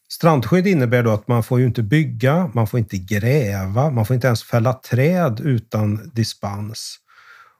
Strandskydd 0.09 0.67
innebär 0.67 1.03
då 1.03 1.11
att 1.11 1.29
man 1.29 1.43
får 1.43 1.61
ju 1.61 1.67
inte 1.67 1.83
bygga, 1.83 2.51
man 2.55 2.67
får 2.67 2.81
inte 2.81 2.99
gräva, 2.99 3.91
man 3.91 4.07
får 4.07 4.15
inte 4.15 4.27
ens 4.27 4.43
fälla 4.43 4.73
träd 4.73 5.41
utan 5.41 6.11
dispens. 6.15 6.97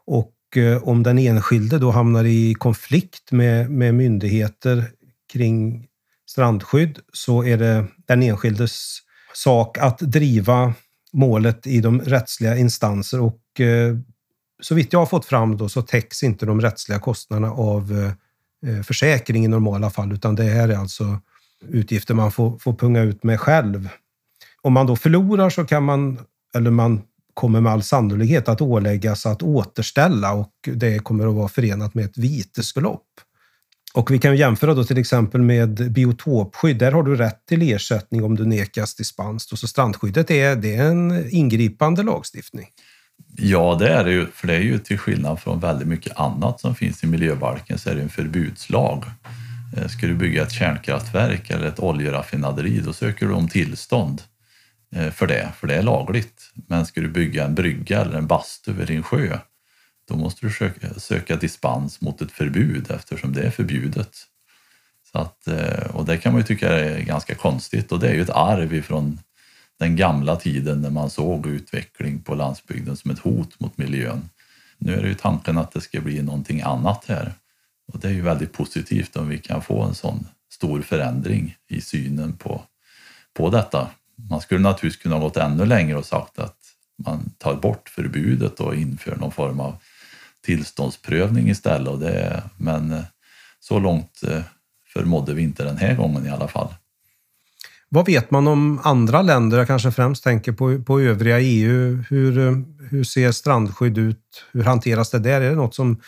Och 0.07 0.57
eh, 0.57 0.89
om 0.89 1.03
den 1.03 1.19
enskilde 1.19 1.79
då 1.79 1.91
hamnar 1.91 2.25
i 2.25 2.55
konflikt 2.55 3.33
med, 3.33 3.71
med 3.71 3.95
myndigheter 3.95 4.91
kring 5.33 5.87
strandskydd 6.31 6.99
så 7.13 7.45
är 7.45 7.57
det 7.57 7.87
den 8.07 8.23
enskildes 8.23 8.99
sak 9.35 9.79
att 9.79 9.99
driva 9.99 10.75
målet 11.13 11.67
i 11.67 11.81
de 11.81 12.01
rättsliga 12.01 12.57
instanser 12.57 13.21
och 13.21 13.61
eh, 13.61 13.97
så 14.63 14.75
vitt 14.75 14.93
jag 14.93 15.01
har 15.01 15.07
fått 15.07 15.27
fram 15.27 15.57
då 15.57 15.69
så 15.69 15.83
täcks 15.83 16.23
inte 16.23 16.47
de 16.47 16.61
rättsliga 16.61 16.99
kostnaderna 16.99 17.53
av 17.53 18.13
eh, 18.67 18.83
försäkring 18.83 19.45
i 19.45 19.49
normala 19.49 19.91
fall, 19.91 20.13
utan 20.13 20.35
det 20.35 20.43
här 20.43 20.69
är 20.69 20.77
alltså 20.77 21.21
utgifter 21.69 22.15
man 22.15 22.33
får, 22.33 22.59
får 22.59 22.73
punga 22.75 23.03
ut 23.03 23.23
med 23.23 23.41
själv. 23.41 23.89
Om 24.63 24.73
man 24.73 24.87
då 24.87 24.97
förlorar 24.97 25.51
så 25.51 25.65
kan 25.65 25.83
man, 25.83 26.19
eller 26.57 26.71
man 26.71 27.03
kommer 27.35 27.61
med 27.61 27.73
all 27.73 27.83
sannolikhet 27.83 28.49
att 28.49 28.61
åläggas 28.61 29.27
att 29.27 29.43
återställa 29.43 30.33
och 30.33 30.53
det 30.63 30.99
kommer 30.99 31.27
att 31.27 31.35
vara 31.35 31.49
förenat 31.49 31.95
med 31.95 32.05
ett 32.05 32.19
vitesbelopp. 32.19 33.07
Och 33.95 34.11
vi 34.11 34.19
kan 34.19 34.37
jämföra 34.37 34.75
då 34.75 34.85
till 34.85 34.99
exempel 34.99 35.43
med 35.43 35.93
biotopskydd. 35.93 36.79
Där 36.79 36.93
har 36.93 37.03
du 37.03 37.17
rätt 37.17 37.47
till 37.47 37.73
ersättning 37.73 38.25
om 38.25 38.37
du 38.37 38.47
nekas 38.47 38.95
dispens. 38.95 39.59
Så 39.59 39.69
strandskyddet 39.69 40.31
är, 40.31 40.57
det 40.57 40.75
är 40.75 40.87
en 40.87 41.31
ingripande 41.31 42.03
lagstiftning. 42.03 42.67
Ja, 43.37 43.77
det 43.81 43.89
är 43.89 44.05
det 44.05 44.13
ju. 44.13 44.27
För 44.27 44.47
det 44.47 44.55
är 44.55 44.61
ju 44.61 44.79
till 44.79 44.99
skillnad 44.99 45.41
från 45.41 45.61
väldigt 45.61 45.89
mycket 45.89 46.17
annat 46.17 46.61
som 46.61 46.75
finns 46.75 47.05
i 47.05 47.07
miljöbalken 47.07 47.79
så 47.79 47.91
är 47.91 47.95
det 47.95 48.03
en 48.03 48.09
förbudslag. 48.09 49.05
Eh, 49.77 49.89
ska 49.89 50.07
du 50.07 50.15
bygga 50.15 50.43
ett 50.43 50.53
kärnkraftverk 50.53 51.51
eller 51.51 51.67
ett 51.67 51.81
oljeraffinaderi 51.81 52.81
då 52.81 52.93
söker 52.93 53.27
du 53.27 53.33
om 53.33 53.49
tillstånd 53.49 54.23
eh, 54.97 55.11
för 55.11 55.27
det, 55.27 55.53
för 55.59 55.67
det 55.67 55.75
är 55.75 55.83
lagligt. 55.83 56.53
Men 56.69 56.87
ska 56.87 57.01
du 57.01 57.09
bygga 57.09 57.45
en 57.45 57.55
brygga 57.55 58.01
eller 58.01 58.19
en 58.19 58.27
bastu 58.27 58.73
vid 58.73 58.87
din 58.87 59.03
sjö 59.03 59.39
då 60.09 60.17
måste 60.17 60.47
du 60.47 60.53
söka, 60.53 60.95
söka 60.95 61.37
dispens 61.37 62.01
mot 62.01 62.23
ett 62.23 62.33
förbud 62.33 62.91
eftersom 62.91 63.33
det 63.33 63.43
är 63.43 63.51
förbjudet. 63.51 64.17
Så 65.13 65.19
att, 65.19 65.49
eh, 65.49 65.97
och 65.97 66.05
det 66.05 66.19
kan 66.19 66.33
man 66.33 66.41
ju 66.41 66.47
tycka 66.47 66.69
är 66.69 67.01
ganska 67.01 67.35
konstigt 67.35 67.93
och 67.93 68.01
det 68.01 68.09
är 68.09 68.15
ju 68.15 68.23
ett 68.23 68.31
arv 68.31 68.75
ifrån 68.75 69.21
den 69.79 69.97
gamla 69.97 70.37
tiden 70.37 70.81
när 70.81 70.91
man 70.91 71.11
såg 71.11 71.47
utveckling 71.47 72.21
på 72.21 72.35
landsbygden 72.35 72.97
som 72.97 73.11
ett 73.11 73.19
hot 73.19 73.61
mot 73.61 73.79
miljön. 73.79 74.29
Nu 74.79 74.95
är 74.95 75.03
det 75.03 75.09
ju 75.09 75.15
tanken 75.15 75.59
att 75.59 75.73
det 75.73 75.81
ska 75.81 76.01
bli 76.01 76.23
någonting 76.23 76.61
annat 76.61 77.05
här 77.09 77.33
och 77.93 78.01
det 78.01 78.09
är 78.09 78.13
ju 78.13 78.23
väldigt 78.23 78.53
positivt 78.53 79.17
om 79.17 79.29
vi 79.29 79.39
kan 79.39 79.63
få 79.63 79.83
en 79.83 79.95
sån 79.95 80.27
stor 80.53 80.83
förändring 80.83 81.57
i 81.69 81.81
synen 81.81 82.33
på, 82.33 82.63
på 83.35 83.51
detta. 83.51 83.91
Man 84.31 84.41
skulle 84.41 84.61
naturligtvis 84.61 85.03
kunna 85.03 85.19
gått 85.19 85.37
ännu 85.37 85.67
längre 85.67 85.97
och 85.97 86.07
sagt 86.07 86.39
att 86.39 86.57
man 86.97 87.31
tar 87.39 87.55
bort 87.55 87.89
förbudet 87.89 88.61
och 88.61 88.75
inför 88.75 89.17
någon 89.17 89.33
form 89.33 89.61
av 89.61 89.77
tillståndsprövning 90.45 91.51
istället. 91.51 91.89
Och 91.89 91.99
det, 91.99 92.43
men 92.57 92.93
eh, 92.93 93.03
så 93.61 93.79
långt 93.79 94.23
eh, 94.29 94.41
förmådde 94.93 95.35
vi 95.35 95.43
inte 95.43 95.65
den 95.65 95.77
här 95.77 95.95
gången 95.95 96.27
i 96.27 96.31
alla 96.31 96.49
fall. 96.49 96.75
Vad 97.89 98.07
vet 98.07 98.31
man 98.31 98.49
om 98.49 98.81
andra 98.85 99.23
länder? 99.23 99.59
Jag 99.59 99.67
kanske 99.67 99.93
främst 99.93 100.25
tänker 100.25 100.53
på, 100.53 100.83
på 100.83 101.01
övriga 101.01 101.41
EU. 101.41 102.05
Hur, 102.09 102.39
eh, 102.39 102.53
hur 102.91 103.05
ser 103.05 103.33
strandskydd 103.33 103.99
ut? 103.99 104.45
Hur 104.53 104.63
hanteras 104.63 105.11
det 105.11 105.19
där? 105.19 105.41
Är 105.41 105.51
det 105.51 105.57
något 105.57 105.75
som 105.75 106.01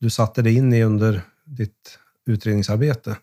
du 0.00 0.10
satte 0.10 0.42
dig 0.42 0.56
in 0.56 0.72
i 0.72 0.82
under 0.82 1.20
ditt 1.44 1.98
utredningsarbete? 2.26 3.16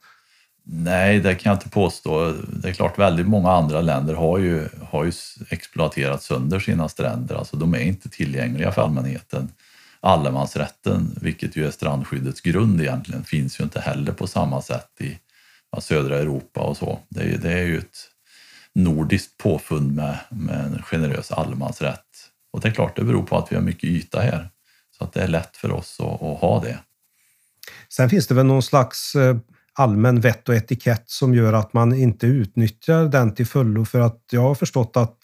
Nej, 0.71 1.19
det 1.19 1.35
kan 1.35 1.49
jag 1.49 1.57
inte 1.57 1.69
påstå. 1.69 2.33
Det 2.47 2.69
är 2.69 2.73
klart, 2.73 2.99
väldigt 2.99 3.27
många 3.27 3.51
andra 3.51 3.81
länder 3.81 4.13
har 4.13 4.37
ju, 4.37 4.67
har 4.81 5.05
ju 5.05 5.11
exploaterat 5.49 6.23
sönder 6.23 6.59
sina 6.59 6.89
stränder. 6.89 7.35
Alltså, 7.35 7.57
de 7.57 7.73
är 7.73 7.79
inte 7.79 8.09
tillgängliga 8.09 8.71
för 8.71 8.81
allmänheten 8.81 9.49
allemansrätten, 10.01 11.17
vilket 11.21 11.55
ju 11.55 11.67
är 11.67 11.71
strandskyddets 11.71 12.41
grund 12.41 12.81
egentligen, 12.81 13.23
finns 13.23 13.59
ju 13.59 13.63
inte 13.63 13.79
heller 13.79 14.11
på 14.11 14.27
samma 14.27 14.61
sätt 14.61 14.89
i 14.99 15.19
ja, 15.71 15.81
södra 15.81 16.17
Europa 16.17 16.61
och 16.61 16.77
så. 16.77 16.99
Det 17.09 17.21
är, 17.21 17.37
det 17.37 17.53
är 17.53 17.63
ju 17.63 17.77
ett 17.77 17.97
nordiskt 18.75 19.37
påfund 19.37 19.95
med, 19.95 20.19
med 20.29 20.65
en 20.65 20.83
generös 20.83 21.31
allemansrätt. 21.31 22.05
Och 22.53 22.61
det 22.61 22.67
är 22.67 22.73
klart, 22.73 22.95
det 22.95 23.03
beror 23.03 23.23
på 23.23 23.37
att 23.37 23.51
vi 23.51 23.55
har 23.55 23.63
mycket 23.63 23.83
yta 23.83 24.19
här. 24.19 24.49
Så 24.97 25.03
att 25.03 25.13
det 25.13 25.21
är 25.21 25.27
lätt 25.27 25.57
för 25.57 25.71
oss 25.71 25.99
att, 25.99 26.23
att 26.23 26.39
ha 26.39 26.61
det. 26.63 26.79
Sen 27.89 28.09
finns 28.09 28.27
det 28.27 28.33
väl 28.33 28.45
någon 28.45 28.63
slags 28.63 29.15
eh, 29.15 29.37
allmän 29.73 30.21
vett 30.21 30.49
och 30.49 30.55
etikett 30.55 31.09
som 31.09 31.35
gör 31.35 31.53
att 31.53 31.73
man 31.73 31.93
inte 31.93 32.27
utnyttjar 32.27 33.05
den 33.05 33.35
till 33.35 33.47
fullo 33.47 33.85
för 33.85 33.99
att 33.99 34.23
jag 34.31 34.41
har 34.41 34.55
förstått 34.55 34.97
att 34.97 35.17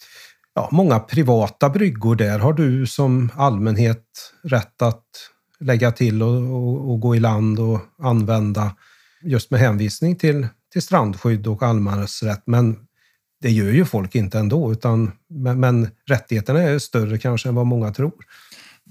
ja, 0.56 0.68
många 0.72 1.00
privata 1.00 1.70
bryggor 1.70 2.16
där 2.16 2.38
har 2.38 2.52
du 2.52 2.86
som 2.86 3.30
allmänhet 3.34 4.04
rätt 4.44 4.82
att 4.82 5.04
lägga 5.60 5.92
till 5.92 6.22
och, 6.22 6.36
och, 6.36 6.90
och, 6.90 7.00
gå 7.00 7.16
i 7.16 7.20
land 7.20 7.60
och 7.60 7.80
använda 7.98 8.76
just 9.22 9.50
med 9.50 9.60
hänvisning 9.60 10.16
till, 10.16 10.46
till 10.72 10.82
strandskydd 10.82 11.46
och 11.46 11.62
allemansrätt. 11.62 12.42
Men 12.46 12.76
det 13.40 13.50
gör 13.50 13.70
ju 13.70 13.84
folk 13.84 14.14
inte 14.14 14.38
ändå, 14.38 14.72
utan, 14.72 15.12
men, 15.28 15.60
men 15.60 15.88
rättigheterna 16.06 16.62
är 16.62 16.78
större 16.78 17.18
kanske 17.18 17.48
än 17.48 17.54
vad 17.54 17.66
många 17.66 17.92
tror. 17.92 18.12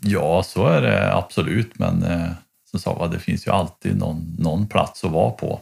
Ja, 0.01 0.43
så 0.43 0.67
är 0.67 0.81
det 0.81 1.15
absolut, 1.15 1.79
men 1.79 2.03
eh, 2.03 2.29
som 2.71 2.79
sa, 2.79 3.07
det 3.07 3.19
finns 3.19 3.47
ju 3.47 3.51
alltid 3.51 3.97
någon, 3.97 4.35
någon 4.39 4.67
plats 4.67 5.03
att 5.03 5.11
vara 5.11 5.31
på. 5.31 5.61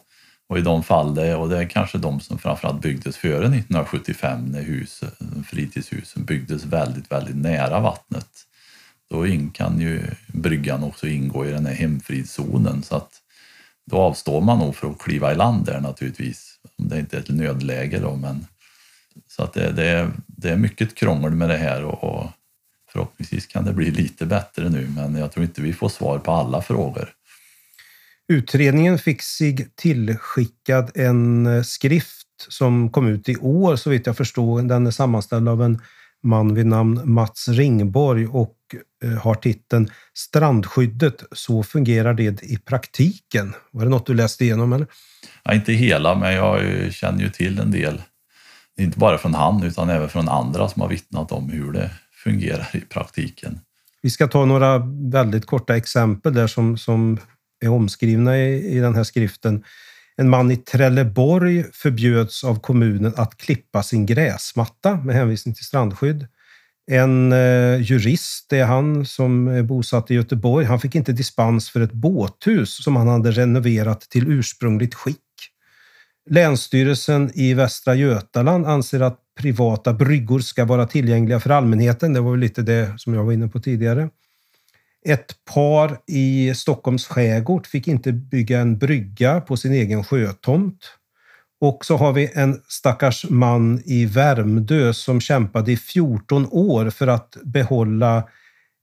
Och 0.53 0.59
i 0.59 0.61
de 0.61 0.83
fall 0.83 1.15
det, 1.15 1.35
och 1.35 1.49
det 1.49 1.57
är 1.57 1.69
kanske 1.69 1.97
de 1.97 2.19
som 2.19 2.37
framförallt 2.37 2.81
byggdes 2.81 3.17
före 3.17 3.45
1975 3.45 4.45
när 4.45 4.61
hus, 4.61 5.03
fritidshusen 5.47 6.25
byggdes 6.25 6.65
väldigt, 6.65 7.11
väldigt 7.11 7.35
nära 7.35 7.79
vattnet. 7.79 8.27
Då 9.09 9.25
kan 9.53 9.79
ju 9.81 10.01
bryggan 10.27 10.83
också 10.83 11.07
ingå 11.07 11.45
i 11.45 11.51
den 11.51 11.65
här 11.65 11.73
hemfridszonen 11.73 12.83
så 12.83 12.95
att 12.95 13.11
då 13.91 13.97
avstår 13.97 14.41
man 14.41 14.59
nog 14.59 14.75
från 14.75 14.91
att 14.91 14.99
kliva 14.99 15.31
i 15.31 15.35
land 15.35 15.65
där 15.65 15.79
naturligtvis. 15.79 16.59
Om 16.77 16.89
det 16.89 16.99
inte 16.99 17.17
är 17.17 17.21
ett 17.21 17.29
nödläge 17.29 17.99
då 17.99 18.15
men 18.15 18.47
så 19.27 19.43
att 19.43 19.53
det, 19.53 19.71
det, 19.71 19.85
är, 19.85 20.11
det 20.27 20.49
är 20.49 20.57
mycket 20.57 20.95
krångel 20.95 21.31
med 21.31 21.49
det 21.49 21.57
här 21.57 21.83
och, 21.83 22.03
och 22.03 22.31
förhoppningsvis 22.91 23.47
kan 23.47 23.65
det 23.65 23.73
bli 23.73 23.91
lite 23.91 24.25
bättre 24.25 24.69
nu 24.69 24.87
men 24.95 25.15
jag 25.15 25.31
tror 25.31 25.45
inte 25.45 25.61
vi 25.61 25.73
får 25.73 25.89
svar 25.89 26.19
på 26.19 26.31
alla 26.31 26.61
frågor. 26.61 27.09
Utredningen 28.27 28.99
fick 28.99 29.21
sig 29.21 29.67
tillskickad 29.75 30.91
en 30.95 31.45
eh, 31.45 31.63
skrift 31.63 32.27
som 32.47 32.89
kom 32.89 33.07
ut 33.07 33.29
i 33.29 33.35
år 33.37 33.75
så 33.75 33.89
vitt 33.89 34.05
jag 34.05 34.17
förstår. 34.17 34.61
Den 34.61 34.87
är 34.87 34.91
sammanställd 34.91 35.49
av 35.49 35.63
en 35.63 35.81
man 36.23 36.55
vid 36.55 36.65
namn 36.65 37.01
Mats 37.03 37.47
Ringborg 37.47 38.27
och 38.27 38.55
eh, 39.03 39.11
har 39.11 39.35
titeln 39.35 39.89
Strandskyddet, 40.13 41.23
så 41.31 41.63
fungerar 41.63 42.13
det 42.13 42.43
i 42.43 42.57
praktiken. 42.57 43.53
Var 43.71 43.83
det 43.83 43.89
något 43.89 44.05
du 44.05 44.13
läste 44.13 44.45
igenom? 44.45 44.73
Eller? 44.73 44.87
Ja, 45.43 45.53
inte 45.53 45.73
hela, 45.73 46.15
men 46.15 46.33
jag 46.33 46.61
känner 46.93 47.23
ju 47.23 47.29
till 47.29 47.59
en 47.59 47.71
del. 47.71 48.01
Inte 48.79 48.99
bara 48.99 49.17
från 49.17 49.33
han 49.33 49.63
utan 49.63 49.89
även 49.89 50.09
från 50.09 50.29
andra 50.29 50.69
som 50.69 50.81
har 50.81 50.89
vittnat 50.89 51.31
om 51.31 51.49
hur 51.49 51.71
det 51.71 51.91
fungerar 52.23 52.69
i 52.73 52.79
praktiken. 52.79 53.59
Vi 54.01 54.09
ska 54.09 54.27
ta 54.27 54.45
några 54.45 54.77
väldigt 55.11 55.45
korta 55.45 55.75
exempel 55.75 56.33
där 56.33 56.47
som, 56.47 56.77
som 56.77 57.17
är 57.63 57.69
omskrivna 57.69 58.37
i, 58.37 58.77
i 58.77 58.79
den 58.79 58.95
här 58.95 59.03
skriften. 59.03 59.63
En 60.15 60.29
man 60.29 60.51
i 60.51 60.55
Trelleborg 60.55 61.65
förbjöds 61.73 62.43
av 62.43 62.59
kommunen 62.59 63.13
att 63.15 63.37
klippa 63.37 63.83
sin 63.83 64.05
gräsmatta 64.05 64.95
med 64.95 65.15
hänvisning 65.15 65.55
till 65.55 65.65
strandskydd. 65.65 66.27
En 66.91 67.31
eh, 67.31 67.81
jurist, 67.81 68.45
det 68.49 68.59
är 68.59 68.65
han 68.65 69.05
som 69.05 69.47
är 69.47 69.63
bosatt 69.63 70.11
i 70.11 70.13
Göteborg, 70.13 70.65
han 70.65 70.79
fick 70.79 70.95
inte 70.95 71.11
dispens 71.11 71.69
för 71.69 71.81
ett 71.81 71.91
båthus 71.91 72.83
som 72.83 72.95
han 72.95 73.07
hade 73.07 73.31
renoverat 73.31 74.01
till 74.01 74.31
ursprungligt 74.31 74.93
skick. 74.95 75.17
Länsstyrelsen 76.29 77.31
i 77.33 77.53
Västra 77.53 77.95
Götaland 77.95 78.65
anser 78.65 78.99
att 78.99 79.19
privata 79.39 79.93
bryggor 79.93 80.39
ska 80.39 80.65
vara 80.65 80.87
tillgängliga 80.87 81.39
för 81.39 81.49
allmänheten. 81.49 82.13
Det 82.13 82.21
var 82.21 82.31
väl 82.31 82.39
lite 82.39 82.61
det 82.61 82.93
som 82.97 83.13
jag 83.13 83.23
var 83.23 83.33
inne 83.33 83.47
på 83.47 83.59
tidigare. 83.59 84.09
Ett 85.05 85.45
par 85.53 85.97
i 86.07 86.53
Stockholms 86.55 87.07
skärgård 87.07 87.67
fick 87.67 87.87
inte 87.87 88.11
bygga 88.11 88.59
en 88.59 88.77
brygga 88.77 89.41
på 89.41 89.57
sin 89.57 89.73
egen 89.73 90.03
sjötomt. 90.03 90.91
Och 91.61 91.85
så 91.85 91.97
har 91.97 92.13
vi 92.13 92.31
en 92.33 92.61
stackars 92.67 93.25
man 93.29 93.81
i 93.85 94.05
Värmdö 94.05 94.93
som 94.93 95.21
kämpade 95.21 95.71
i 95.71 95.77
14 95.77 96.47
år 96.51 96.89
för 96.89 97.07
att 97.07 97.37
behålla 97.43 98.29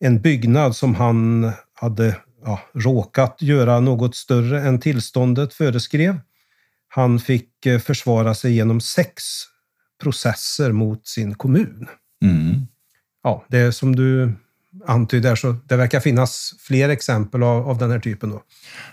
en 0.00 0.20
byggnad 0.20 0.76
som 0.76 0.94
han 0.94 1.50
hade 1.74 2.16
ja, 2.44 2.60
råkat 2.74 3.42
göra 3.42 3.80
något 3.80 4.16
större 4.16 4.60
än 4.60 4.80
tillståndet 4.80 5.54
föreskrev. 5.54 6.20
Han 6.88 7.18
fick 7.18 7.66
eh, 7.66 7.78
försvara 7.78 8.34
sig 8.34 8.52
genom 8.52 8.80
sex 8.80 9.22
processer 10.02 10.72
mot 10.72 11.06
sin 11.06 11.34
kommun. 11.34 11.88
Mm. 12.24 12.66
Ja, 13.22 13.44
det 13.48 13.58
är 13.58 13.70
som 13.70 13.96
du 13.96 14.32
antyder 14.86 15.36
så 15.36 15.56
det 15.64 15.76
verkar 15.76 16.00
finnas 16.00 16.54
fler 16.58 16.88
exempel 16.88 17.42
av, 17.42 17.68
av 17.68 17.78
den 17.78 17.90
här 17.90 17.98
typen. 17.98 18.30
Då. 18.30 18.42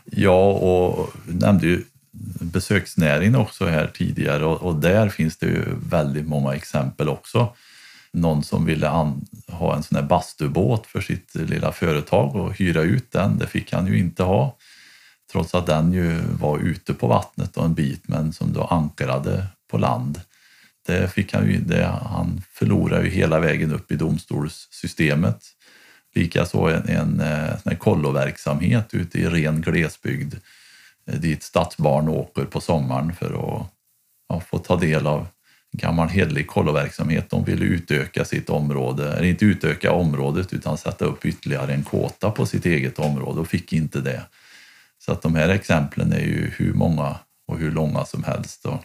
Ja, 0.06 0.52
och 0.52 1.10
du 1.28 1.34
nämnde 1.34 1.68
ju 1.68 1.84
besöksnäringen 2.42 3.36
också 3.36 3.66
här 3.66 3.88
tidigare 3.88 4.46
och, 4.46 4.62
och, 4.62 4.76
där 4.76 5.10
finns 5.10 5.38
det 5.38 5.46
ju 5.46 5.64
väldigt 5.90 6.28
många 6.28 6.54
exempel 6.54 7.10
också. 7.10 7.56
någon 8.12 8.44
som 8.44 8.66
ville 8.66 8.88
ha 9.48 9.76
en 9.76 9.84
sån 9.84 9.96
här 9.96 10.04
bastubåt 10.04 10.88
för 10.88 11.02
sitt 11.02 11.36
lilla 11.36 11.72
företag 11.72 12.36
och 12.36 12.58
hyra 12.58 12.82
ut 12.82 13.12
den. 13.12 13.38
Det 13.38 13.48
fick 13.48 13.74
han 13.74 13.88
ju 13.88 14.00
inte 14.00 14.24
ha. 14.24 14.58
Trots 15.32 15.56
att 15.56 15.66
den 15.66 15.94
ju 15.94 16.22
var 16.40 16.60
ute 16.60 16.94
på 16.94 17.08
vattnet 17.08 17.58
och 17.58 17.66
en 17.66 17.74
bit 17.74 18.08
men 18.08 18.34
som 18.34 18.54
då 18.54 18.64
ankrade 18.64 19.48
på 19.72 19.78
land. 19.78 20.22
Det 20.88 21.14
fick 21.14 21.34
han 21.34 21.48
ju, 21.48 21.60
det, 21.60 21.86
han 22.04 22.42
förlorade 22.54 23.04
ju 23.04 23.10
hela 23.10 23.40
vägen 23.40 23.74
upp 23.74 23.92
i 23.92 23.96
domstolssystemet. 23.96 25.57
Likaså 26.18 26.68
en, 26.68 26.90
en, 26.90 27.20
eh, 27.20 27.56
en 27.64 27.78
kolloverksamhet 27.78 28.94
ute 28.94 29.20
i 29.20 29.26
ren 29.26 29.62
glesbygd 29.62 30.36
eh, 31.08 31.20
dit 31.20 31.44
stadsbarn 31.44 32.10
åker 32.10 32.46
på 32.46 32.62
sommaren 32.62 33.16
för 33.16 33.26
att 33.26 33.68
ja, 34.30 34.40
få 34.40 34.58
ta 34.58 34.76
del 34.76 35.08
av 35.08 35.28
gammal 35.72 36.08
hederlig 36.08 36.48
kolloverksamhet. 36.48 37.30
De 37.30 37.44
ville 37.44 37.66
utöka 37.66 38.26
sitt 38.26 38.50
område, 38.50 39.14
eller 39.14 39.28
inte 39.28 39.46
utöka 39.46 39.92
området 39.92 40.54
utan 40.54 40.78
sätta 40.78 41.06
upp 41.06 41.26
ytterligare 41.26 41.74
en 41.74 41.84
kåta 41.84 42.32
på 42.32 42.46
sitt 42.46 42.66
eget 42.66 43.00
område 43.00 43.40
och 43.40 43.48
fick 43.48 43.74
inte 43.74 44.02
det. 44.02 44.22
Så 45.00 45.12
att 45.12 45.22
de 45.22 45.36
här 45.36 45.50
exemplen 45.50 46.14
är 46.14 46.26
ju 46.26 46.52
hur 46.58 46.74
många 46.74 47.16
och 47.48 47.58
hur 47.58 47.72
långa 47.72 48.06
som 48.06 48.24
helst. 48.24 48.66
Och 48.66 48.84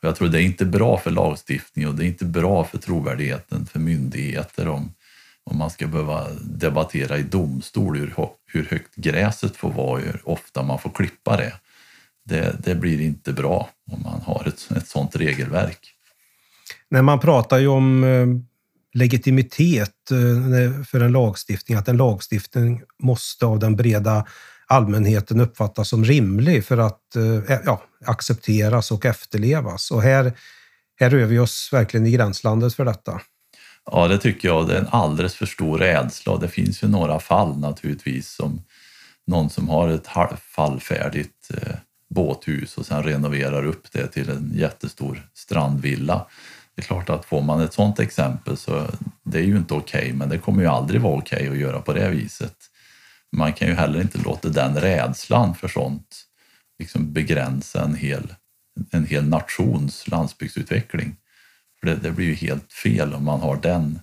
jag 0.00 0.16
tror 0.16 0.28
det 0.28 0.42
är 0.42 0.44
inte 0.44 0.64
bra 0.64 0.98
för 0.98 1.10
lagstiftning 1.10 1.88
och 1.88 1.94
det 1.94 2.04
är 2.04 2.06
inte 2.06 2.24
bra 2.24 2.64
för 2.64 2.78
trovärdigheten 2.78 3.66
för 3.66 3.78
myndigheter 3.78 4.68
om, 4.68 4.92
om 5.50 5.58
man 5.58 5.70
ska 5.70 5.86
behöva 5.86 6.26
debattera 6.40 7.18
i 7.18 7.22
domstol 7.22 7.96
hur, 7.96 8.14
hur 8.46 8.64
högt 8.64 8.94
gräset 8.94 9.56
får 9.56 9.72
vara, 9.72 10.00
hur 10.00 10.20
ofta 10.24 10.62
man 10.62 10.78
får 10.78 10.90
klippa 10.90 11.36
det. 11.36 11.54
Det, 12.24 12.56
det 12.64 12.74
blir 12.74 13.00
inte 13.00 13.32
bra 13.32 13.68
om 13.90 14.02
man 14.02 14.20
har 14.20 14.48
ett, 14.48 14.76
ett 14.76 14.88
sådant 14.88 15.16
regelverk. 15.16 15.94
När 16.90 17.02
man 17.02 17.20
pratar 17.20 17.58
ju 17.58 17.66
om 17.66 18.04
eh, 18.04 18.26
legitimitet 18.98 20.10
eh, 20.10 20.84
för 20.84 21.00
en 21.00 21.12
lagstiftning, 21.12 21.78
att 21.78 21.88
en 21.88 21.96
lagstiftning 21.96 22.82
måste 23.02 23.46
av 23.46 23.58
den 23.58 23.76
breda 23.76 24.26
allmänheten 24.66 25.40
uppfattas 25.40 25.88
som 25.88 26.04
rimlig 26.04 26.64
för 26.64 26.78
att 26.78 27.16
eh, 27.16 27.58
ja, 27.64 27.82
accepteras 28.04 28.90
och 28.90 29.04
efterlevas. 29.04 29.90
Och 29.90 30.02
här, 30.02 30.32
här 31.00 31.10
rör 31.10 31.26
vi 31.26 31.38
oss 31.38 31.68
verkligen 31.72 32.06
i 32.06 32.10
gränslandet 32.10 32.74
för 32.74 32.84
detta. 32.84 33.20
Ja, 33.92 34.08
det 34.08 34.18
tycker 34.18 34.48
jag. 34.48 34.68
Det 34.68 34.74
är 34.74 34.80
en 34.80 34.88
alldeles 34.90 35.34
för 35.34 35.46
stor 35.46 35.78
rädsla. 35.78 36.36
Det 36.36 36.48
finns 36.48 36.82
ju 36.82 36.88
några 36.88 37.20
fall 37.20 37.58
naturligtvis 37.58 38.28
som 38.28 38.60
någon 39.26 39.50
som 39.50 39.68
har 39.68 39.88
ett 39.88 40.06
halvfallfärdigt 40.06 41.50
eh, 41.50 41.74
båthus 42.10 42.78
och 42.78 42.86
sen 42.86 43.02
renoverar 43.02 43.64
upp 43.64 43.92
det 43.92 44.06
till 44.06 44.30
en 44.30 44.52
jättestor 44.54 45.28
strandvilla. 45.34 46.26
Det 46.74 46.82
är 46.82 46.86
klart 46.86 47.10
att 47.10 47.24
får 47.24 47.42
man 47.42 47.60
ett 47.60 47.72
sådant 47.72 48.00
exempel 48.00 48.56
så 48.56 48.86
det 49.22 49.38
är 49.38 49.42
ju 49.42 49.56
inte 49.56 49.74
okej, 49.74 50.00
okay, 50.00 50.12
men 50.12 50.28
det 50.28 50.38
kommer 50.38 50.62
ju 50.62 50.68
aldrig 50.68 51.00
vara 51.00 51.18
okej 51.18 51.36
okay 51.36 51.50
att 51.50 51.58
göra 51.58 51.80
på 51.80 51.92
det 51.92 52.10
viset. 52.10 52.56
Man 53.36 53.52
kan 53.52 53.68
ju 53.68 53.74
heller 53.74 54.00
inte 54.00 54.18
låta 54.18 54.48
den 54.48 54.80
rädslan 54.80 55.54
för 55.54 55.68
sånt 55.68 56.24
liksom 56.78 57.12
begränsa 57.12 57.84
en 57.84 57.94
hel, 57.94 58.34
en 58.90 59.06
hel 59.06 59.24
nations 59.28 60.08
landsbygdsutveckling. 60.08 61.16
För 61.80 61.86
det, 61.86 61.94
det 61.94 62.10
blir 62.10 62.26
ju 62.26 62.34
helt 62.34 62.72
fel 62.72 63.14
om 63.14 63.24
man 63.24 63.40
har 63.40 63.56
den 63.56 64.00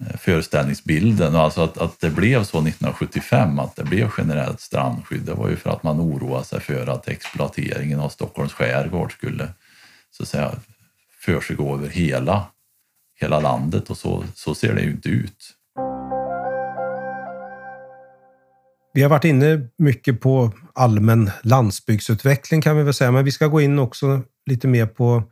eh, 0.00 0.16
föreställningsbilden. 0.16 1.36
Alltså 1.36 1.62
att, 1.62 1.78
att 1.78 2.00
det 2.00 2.10
blev 2.10 2.44
så 2.44 2.58
1975, 2.58 3.58
att 3.58 3.76
det 3.76 3.84
blev 3.84 4.10
generellt 4.18 4.60
strandskydd, 4.60 5.22
det 5.22 5.34
var 5.34 5.48
ju 5.48 5.56
för 5.56 5.70
att 5.70 5.82
man 5.82 6.00
oroade 6.00 6.44
sig 6.44 6.60
för 6.60 6.86
att 6.86 7.08
exploateringen 7.08 8.00
av 8.00 8.08
Stockholms 8.08 8.52
skärgård 8.52 9.12
skulle 9.12 9.48
så 10.10 10.22
att 10.22 10.28
säga 10.28 10.52
försiggå 11.20 11.74
över 11.74 11.88
hela, 11.88 12.46
hela 13.20 13.40
landet 13.40 13.90
och 13.90 13.96
så, 13.96 14.24
så 14.34 14.54
ser 14.54 14.74
det 14.74 14.80
ju 14.80 14.90
inte 14.90 15.08
ut. 15.08 15.54
Vi 18.94 19.02
har 19.02 19.10
varit 19.10 19.24
inne 19.24 19.68
mycket 19.76 20.20
på 20.20 20.52
allmän 20.74 21.30
landsbygdsutveckling 21.42 22.62
kan 22.62 22.76
vi 22.76 22.82
väl 22.82 22.94
säga, 22.94 23.10
men 23.10 23.24
vi 23.24 23.32
ska 23.32 23.46
gå 23.46 23.60
in 23.60 23.78
också 23.78 24.22
lite 24.46 24.68
mer 24.68 24.86
på 24.86 25.22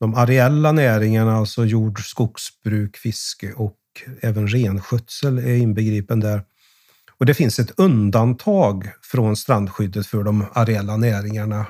de 0.00 0.14
areella 0.14 0.72
näringarna, 0.72 1.36
alltså 1.36 1.64
jord, 1.64 2.00
skogsbruk, 2.00 2.96
fiske 2.96 3.52
och 3.52 3.76
även 4.20 4.48
renskötsel 4.48 5.38
är 5.38 5.56
inbegripen 5.56 6.20
där. 6.20 6.42
Och 7.18 7.26
det 7.26 7.34
finns 7.34 7.58
ett 7.58 7.72
undantag 7.76 8.90
från 9.02 9.36
strandskyddet 9.36 10.06
för 10.06 10.22
de 10.22 10.44
areella 10.52 10.96
näringarna. 10.96 11.66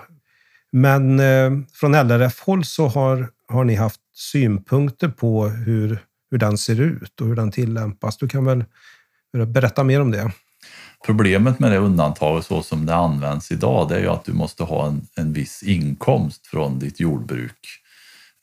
Men 0.73 1.21
eh, 1.21 1.51
från 1.73 1.95
LRF-håll 1.95 2.65
så 2.65 2.89
har, 2.89 3.29
har 3.49 3.65
ni 3.65 3.75
haft 3.75 4.01
synpunkter 4.15 5.09
på 5.09 5.49
hur, 5.49 5.99
hur 6.31 6.39
den 6.39 6.59
ser 6.59 6.81
ut 6.81 7.21
och 7.21 7.27
hur 7.27 7.37
den 7.37 7.51
tillämpas. 7.51 8.17
Du 8.17 8.29
kan 8.29 8.45
väl 8.45 8.65
berätta 9.47 9.85
mer 9.85 10.01
om 10.01 10.11
det? 10.11 10.33
Problemet 11.07 11.59
med 11.59 11.71
det 11.71 11.79
undantaget 11.79 12.47
så 12.47 12.63
som 12.63 12.87
det 12.87 12.95
används 12.95 13.53
idag 13.53 13.89
det 13.89 13.97
är 13.97 14.01
ju 14.01 14.09
att 14.09 14.25
du 14.25 14.33
måste 14.33 14.63
ha 14.63 14.87
en, 14.87 15.07
en 15.17 15.33
viss 15.33 15.63
inkomst 15.63 16.47
från 16.47 16.79
ditt 16.79 17.01
jordbruk 17.01 17.53
eh, 17.53 17.86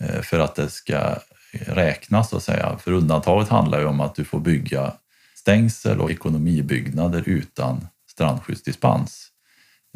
Eh, 0.03 0.21
för 0.21 0.39
att 0.39 0.55
det 0.55 0.69
ska 0.69 1.15
räknas 1.51 2.29
så 2.29 2.37
att 2.37 2.43
säga. 2.43 2.77
För 2.77 2.91
undantaget 2.91 3.49
handlar 3.49 3.79
ju 3.79 3.85
om 3.85 4.01
att 4.01 4.15
du 4.15 4.23
får 4.23 4.39
bygga 4.39 4.93
stängsel 5.35 6.01
och 6.01 6.11
ekonomibyggnader 6.11 7.23
utan 7.25 7.87
strandskyddsdispens. 8.09 9.27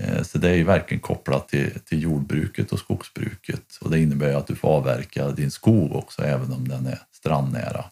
Eh, 0.01 0.23
så 0.23 0.37
det 0.37 0.49
är 0.49 0.55
ju 0.55 0.63
verkligen 0.63 1.01
kopplat 1.01 1.49
till, 1.49 1.79
till 1.85 2.03
jordbruket 2.03 2.71
och 2.71 2.79
skogsbruket 2.79 3.77
och 3.81 3.91
det 3.91 3.99
innebär 3.99 4.33
att 4.33 4.47
du 4.47 4.55
får 4.55 4.67
avverka 4.69 5.31
din 5.31 5.51
skog 5.51 5.95
också 5.95 6.21
även 6.21 6.53
om 6.53 6.67
den 6.67 6.85
är 6.85 6.99
strandnära. 7.11 7.85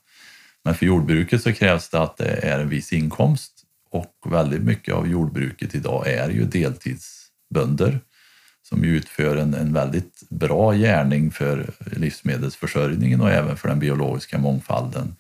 Men 0.64 0.76
för 0.76 0.86
jordbruket 0.86 1.42
så 1.42 1.54
krävs 1.54 1.90
det 1.90 2.02
att 2.02 2.18
det 2.18 2.32
är 2.32 2.60
en 2.60 2.70
viss 2.70 2.94
inkomst 2.94 3.52
och 3.92 4.14
väldigt 4.26 4.62
mycket 4.62 4.94
av 4.94 5.08
jordbruket 5.08 5.76
idag 5.76 6.08
är 6.08 6.30
ju 6.30 6.46
deltidsbönder 6.46 8.00
som 8.70 8.84
utför 8.84 9.38
en, 9.38 9.54
en 9.54 9.74
väldigt 9.74 10.30
bra 10.30 10.74
gärning 10.74 11.32
för 11.32 11.72
livsmedelsförsörjningen 11.96 13.22
och 13.22 13.32
även 13.32 13.58
för 13.58 13.68
den 13.68 13.80
biologiska 13.80 14.38
mångfalden. 14.38 15.16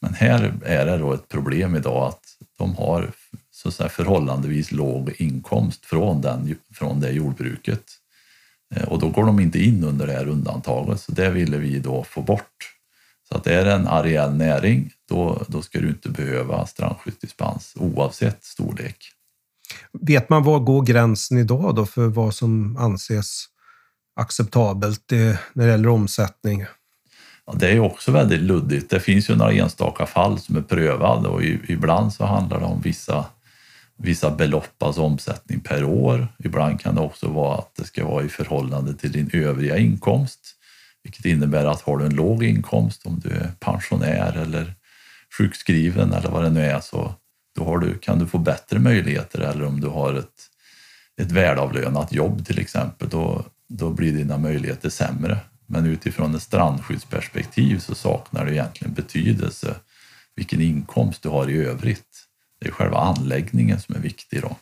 Men 0.00 0.14
här 0.14 0.52
är 0.64 0.86
det 0.86 0.98
då 0.98 1.12
ett 1.12 1.28
problem 1.28 1.76
idag 1.76 2.08
att 2.08 2.24
de 2.58 2.76
har 2.76 3.10
så 3.50 3.68
att 3.68 3.74
säga, 3.74 3.88
förhållandevis 3.88 4.72
låg 4.72 5.14
inkomst 5.18 5.86
från, 5.86 6.20
den, 6.20 6.56
från 6.72 7.00
det 7.00 7.10
jordbruket. 7.10 7.84
Eh, 8.74 8.88
och 8.88 8.98
då 8.98 9.08
går 9.08 9.26
de 9.26 9.40
inte 9.40 9.58
in 9.58 9.84
under 9.84 10.06
det 10.06 10.12
här 10.12 10.28
undantaget, 10.28 11.00
så 11.00 11.12
det 11.12 11.30
ville 11.30 11.58
vi 11.58 11.78
då 11.78 12.04
få 12.04 12.22
bort. 12.22 12.74
Så 13.28 13.36
att 13.36 13.46
är 13.46 13.64
det 13.64 13.72
en 13.72 13.86
areell 13.86 14.34
näring, 14.34 14.92
då, 15.08 15.44
då 15.48 15.62
ska 15.62 15.80
du 15.80 15.88
inte 15.88 16.08
behöva 16.08 16.66
strandskyddsdispens 16.66 17.74
oavsett 17.76 18.44
storlek. 18.44 18.96
Vet 19.92 20.30
man 20.30 20.42
var 20.42 20.60
går 20.60 20.82
gränsen 20.82 21.38
idag 21.38 21.74
då 21.74 21.86
för 21.86 22.06
vad 22.06 22.34
som 22.34 22.76
anses 22.76 23.46
acceptabelt 24.16 25.12
eh, 25.12 25.36
när 25.52 25.64
det 25.64 25.70
gäller 25.70 25.88
omsättning? 25.88 26.66
Ja, 27.46 27.52
det 27.58 27.70
är 27.70 27.80
också 27.80 28.12
väldigt 28.12 28.40
luddigt. 28.40 28.90
Det 28.90 29.00
finns 29.00 29.30
ju 29.30 29.36
några 29.36 29.52
enstaka 29.52 30.06
fall 30.06 30.38
som 30.38 30.56
är 30.56 30.62
prövade 30.62 31.28
och 31.28 31.42
ibland 31.68 32.12
så 32.12 32.24
handlar 32.24 32.60
det 32.60 32.66
om 32.66 32.80
vissa, 32.80 33.24
vissa 33.96 34.30
belopp, 34.30 34.82
alltså 34.82 35.02
omsättning 35.02 35.60
per 35.60 35.84
år. 35.84 36.28
Ibland 36.38 36.80
kan 36.80 36.94
det 36.94 37.00
också 37.00 37.28
vara 37.28 37.58
att 37.58 37.74
det 37.76 37.84
ska 37.84 38.06
vara 38.06 38.24
i 38.24 38.28
förhållande 38.28 38.94
till 38.94 39.12
din 39.12 39.30
övriga 39.32 39.76
inkomst. 39.76 40.40
Vilket 41.02 41.24
innebär 41.24 41.64
att 41.64 41.80
har 41.80 41.98
du 41.98 42.04
en 42.04 42.14
låg 42.14 42.44
inkomst, 42.44 43.06
om 43.06 43.20
du 43.20 43.30
är 43.30 43.52
pensionär 43.60 44.36
eller 44.36 44.74
sjukskriven 45.38 46.12
eller 46.12 46.30
vad 46.30 46.42
det 46.42 46.50
nu 46.50 46.60
är, 46.60 46.80
så 46.80 47.14
då 47.56 47.64
har 47.64 47.78
du, 47.78 47.98
kan 47.98 48.18
du 48.18 48.26
få 48.26 48.38
bättre 48.38 48.78
möjligheter. 48.78 49.40
Eller 49.40 49.64
om 49.64 49.80
du 49.80 49.86
har 49.86 50.14
ett, 50.14 50.50
ett 51.20 51.32
välavlönat 51.32 52.12
jobb 52.12 52.46
till 52.46 52.58
exempel, 52.58 53.08
då, 53.08 53.44
då 53.68 53.90
blir 53.90 54.12
dina 54.12 54.38
möjligheter 54.38 54.90
sämre. 54.90 55.38
Men 55.66 55.86
utifrån 55.86 56.34
ett 56.34 56.42
strandskyddsperspektiv 56.42 57.78
så 57.78 57.94
saknar 57.94 58.44
det 58.44 58.52
egentligen 58.52 58.94
betydelse 58.94 59.74
vilken 60.34 60.60
inkomst 60.60 61.22
du 61.22 61.28
har 61.28 61.50
i 61.50 61.56
övrigt. 61.56 62.26
Det 62.60 62.68
är 62.68 62.72
själva 62.72 62.98
anläggningen 62.98 63.80
som 63.80 63.94
är 63.94 63.98
viktig 63.98 64.42
då. 64.42 64.56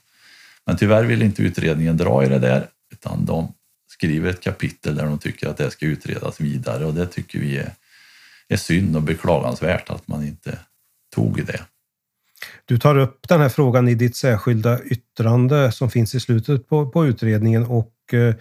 Men 0.66 0.76
tyvärr 0.76 1.04
vill 1.04 1.22
inte 1.22 1.42
utredningen 1.42 1.96
dra 1.96 2.24
i 2.24 2.28
det 2.28 2.38
där 2.38 2.68
utan 2.92 3.24
de 3.24 3.54
skriver 3.88 4.30
ett 4.30 4.40
kapitel 4.40 4.96
där 4.96 5.04
de 5.04 5.18
tycker 5.18 5.48
att 5.48 5.56
det 5.56 5.70
ska 5.70 5.86
utredas 5.86 6.40
vidare 6.40 6.84
och 6.84 6.94
det 6.94 7.06
tycker 7.06 7.38
vi 7.38 7.58
är, 7.58 7.74
är 8.48 8.56
synd 8.56 8.96
och 8.96 9.02
beklagansvärt 9.02 9.90
att 9.90 10.08
man 10.08 10.24
inte 10.24 10.58
tog 11.14 11.38
i 11.38 11.42
det. 11.42 11.60
Du 12.64 12.78
tar 12.78 12.98
upp 12.98 13.28
den 13.28 13.40
här 13.40 13.48
frågan 13.48 13.88
i 13.88 13.94
ditt 13.94 14.16
särskilda 14.16 14.82
yttrande 14.82 15.72
som 15.72 15.90
finns 15.90 16.14
i 16.14 16.20
slutet 16.20 16.68
på, 16.68 16.90
på 16.90 17.06
utredningen 17.06 17.64
och 17.64 17.94
eh, 18.12 18.34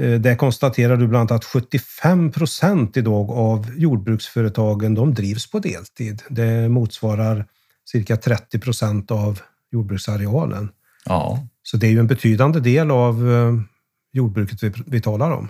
eh 0.00 0.20
där 0.20 0.36
konstaterar 0.36 0.96
du 0.96 1.06
bland 1.06 1.30
annat 1.30 1.44
att 1.44 1.44
75 1.44 2.32
procent 2.32 2.96
idag 2.96 3.30
av 3.30 3.66
jordbruksföretagen 3.76 4.94
de 4.94 5.14
drivs 5.14 5.50
på 5.50 5.58
deltid. 5.58 6.22
Det 6.28 6.68
motsvarar 6.68 7.46
cirka 7.90 8.16
30 8.16 8.58
procent 8.58 9.10
av 9.10 9.40
jordbruksarealen. 9.72 10.68
Ja. 11.04 11.46
Så 11.62 11.76
det 11.76 11.86
är 11.86 11.90
ju 11.90 11.98
en 11.98 12.06
betydande 12.06 12.60
del 12.60 12.90
av 12.90 13.32
eh, 13.32 13.52
jordbruket 14.12 14.62
vi, 14.62 14.72
vi 14.86 15.00
talar 15.00 15.30
om. 15.30 15.48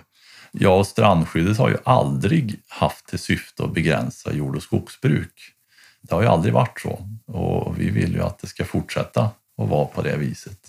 Ja, 0.51 0.69
och 0.69 0.87
strandskyddet 0.87 1.57
har 1.57 1.69
ju 1.69 1.77
aldrig 1.83 2.59
haft 2.67 3.07
till 3.07 3.19
syfte 3.19 3.63
att 3.63 3.73
begränsa 3.73 4.33
jord 4.33 4.55
och 4.55 4.63
skogsbruk. 4.63 5.53
Det 6.01 6.15
har 6.15 6.21
ju 6.21 6.27
aldrig 6.27 6.53
varit 6.53 6.79
så 6.79 7.07
och 7.25 7.79
vi 7.79 7.89
vill 7.89 8.13
ju 8.13 8.21
att 8.21 8.39
det 8.39 8.47
ska 8.47 8.65
fortsätta 8.65 9.23
att 9.57 9.69
vara 9.69 9.85
på 9.85 10.01
det 10.01 10.17
viset. 10.17 10.59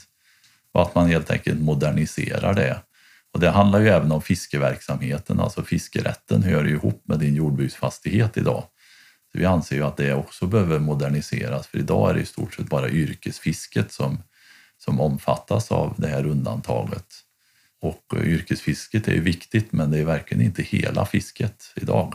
Och 0.72 0.82
att 0.82 0.94
man 0.94 1.06
helt 1.06 1.30
enkelt 1.30 1.60
moderniserar 1.60 2.54
det. 2.54 2.82
Och 3.32 3.40
det 3.40 3.50
handlar 3.50 3.80
ju 3.80 3.88
även 3.88 4.12
om 4.12 4.22
fiskeverksamheten, 4.22 5.40
alltså 5.40 5.62
fiskerätten 5.62 6.42
hör 6.42 6.64
ju 6.64 6.70
ihop 6.70 7.02
med 7.04 7.18
din 7.18 7.34
jordbruksfastighet 7.34 8.36
idag. 8.36 8.64
Så 9.32 9.38
vi 9.38 9.44
anser 9.44 9.76
ju 9.76 9.84
att 9.84 9.96
det 9.96 10.14
också 10.14 10.46
behöver 10.46 10.78
moderniseras 10.78 11.66
för 11.66 11.78
idag 11.78 12.10
är 12.10 12.14
det 12.14 12.20
i 12.20 12.26
stort 12.26 12.54
sett 12.54 12.68
bara 12.68 12.88
yrkesfisket 12.88 13.92
som, 13.92 14.22
som 14.78 15.00
omfattas 15.00 15.72
av 15.72 15.94
det 15.96 16.08
här 16.08 16.26
undantaget. 16.26 17.06
Och 17.80 18.04
yrkesfisket 18.16 19.08
är 19.08 19.12
ju 19.12 19.20
viktigt 19.20 19.72
men 19.72 19.90
det 19.90 19.98
är 19.98 20.04
verkligen 20.04 20.44
inte 20.44 20.62
hela 20.62 21.06
fisket 21.06 21.72
idag. 21.76 22.14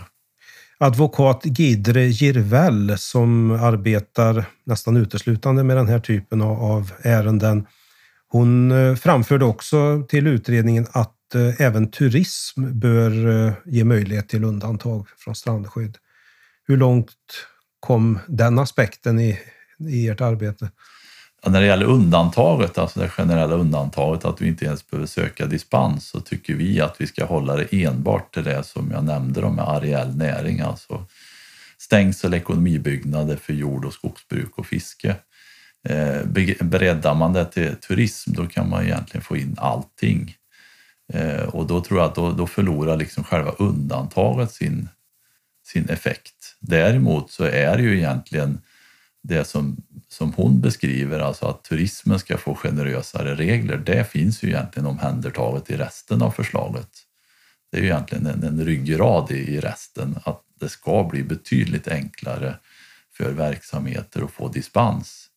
Advokat 0.77 1.41
Gidre 1.43 2.05
Girvell 2.05 2.97
som 2.97 3.51
arbetar 3.51 4.45
nästan 4.63 4.97
uteslutande 4.97 5.63
med 5.63 5.77
den 5.77 5.87
här 5.87 5.99
typen 5.99 6.41
av 6.41 6.91
ärenden. 7.01 7.67
Hon 8.27 8.71
eh, 8.71 8.95
framförde 8.95 9.45
också 9.45 10.05
till 10.09 10.27
utredningen 10.27 10.87
att 10.91 11.35
eh, 11.35 11.61
även 11.61 11.91
turism 11.91 12.79
bör 12.79 13.27
eh, 13.27 13.53
ge 13.65 13.83
möjlighet 13.83 14.29
till 14.29 14.43
undantag 14.43 15.07
från 15.17 15.35
strandskydd. 15.35 15.97
Hur 16.67 16.77
långt 16.77 17.15
kom 17.79 18.19
den 18.27 18.59
aspekten 18.59 19.19
i, 19.19 19.39
i 19.89 20.07
ert 20.07 20.21
arbete? 20.21 20.69
När 21.47 21.61
det 21.61 21.67
gäller 21.67 21.85
undantaget, 21.85 22.77
alltså 22.77 22.99
det 22.99 23.09
generella 23.09 23.55
undantaget 23.55 24.25
att 24.25 24.41
vi 24.41 24.47
inte 24.47 24.65
ens 24.65 24.89
behöver 24.89 25.07
söka 25.07 25.45
dispens 25.45 26.07
så 26.07 26.19
tycker 26.19 26.53
vi 26.53 26.81
att 26.81 27.01
vi 27.01 27.07
ska 27.07 27.25
hålla 27.25 27.55
det 27.55 27.83
enbart 27.83 28.33
till 28.33 28.43
det 28.43 28.63
som 28.63 28.91
jag 28.91 29.03
nämnde 29.03 29.41
då 29.41 29.49
med 29.49 29.69
areell 29.69 30.17
näring, 30.17 30.59
alltså 30.59 31.05
stängsel, 31.77 32.33
ekonomibyggnader 32.33 33.35
för 33.35 33.53
jord 33.53 33.85
och 33.85 33.93
skogsbruk 33.93 34.57
och 34.57 34.65
fiske. 34.65 35.15
Eh, 35.89 36.25
breddar 36.59 37.15
man 37.15 37.33
det 37.33 37.45
till 37.45 37.75
turism 37.75 38.33
då 38.33 38.47
kan 38.47 38.69
man 38.69 38.83
egentligen 38.83 39.23
få 39.23 39.37
in 39.37 39.55
allting. 39.59 40.35
Eh, 41.13 41.43
och 41.43 41.67
då 41.67 41.81
tror 41.81 41.99
jag 41.99 42.07
att 42.07 42.15
då, 42.15 42.31
då 42.31 42.47
förlorar 42.47 42.97
liksom 42.97 43.23
själva 43.23 43.51
undantaget 43.51 44.51
sin, 44.51 44.89
sin 45.63 45.89
effekt. 45.89 46.55
Däremot 46.59 47.31
så 47.31 47.43
är 47.43 47.77
det 47.77 47.83
ju 47.83 47.97
egentligen 47.97 48.61
det 49.27 49.47
som, 49.47 49.77
som 50.07 50.33
hon 50.33 50.61
beskriver, 50.61 51.19
alltså 51.19 51.45
att 51.45 51.63
turismen 51.63 52.19
ska 52.19 52.37
få 52.37 52.55
generösare 52.55 53.35
regler, 53.35 53.77
det 53.77 54.11
finns 54.11 54.43
ju 54.43 54.47
egentligen 54.47 54.87
omhändertaget 54.87 55.69
i 55.69 55.77
resten 55.77 56.21
av 56.21 56.31
förslaget. 56.31 56.89
Det 57.71 57.77
är 57.77 57.81
ju 57.81 57.87
egentligen 57.87 58.25
en, 58.25 58.43
en 58.43 58.65
ryggrad 58.65 59.31
i, 59.31 59.55
i 59.55 59.59
resten, 59.59 60.19
att 60.23 60.41
det 60.59 60.69
ska 60.69 61.03
bli 61.03 61.23
betydligt 61.23 61.87
enklare 61.87 62.55
för 63.13 63.31
verksamheter 63.31 64.23
att 64.23 64.31
få 64.31 64.47
dispens 64.47 65.27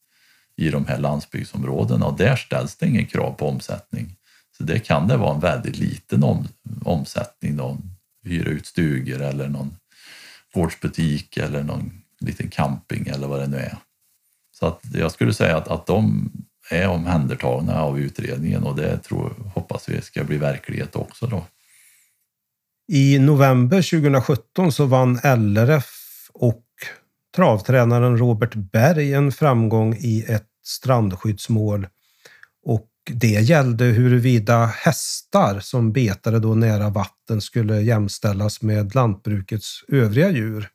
i 0.57 0.71
de 0.71 0.87
här 0.87 0.99
landsbygdsområdena 0.99 2.07
och 2.07 2.17
där 2.17 2.37
ställs 2.37 2.77
det 2.77 2.87
ingen 2.87 3.07
krav 3.07 3.33
på 3.33 3.49
omsättning. 3.49 4.17
Så 4.57 4.63
det 4.63 4.79
kan 4.79 5.09
det 5.09 5.17
vara 5.17 5.35
en 5.35 5.41
väldigt 5.41 5.79
liten 5.79 6.25
om, 6.25 6.49
omsättning, 6.85 7.57
då, 7.57 7.79
hyra 8.25 8.51
ut 8.51 8.67
stugor 8.67 9.23
eller 9.23 9.49
någon 9.49 9.77
gårdsbutik 10.55 11.37
eller 11.37 11.63
någon 11.63 12.03
liten 12.21 12.49
camping 12.49 13.07
eller 13.07 13.29
vad 13.29 13.41
det 13.41 13.47
nu 13.47 13.57
är. 13.57 13.77
Så 14.53 14.67
att 14.67 14.81
jag 14.95 15.13
skulle 15.13 15.35
säga 15.35 15.57
att, 15.57 15.69
att 15.69 15.87
de 15.87 16.31
är 16.71 16.89
omhändertagna 16.89 17.83
av 17.83 17.99
utredningen 17.99 18.65
och 18.65 18.77
det 18.77 18.99
tror, 18.99 19.33
hoppas 19.55 19.89
vi 19.89 20.03
ska 20.03 20.25
bli 20.25 20.37
verklighet 20.37 20.97
också 20.97 21.27
då. 21.27 21.45
I 22.93 23.19
november 23.19 23.83
2017 23.83 24.73
så 24.73 24.87
vann 24.87 25.21
LRF 25.25 26.31
och 26.33 26.65
travtränaren 27.37 28.19
Robert 28.19 28.55
Berg 28.55 29.15
en 29.15 29.33
framgång 29.33 29.95
i 29.95 30.25
ett 30.29 30.49
strandskyddsmål. 30.65 31.87
Och 32.65 32.89
det 33.11 33.29
gällde 33.29 33.85
huruvida 33.85 34.67
hästar 34.67 35.61
som 35.61 35.93
betade 35.93 36.39
då 36.39 36.55
nära 36.55 36.89
vatten 36.89 37.41
skulle 37.41 37.81
jämställas 37.81 38.63
med 38.63 38.95
lantbrukets 38.95 39.85
övriga 39.89 40.31
djur. 40.31 40.69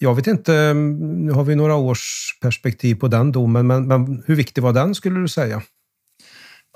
Jag 0.00 0.14
vet 0.14 0.26
inte, 0.26 0.54
mm, 0.54 1.26
nu 1.26 1.32
har 1.32 1.44
vi 1.44 1.54
några 1.54 1.74
års 1.74 2.38
perspektiv 2.40 2.94
på 2.94 3.08
den 3.08 3.32
domen, 3.32 3.66
men, 3.66 3.86
men 3.86 4.22
hur 4.26 4.36
viktig 4.36 4.62
var 4.62 4.72
den 4.72 4.94
skulle 4.94 5.20
du 5.20 5.28
säga? 5.28 5.62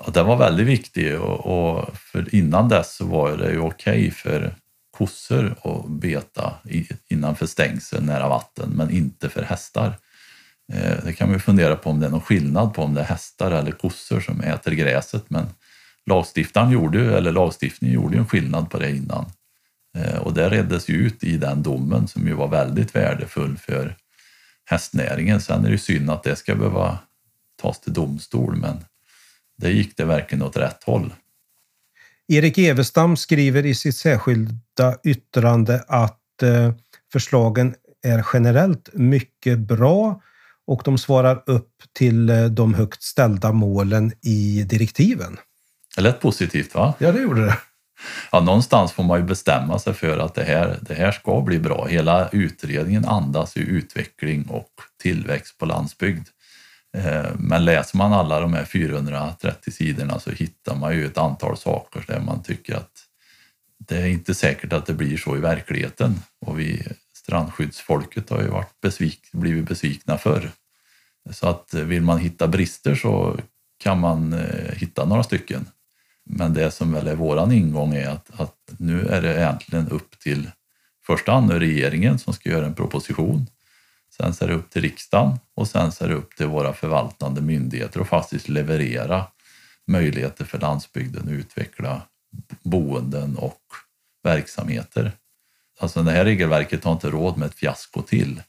Ja, 0.05 0.11
den 0.11 0.25
var 0.25 0.37
väldigt 0.37 0.67
viktig 0.67 1.19
och, 1.19 1.39
och 1.45 1.97
för 1.97 2.35
innan 2.35 2.69
dess 2.69 2.95
så 2.95 3.05
var 3.05 3.37
det 3.37 3.51
ju 3.51 3.59
okej 3.59 3.99
okay 3.99 4.11
för 4.11 4.55
kossor 4.97 5.55
att 5.63 5.89
beta 5.89 6.53
innanför 7.09 7.45
stängsel 7.45 8.03
nära 8.03 8.29
vatten, 8.29 8.69
men 8.69 8.89
inte 8.89 9.29
för 9.29 9.43
hästar. 9.43 9.97
Eh, 10.73 11.03
det 11.05 11.13
kan 11.13 11.27
man 11.27 11.35
ju 11.35 11.39
fundera 11.39 11.75
på 11.75 11.89
om 11.89 11.99
det 11.99 12.05
är 12.05 12.09
någon 12.11 12.21
skillnad 12.21 12.73
på 12.73 12.81
om 12.81 12.93
det 12.93 13.01
är 13.01 13.05
hästar 13.05 13.51
eller 13.51 13.71
kossor 13.71 14.19
som 14.19 14.41
äter 14.41 14.71
gräset, 14.71 15.23
men 15.27 15.45
lagstiftaren 16.05 16.71
gjorde, 16.71 17.17
eller 17.17 17.31
lagstiftningen 17.31 17.95
gjorde 17.95 18.15
ju 18.15 18.19
en 18.19 18.27
skillnad 18.27 18.69
på 18.69 18.79
det 18.79 18.91
innan. 18.91 19.25
Eh, 19.97 20.17
och 20.17 20.33
det 20.33 20.49
reddes 20.49 20.89
ju 20.89 20.93
ut 20.93 21.23
i 21.23 21.37
den 21.37 21.63
domen 21.63 22.07
som 22.07 22.27
ju 22.27 22.33
var 22.33 22.47
väldigt 22.47 22.95
värdefull 22.95 23.57
för 23.57 23.95
hästnäringen. 24.65 25.41
Sen 25.41 25.59
är 25.61 25.65
det 25.65 25.71
ju 25.71 25.77
synd 25.77 26.09
att 26.09 26.23
det 26.23 26.35
ska 26.35 26.55
behöva 26.55 26.99
tas 27.61 27.81
till 27.81 27.93
domstol, 27.93 28.55
men 28.55 28.77
det 29.57 29.71
gick 29.71 29.97
det 29.97 30.05
verkligen 30.05 30.43
åt 30.43 30.57
rätt 30.57 30.83
håll. 30.83 31.13
Erik 32.27 32.57
Evestam 32.57 33.17
skriver 33.17 33.65
i 33.65 33.75
sitt 33.75 33.97
särskilda 33.97 34.97
yttrande 35.03 35.83
att 35.87 36.43
eh, 36.43 36.73
förslagen 37.11 37.75
är 38.03 38.25
generellt 38.33 38.89
mycket 38.93 39.59
bra 39.59 40.21
och 40.67 40.81
de 40.85 40.97
svarar 40.97 41.43
upp 41.45 41.83
till 41.93 42.29
eh, 42.29 42.45
de 42.45 42.73
högt 42.73 43.03
ställda 43.03 43.51
målen 43.51 44.11
i 44.21 44.63
direktiven. 44.63 45.37
Det 45.95 46.01
lät 46.01 46.19
positivt 46.19 46.75
va? 46.75 46.93
Ja, 46.99 47.11
det 47.11 47.21
gjorde 47.21 47.45
det 47.45 47.57
ja, 48.31 48.39
någonstans 48.39 48.91
får 48.91 49.03
man 49.03 49.19
ju 49.19 49.25
bestämma 49.25 49.79
sig 49.79 49.93
för 49.93 50.17
att 50.17 50.33
det 50.33 50.43
här, 50.43 50.79
det 50.81 50.93
här 50.93 51.11
ska 51.11 51.41
bli 51.41 51.59
bra. 51.59 51.85
Hela 51.85 52.29
utredningen 52.29 53.05
andas 53.05 53.57
ju 53.57 53.61
utveckling 53.61 54.45
och 54.49 54.69
tillväxt 55.01 55.57
på 55.57 55.65
landsbygd. 55.65 56.27
Eh, 56.97 57.25
men 57.35 57.65
läser 57.65 57.97
man 57.97 58.13
alla 58.13 58.39
de 58.39 58.53
här 58.53 58.65
430 58.65 59.73
sidorna 59.73 60.19
så 60.19 60.31
hittar 60.31 60.75
man 60.75 60.93
ju 60.93 61.05
ett 61.05 61.17
antal 61.17 61.57
saker 61.57 62.03
där 62.07 62.19
man 62.19 62.43
tycker 62.43 62.75
att 62.75 63.07
det 63.87 63.97
är 63.97 64.07
inte 64.07 64.33
säkert 64.33 64.73
att 64.73 64.85
det 64.85 64.93
blir 64.93 65.17
så 65.17 65.37
i 65.37 65.39
verkligheten. 65.39 66.15
Och 66.45 66.59
vi 66.59 66.83
strandskyddsfolket 67.13 68.29
har 68.29 68.41
ju 68.41 68.47
varit 68.47 68.81
besvik, 68.81 69.19
blivit 69.31 69.67
besvikna 69.67 70.17
förr. 70.17 70.51
Så 71.31 71.47
att 71.47 71.73
eh, 71.73 71.81
vill 71.81 72.01
man 72.01 72.17
hitta 72.17 72.47
brister 72.47 72.95
så 72.95 73.39
kan 73.83 73.99
man 73.99 74.33
eh, 74.33 74.75
hitta 74.75 75.05
några 75.05 75.23
stycken. 75.23 75.65
Men 76.25 76.53
det 76.53 76.71
som 76.71 76.93
väl 76.93 77.07
är 77.07 77.15
våran 77.15 77.51
ingång 77.51 77.93
är 77.93 78.09
att, 78.09 78.39
att 78.39 78.55
nu 78.77 79.07
är 79.07 79.21
det 79.21 79.35
egentligen 79.35 79.89
upp 79.89 80.19
till 80.19 80.51
första 81.05 81.31
hand 81.31 81.51
regeringen 81.51 82.19
som 82.19 82.33
ska 82.33 82.49
göra 82.49 82.65
en 82.65 82.75
proposition. 82.75 83.47
Sen 84.17 84.33
så 84.33 84.43
är 84.43 84.47
det 84.49 84.55
upp 84.55 84.69
till 84.69 84.81
riksdagen 84.81 85.39
och 85.55 85.67
sen 85.67 85.91
så 85.91 86.03
är 86.03 86.09
det 86.09 86.15
upp 86.15 86.35
till 86.35 86.47
våra 86.47 86.73
förvaltande 86.73 87.41
myndigheter 87.41 87.99
att 87.99 88.07
faktiskt 88.07 88.49
leverera 88.49 89.25
möjligheter 89.87 90.45
för 90.45 90.59
landsbygden 90.59 91.23
att 91.23 91.31
utveckla 91.31 92.01
boenden 92.63 93.37
och 93.37 93.61
verksamheter. 94.23 95.11
Alltså 95.79 96.03
det 96.03 96.11
här 96.11 96.25
regelverket 96.25 96.83
har 96.83 96.91
inte 96.91 97.09
råd 97.09 97.37
med 97.37 97.45
ett 97.45 97.55
fiasko 97.55 98.01
till. 98.01 98.41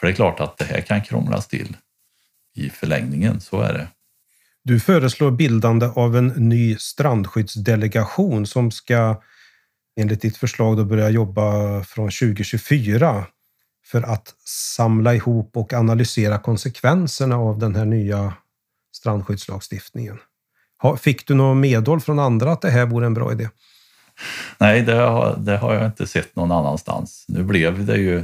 För 0.00 0.06
det 0.06 0.12
är 0.12 0.14
klart 0.14 0.40
att 0.40 0.58
det 0.58 0.64
här 0.64 0.80
kan 0.80 1.02
krånglas 1.02 1.46
till 1.46 1.76
i 2.54 2.70
förlängningen, 2.70 3.40
så 3.40 3.60
är 3.60 3.72
det. 3.72 3.88
Du 4.68 4.80
föreslår 4.80 5.30
bildande 5.30 5.86
av 5.86 6.16
en 6.16 6.26
ny 6.26 6.76
strandskyddsdelegation 6.76 8.46
som 8.46 8.70
ska 8.70 9.22
enligt 10.00 10.20
ditt 10.20 10.36
förslag 10.36 10.76
då 10.76 10.84
börja 10.84 11.10
jobba 11.10 11.42
från 11.84 12.10
2024 12.10 13.26
för 13.86 14.02
att 14.02 14.34
samla 14.76 15.14
ihop 15.14 15.56
och 15.56 15.72
analysera 15.72 16.38
konsekvenserna 16.38 17.36
av 17.36 17.58
den 17.58 17.76
här 17.76 17.84
nya 17.84 18.34
strandskyddslagstiftningen. 18.96 20.18
Fick 21.00 21.26
du 21.26 21.34
något 21.34 21.56
medhåll 21.56 22.00
från 22.00 22.18
andra 22.18 22.52
att 22.52 22.62
det 22.62 22.70
här 22.70 22.86
vore 22.86 23.06
en 23.06 23.14
bra 23.14 23.32
idé? 23.32 23.48
Nej, 24.58 24.82
det 24.82 24.94
har, 24.94 25.36
det 25.38 25.56
har 25.56 25.74
jag 25.74 25.86
inte 25.86 26.06
sett 26.06 26.36
någon 26.36 26.52
annanstans. 26.52 27.24
Nu 27.28 27.42
blev 27.42 27.86
det 27.86 27.96
ju, 27.96 28.22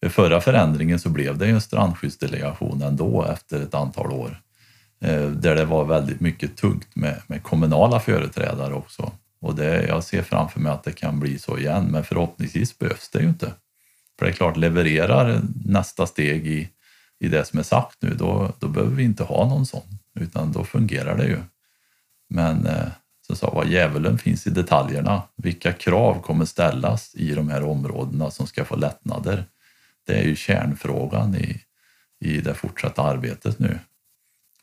vid 0.00 0.12
förra 0.12 0.40
förändringen 0.40 0.98
så 0.98 1.08
blev 1.08 1.38
det 1.38 1.46
ju 1.46 1.52
en 1.52 1.60
strandskyddsdelegation 1.60 2.82
ändå 2.82 3.24
efter 3.24 3.62
ett 3.62 3.74
antal 3.74 4.12
år. 4.12 4.42
Eh, 5.06 5.30
där 5.30 5.54
det 5.54 5.64
var 5.64 5.84
väldigt 5.84 6.20
mycket 6.20 6.56
tungt 6.56 6.96
med, 6.96 7.22
med 7.26 7.42
kommunala 7.42 8.00
företrädare 8.00 8.74
också. 8.74 9.12
Och 9.40 9.54
det, 9.54 9.86
jag 9.86 10.04
ser 10.04 10.22
framför 10.22 10.60
mig 10.60 10.72
att 10.72 10.84
det 10.84 10.92
kan 10.92 11.20
bli 11.20 11.38
så 11.38 11.58
igen, 11.58 11.84
men 11.90 12.04
förhoppningsvis 12.04 12.78
behövs 12.78 13.08
det 13.08 13.20
ju 13.20 13.28
inte. 13.28 13.52
För 14.18 14.26
det 14.26 14.32
är 14.32 14.36
klart, 14.36 14.56
levererar 14.56 15.40
nästa 15.64 16.06
steg 16.06 16.46
i, 16.46 16.68
i 17.18 17.28
det 17.28 17.44
som 17.44 17.58
är 17.58 17.62
sagt 17.62 18.02
nu, 18.02 18.14
då, 18.14 18.52
då 18.58 18.68
behöver 18.68 18.94
vi 18.94 19.04
inte 19.04 19.24
ha 19.24 19.48
någon 19.48 19.66
sån, 19.66 19.98
utan 20.14 20.52
då 20.52 20.64
fungerar 20.64 21.16
det 21.16 21.26
ju. 21.26 21.38
Men 22.28 22.66
eh, 22.66 22.88
som 23.26 23.36
sa 23.36 23.50
vad 23.50 23.68
djävulen 23.68 24.18
finns 24.18 24.46
i 24.46 24.50
detaljerna. 24.50 25.22
Vilka 25.36 25.72
krav 25.72 26.22
kommer 26.22 26.44
ställas 26.44 27.14
i 27.14 27.34
de 27.34 27.48
här 27.48 27.62
områdena 27.62 28.30
som 28.30 28.46
ska 28.46 28.64
få 28.64 28.76
lättnader? 28.76 29.44
Det 30.06 30.14
är 30.14 30.22
ju 30.22 30.36
kärnfrågan 30.36 31.34
i, 31.34 31.60
i 32.20 32.40
det 32.40 32.54
fortsatta 32.54 33.02
arbetet 33.02 33.58
nu. 33.58 33.78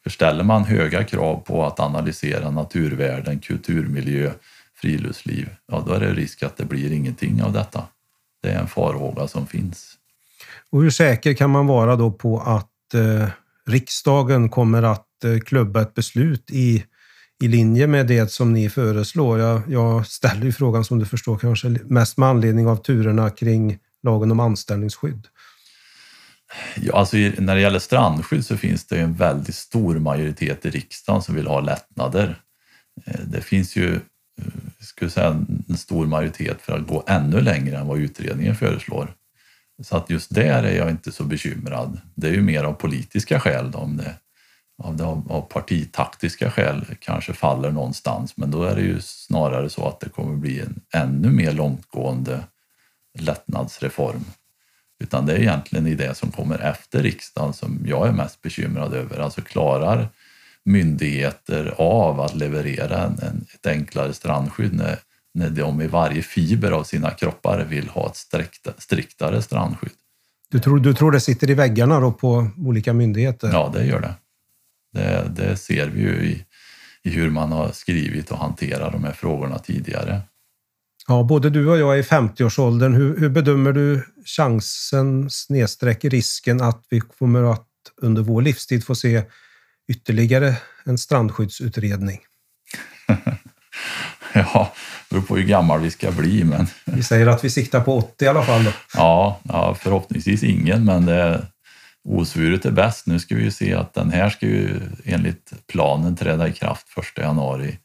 För 0.03 0.09
ställer 0.09 0.43
man 0.43 0.63
höga 0.63 1.03
krav 1.03 1.35
på 1.45 1.65
att 1.65 1.79
analysera 1.79 2.51
naturvärden, 2.51 3.39
kulturmiljö, 3.39 4.31
friluftsliv, 4.75 5.49
ja 5.67 5.83
då 5.87 5.93
är 5.93 5.99
det 5.99 6.13
risk 6.13 6.43
att 6.43 6.57
det 6.57 6.65
blir 6.65 6.91
ingenting 6.91 7.43
av 7.43 7.53
detta. 7.53 7.83
Det 8.41 8.49
är 8.49 8.59
en 8.59 8.67
farhåga 8.67 9.27
som 9.27 9.47
finns. 9.47 9.97
Och 10.69 10.81
hur 10.81 10.89
säker 10.89 11.33
kan 11.33 11.49
man 11.49 11.67
vara 11.67 11.95
då 11.95 12.11
på 12.11 12.39
att 12.39 12.93
eh, 12.93 13.29
riksdagen 13.65 14.49
kommer 14.49 14.83
att 14.83 15.23
eh, 15.23 15.39
klubba 15.39 15.81
ett 15.81 15.93
beslut 15.93 16.51
i, 16.51 16.83
i 17.43 17.47
linje 17.47 17.87
med 17.87 18.07
det 18.07 18.31
som 18.31 18.53
ni 18.53 18.69
föreslår? 18.69 19.39
Jag, 19.39 19.61
jag 19.67 20.07
ställer 20.07 20.45
ju 20.45 20.51
frågan 20.51 20.85
som 20.85 20.99
du 20.99 21.05
förstår 21.05 21.37
kanske 21.37 21.69
mest 21.69 22.17
med 22.17 22.29
anledning 22.29 22.67
av 22.67 22.75
turerna 22.75 23.29
kring 23.29 23.77
lagen 24.03 24.31
om 24.31 24.39
anställningsskydd. 24.39 25.27
Ja, 26.75 26.97
alltså 26.97 27.17
när 27.17 27.55
det 27.55 27.61
gäller 27.61 27.79
strandskydd 27.79 28.45
så 28.45 28.57
finns 28.57 28.85
det 28.85 28.99
en 28.99 29.13
väldigt 29.13 29.55
stor 29.55 29.99
majoritet 29.99 30.65
i 30.65 30.69
riksdagen 30.69 31.21
som 31.21 31.35
vill 31.35 31.47
ha 31.47 31.61
lättnader. 31.61 32.35
Eh, 33.05 33.19
det 33.25 33.41
finns 33.41 33.75
ju 33.75 33.95
eh, 33.95 34.45
skulle 34.79 35.11
säga, 35.11 35.45
en 35.69 35.77
stor 35.77 36.05
majoritet 36.05 36.61
för 36.61 36.77
att 36.77 36.87
gå 36.87 37.03
ännu 37.07 37.41
längre 37.41 37.77
än 37.77 37.87
vad 37.87 37.99
utredningen 37.99 38.55
föreslår. 38.55 39.13
Så 39.83 39.97
att 39.97 40.09
just 40.09 40.35
där 40.35 40.63
är 40.63 40.77
jag 40.77 40.89
inte 40.89 41.11
så 41.11 41.23
bekymrad. 41.23 42.01
Det 42.15 42.27
är 42.27 42.33
ju 42.33 42.41
mer 42.41 42.63
av 42.63 42.73
politiska 42.73 43.39
skäl 43.39 43.71
då, 43.71 43.77
om 43.77 43.97
det 43.97 44.15
av, 44.77 44.97
det, 44.97 45.03
av 45.03 45.41
partitaktiska 45.41 46.51
skäl 46.51 46.85
kanske 46.99 47.33
faller 47.33 47.71
någonstans. 47.71 48.37
Men 48.37 48.51
då 48.51 48.63
är 48.63 48.75
det 48.75 48.81
ju 48.81 49.01
snarare 49.01 49.69
så 49.69 49.87
att 49.87 49.99
det 49.99 50.09
kommer 50.09 50.35
bli 50.35 50.59
en 50.59 50.81
ännu 50.93 51.31
mer 51.31 51.51
långtgående 51.51 52.43
lättnadsreform. 53.19 54.25
Utan 55.03 55.25
det 55.25 55.33
är 55.33 55.39
egentligen 55.39 55.87
i 55.87 55.95
det 55.95 56.15
som 56.15 56.31
kommer 56.31 56.59
efter 56.59 57.03
riksdagen 57.03 57.53
som 57.53 57.79
jag 57.85 58.07
är 58.07 58.11
mest 58.11 58.41
bekymrad 58.41 58.93
över. 58.93 59.19
Alltså 59.19 59.41
klarar 59.41 60.09
myndigheter 60.65 61.73
av 61.77 62.21
att 62.21 62.35
leverera 62.35 63.03
en, 63.03 63.19
en, 63.19 63.45
ett 63.53 63.67
enklare 63.67 64.13
strandskydd 64.13 64.73
när, 64.73 64.99
när 65.33 65.49
de 65.49 65.81
i 65.81 65.87
varje 65.87 66.21
fiber 66.21 66.71
av 66.71 66.83
sina 66.83 67.11
kroppar 67.11 67.65
vill 67.69 67.89
ha 67.89 68.09
ett 68.09 68.15
strikt, 68.15 68.67
striktare 68.77 69.41
strandskydd. 69.41 69.91
Du 70.49 70.59
tror, 70.59 70.79
du 70.79 70.93
tror 70.93 71.11
det 71.11 71.19
sitter 71.19 71.49
i 71.49 71.53
väggarna 71.53 71.99
då 71.99 72.11
på 72.11 72.49
olika 72.57 72.93
myndigheter? 72.93 73.49
Ja, 73.51 73.71
det 73.73 73.85
gör 73.85 74.01
det. 74.01 74.13
Det, 74.93 75.31
det 75.35 75.57
ser 75.57 75.87
vi 75.87 76.01
ju 76.01 76.25
i, 76.25 76.45
i 77.03 77.09
hur 77.09 77.29
man 77.29 77.51
har 77.51 77.71
skrivit 77.71 78.31
och 78.31 78.37
hanterat 78.37 78.91
de 78.91 79.03
här 79.03 79.13
frågorna 79.13 79.59
tidigare. 79.59 80.21
Ja, 81.07 81.23
både 81.23 81.49
du 81.49 81.67
och 81.69 81.77
jag 81.77 81.93
är 81.93 81.99
i 81.99 82.01
50-årsåldern. 82.01 82.93
Hur, 82.93 83.19
hur 83.19 83.29
bedömer 83.29 83.73
du 83.73 84.05
chansen 84.25 85.29
snedsträck 85.29 86.05
risken 86.05 86.61
att 86.61 86.85
vi 86.89 86.99
kommer 86.99 87.53
att 87.53 87.67
under 88.01 88.21
vår 88.21 88.41
livstid 88.41 88.85
få 88.85 88.95
se 88.95 89.23
ytterligare 89.87 90.55
en 90.83 90.97
strandskyddsutredning? 90.97 92.19
ja, 94.33 94.73
det 95.09 95.15
beror 95.15 95.21
på 95.21 95.35
hur 95.35 95.43
gammal 95.43 95.79
vi 95.79 95.91
ska 95.91 96.11
bli. 96.11 96.43
Men... 96.43 96.67
Vi 96.85 97.03
säger 97.03 97.27
att 97.27 97.43
vi 97.43 97.49
siktar 97.49 97.81
på 97.81 97.97
80 97.97 98.25
i 98.25 98.27
alla 98.27 98.43
fall. 98.43 98.63
Då. 98.63 98.71
Ja, 98.93 99.39
ja, 99.43 99.75
förhoppningsvis 99.75 100.43
ingen, 100.43 100.85
men 100.85 101.05
det, 101.05 101.45
osvuret 102.03 102.65
är 102.65 102.71
bäst. 102.71 103.07
Nu 103.07 103.19
ska 103.19 103.35
vi 103.35 103.43
ju 103.43 103.51
se 103.51 103.73
att 103.73 103.93
den 103.93 104.11
här 104.11 104.29
ska 104.29 104.45
ju 104.45 104.79
enligt 105.03 105.53
planen 105.67 106.15
träda 106.15 106.47
i 106.47 106.53
kraft 106.53 106.87
1 106.97 107.17
januari 107.17 107.77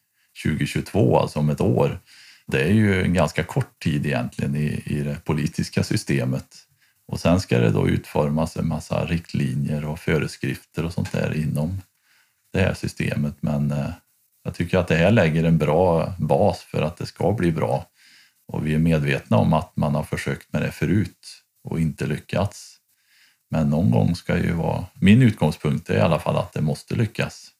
2022, 0.45 1.19
alltså 1.19 1.39
om 1.39 1.51
ett 1.51 1.61
år. 1.61 2.01
Det 2.53 2.63
är 2.63 2.73
ju 2.73 3.03
en 3.03 3.15
ganska 3.15 3.45
kort 3.45 3.79
tid 3.83 4.07
egentligen 4.07 4.57
i, 4.57 4.83
i 4.87 5.03
det 5.03 5.25
politiska 5.25 5.83
systemet. 5.83 6.47
Och 7.07 7.21
sen 7.21 7.41
ska 7.41 7.59
det 7.59 7.71
då 7.71 7.89
utformas 7.89 8.57
en 8.57 8.69
massa 8.69 9.05
riktlinjer 9.05 9.85
och 9.85 9.99
föreskrifter 9.99 10.85
och 10.85 10.93
sånt 10.93 11.13
där 11.13 11.37
inom 11.37 11.83
det 12.53 12.61
här 12.61 12.75
systemet. 12.75 13.35
Men 13.41 13.71
eh, 13.71 13.91
jag 14.45 14.55
tycker 14.55 14.79
att 14.79 14.89
det 14.89 14.97
här 14.97 15.11
lägger 15.11 15.45
en 15.45 15.59
bra 15.59 16.15
bas 16.19 16.61
för 16.61 16.83
att 16.83 16.97
det 16.97 17.07
ska 17.07 17.33
bli 17.33 17.53
bra. 17.53 17.87
Och 18.49 18.67
vi 18.67 18.75
är 18.75 18.79
medvetna 18.79 19.37
om 19.37 19.53
att 19.53 19.77
man 19.77 19.95
har 19.95 20.03
försökt 20.03 20.53
med 20.53 20.63
det 20.63 20.73
förut 20.73 21.43
och 21.65 21.81
inte 21.81 22.07
lyckats. 22.07 22.77
Men 23.51 23.71
någon 23.71 23.91
gång 23.91 24.17
ska 24.17 24.39
ju 24.39 24.53
vara... 24.53 24.87
Min 24.95 25.23
utgångspunkt 25.23 25.91
är 25.91 25.97
i 25.97 26.01
alla 26.01 26.19
fall 26.19 26.37
att 26.37 26.53
det 26.53 26.61
måste 26.61 26.95
lyckas. 26.95 27.51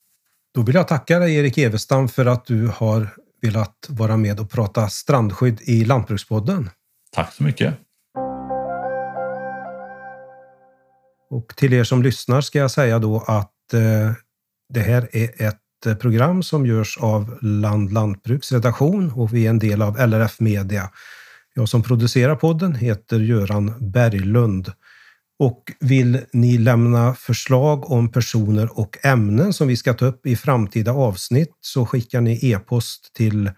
Då 0.55 0.63
vill 0.63 0.75
jag 0.75 0.89
tacka 0.89 1.19
dig 1.19 1.37
Erik 1.37 1.59
Evestam 1.59 2.09
för 2.09 2.27
att 2.27 2.47
du 2.47 2.67
har 2.67 3.09
velat 3.41 3.87
vara 3.89 4.17
med 4.17 4.41
och 4.41 4.51
prata 4.51 4.89
strandskydd 4.89 5.61
i 5.61 5.85
Lantbrukspodden. 5.85 6.71
Tack 7.13 7.33
så 7.33 7.43
mycket. 7.43 7.75
Och 11.31 11.57
till 11.57 11.73
er 11.73 11.85
som 11.85 12.03
lyssnar 12.03 12.41
ska 12.41 12.59
jag 12.59 12.71
säga 12.71 12.99
då 12.99 13.25
att 13.27 13.75
eh, 13.75 14.13
det 14.75 14.81
här 14.81 15.09
är 15.13 15.47
ett 15.47 16.01
program 16.01 16.43
som 16.43 16.67
görs 16.67 16.99
av 16.99 17.39
Land 17.43 17.93
Lantbruks 17.93 18.53
redaktion 18.53 19.13
och 19.13 19.35
vi 19.35 19.47
är 19.47 19.51
en 19.51 19.59
del 19.59 19.83
av 19.83 19.99
LRF 19.99 20.41
Media. 20.41 20.91
Jag 21.55 21.69
som 21.69 21.83
producerar 21.83 22.37
podden 22.37 22.75
heter 22.75 23.21
Göran 23.21 23.91
Berglund. 23.93 24.73
Och 25.39 25.73
vill 25.81 26.21
ni 26.33 26.59
lämna 26.59 27.15
förslag 27.15 27.91
om 27.91 28.13
personer 28.13 28.79
och 28.79 28.99
ämnen 29.05 29.53
som 29.53 29.69
vi 29.69 29.77
ska 29.77 29.95
ta 29.95 30.07
upp 30.07 30.27
i 30.27 30.37
framtida 30.37 30.93
avsnitt 30.93 31.57
så 31.61 31.87
skickar 31.87 32.21
ni 32.21 32.53
e-post 32.53 33.15
till 33.15 33.51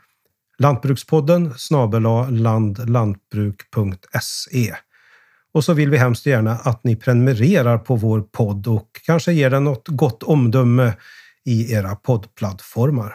Lantbrukspodden 0.59 1.55
snabela 1.57 2.31
landlantbruk.se. 2.31 4.75
Och 5.53 5.65
så 5.65 5.73
vill 5.73 5.91
vi 5.91 5.97
hemskt 5.97 6.27
gärna 6.27 6.53
att 6.53 6.85
ni 6.85 6.97
prenumererar 6.97 7.79
på 7.79 7.97
vår 7.97 8.21
podd 8.21 8.67
och 8.67 9.01
kanske 9.07 9.33
ger 9.33 9.51
den 9.51 9.65
något 9.65 9.89
gott 9.89 10.23
omdöme 10.23 10.93
i 11.45 11.73
era 11.73 11.97
poddplattformar. 11.97 13.15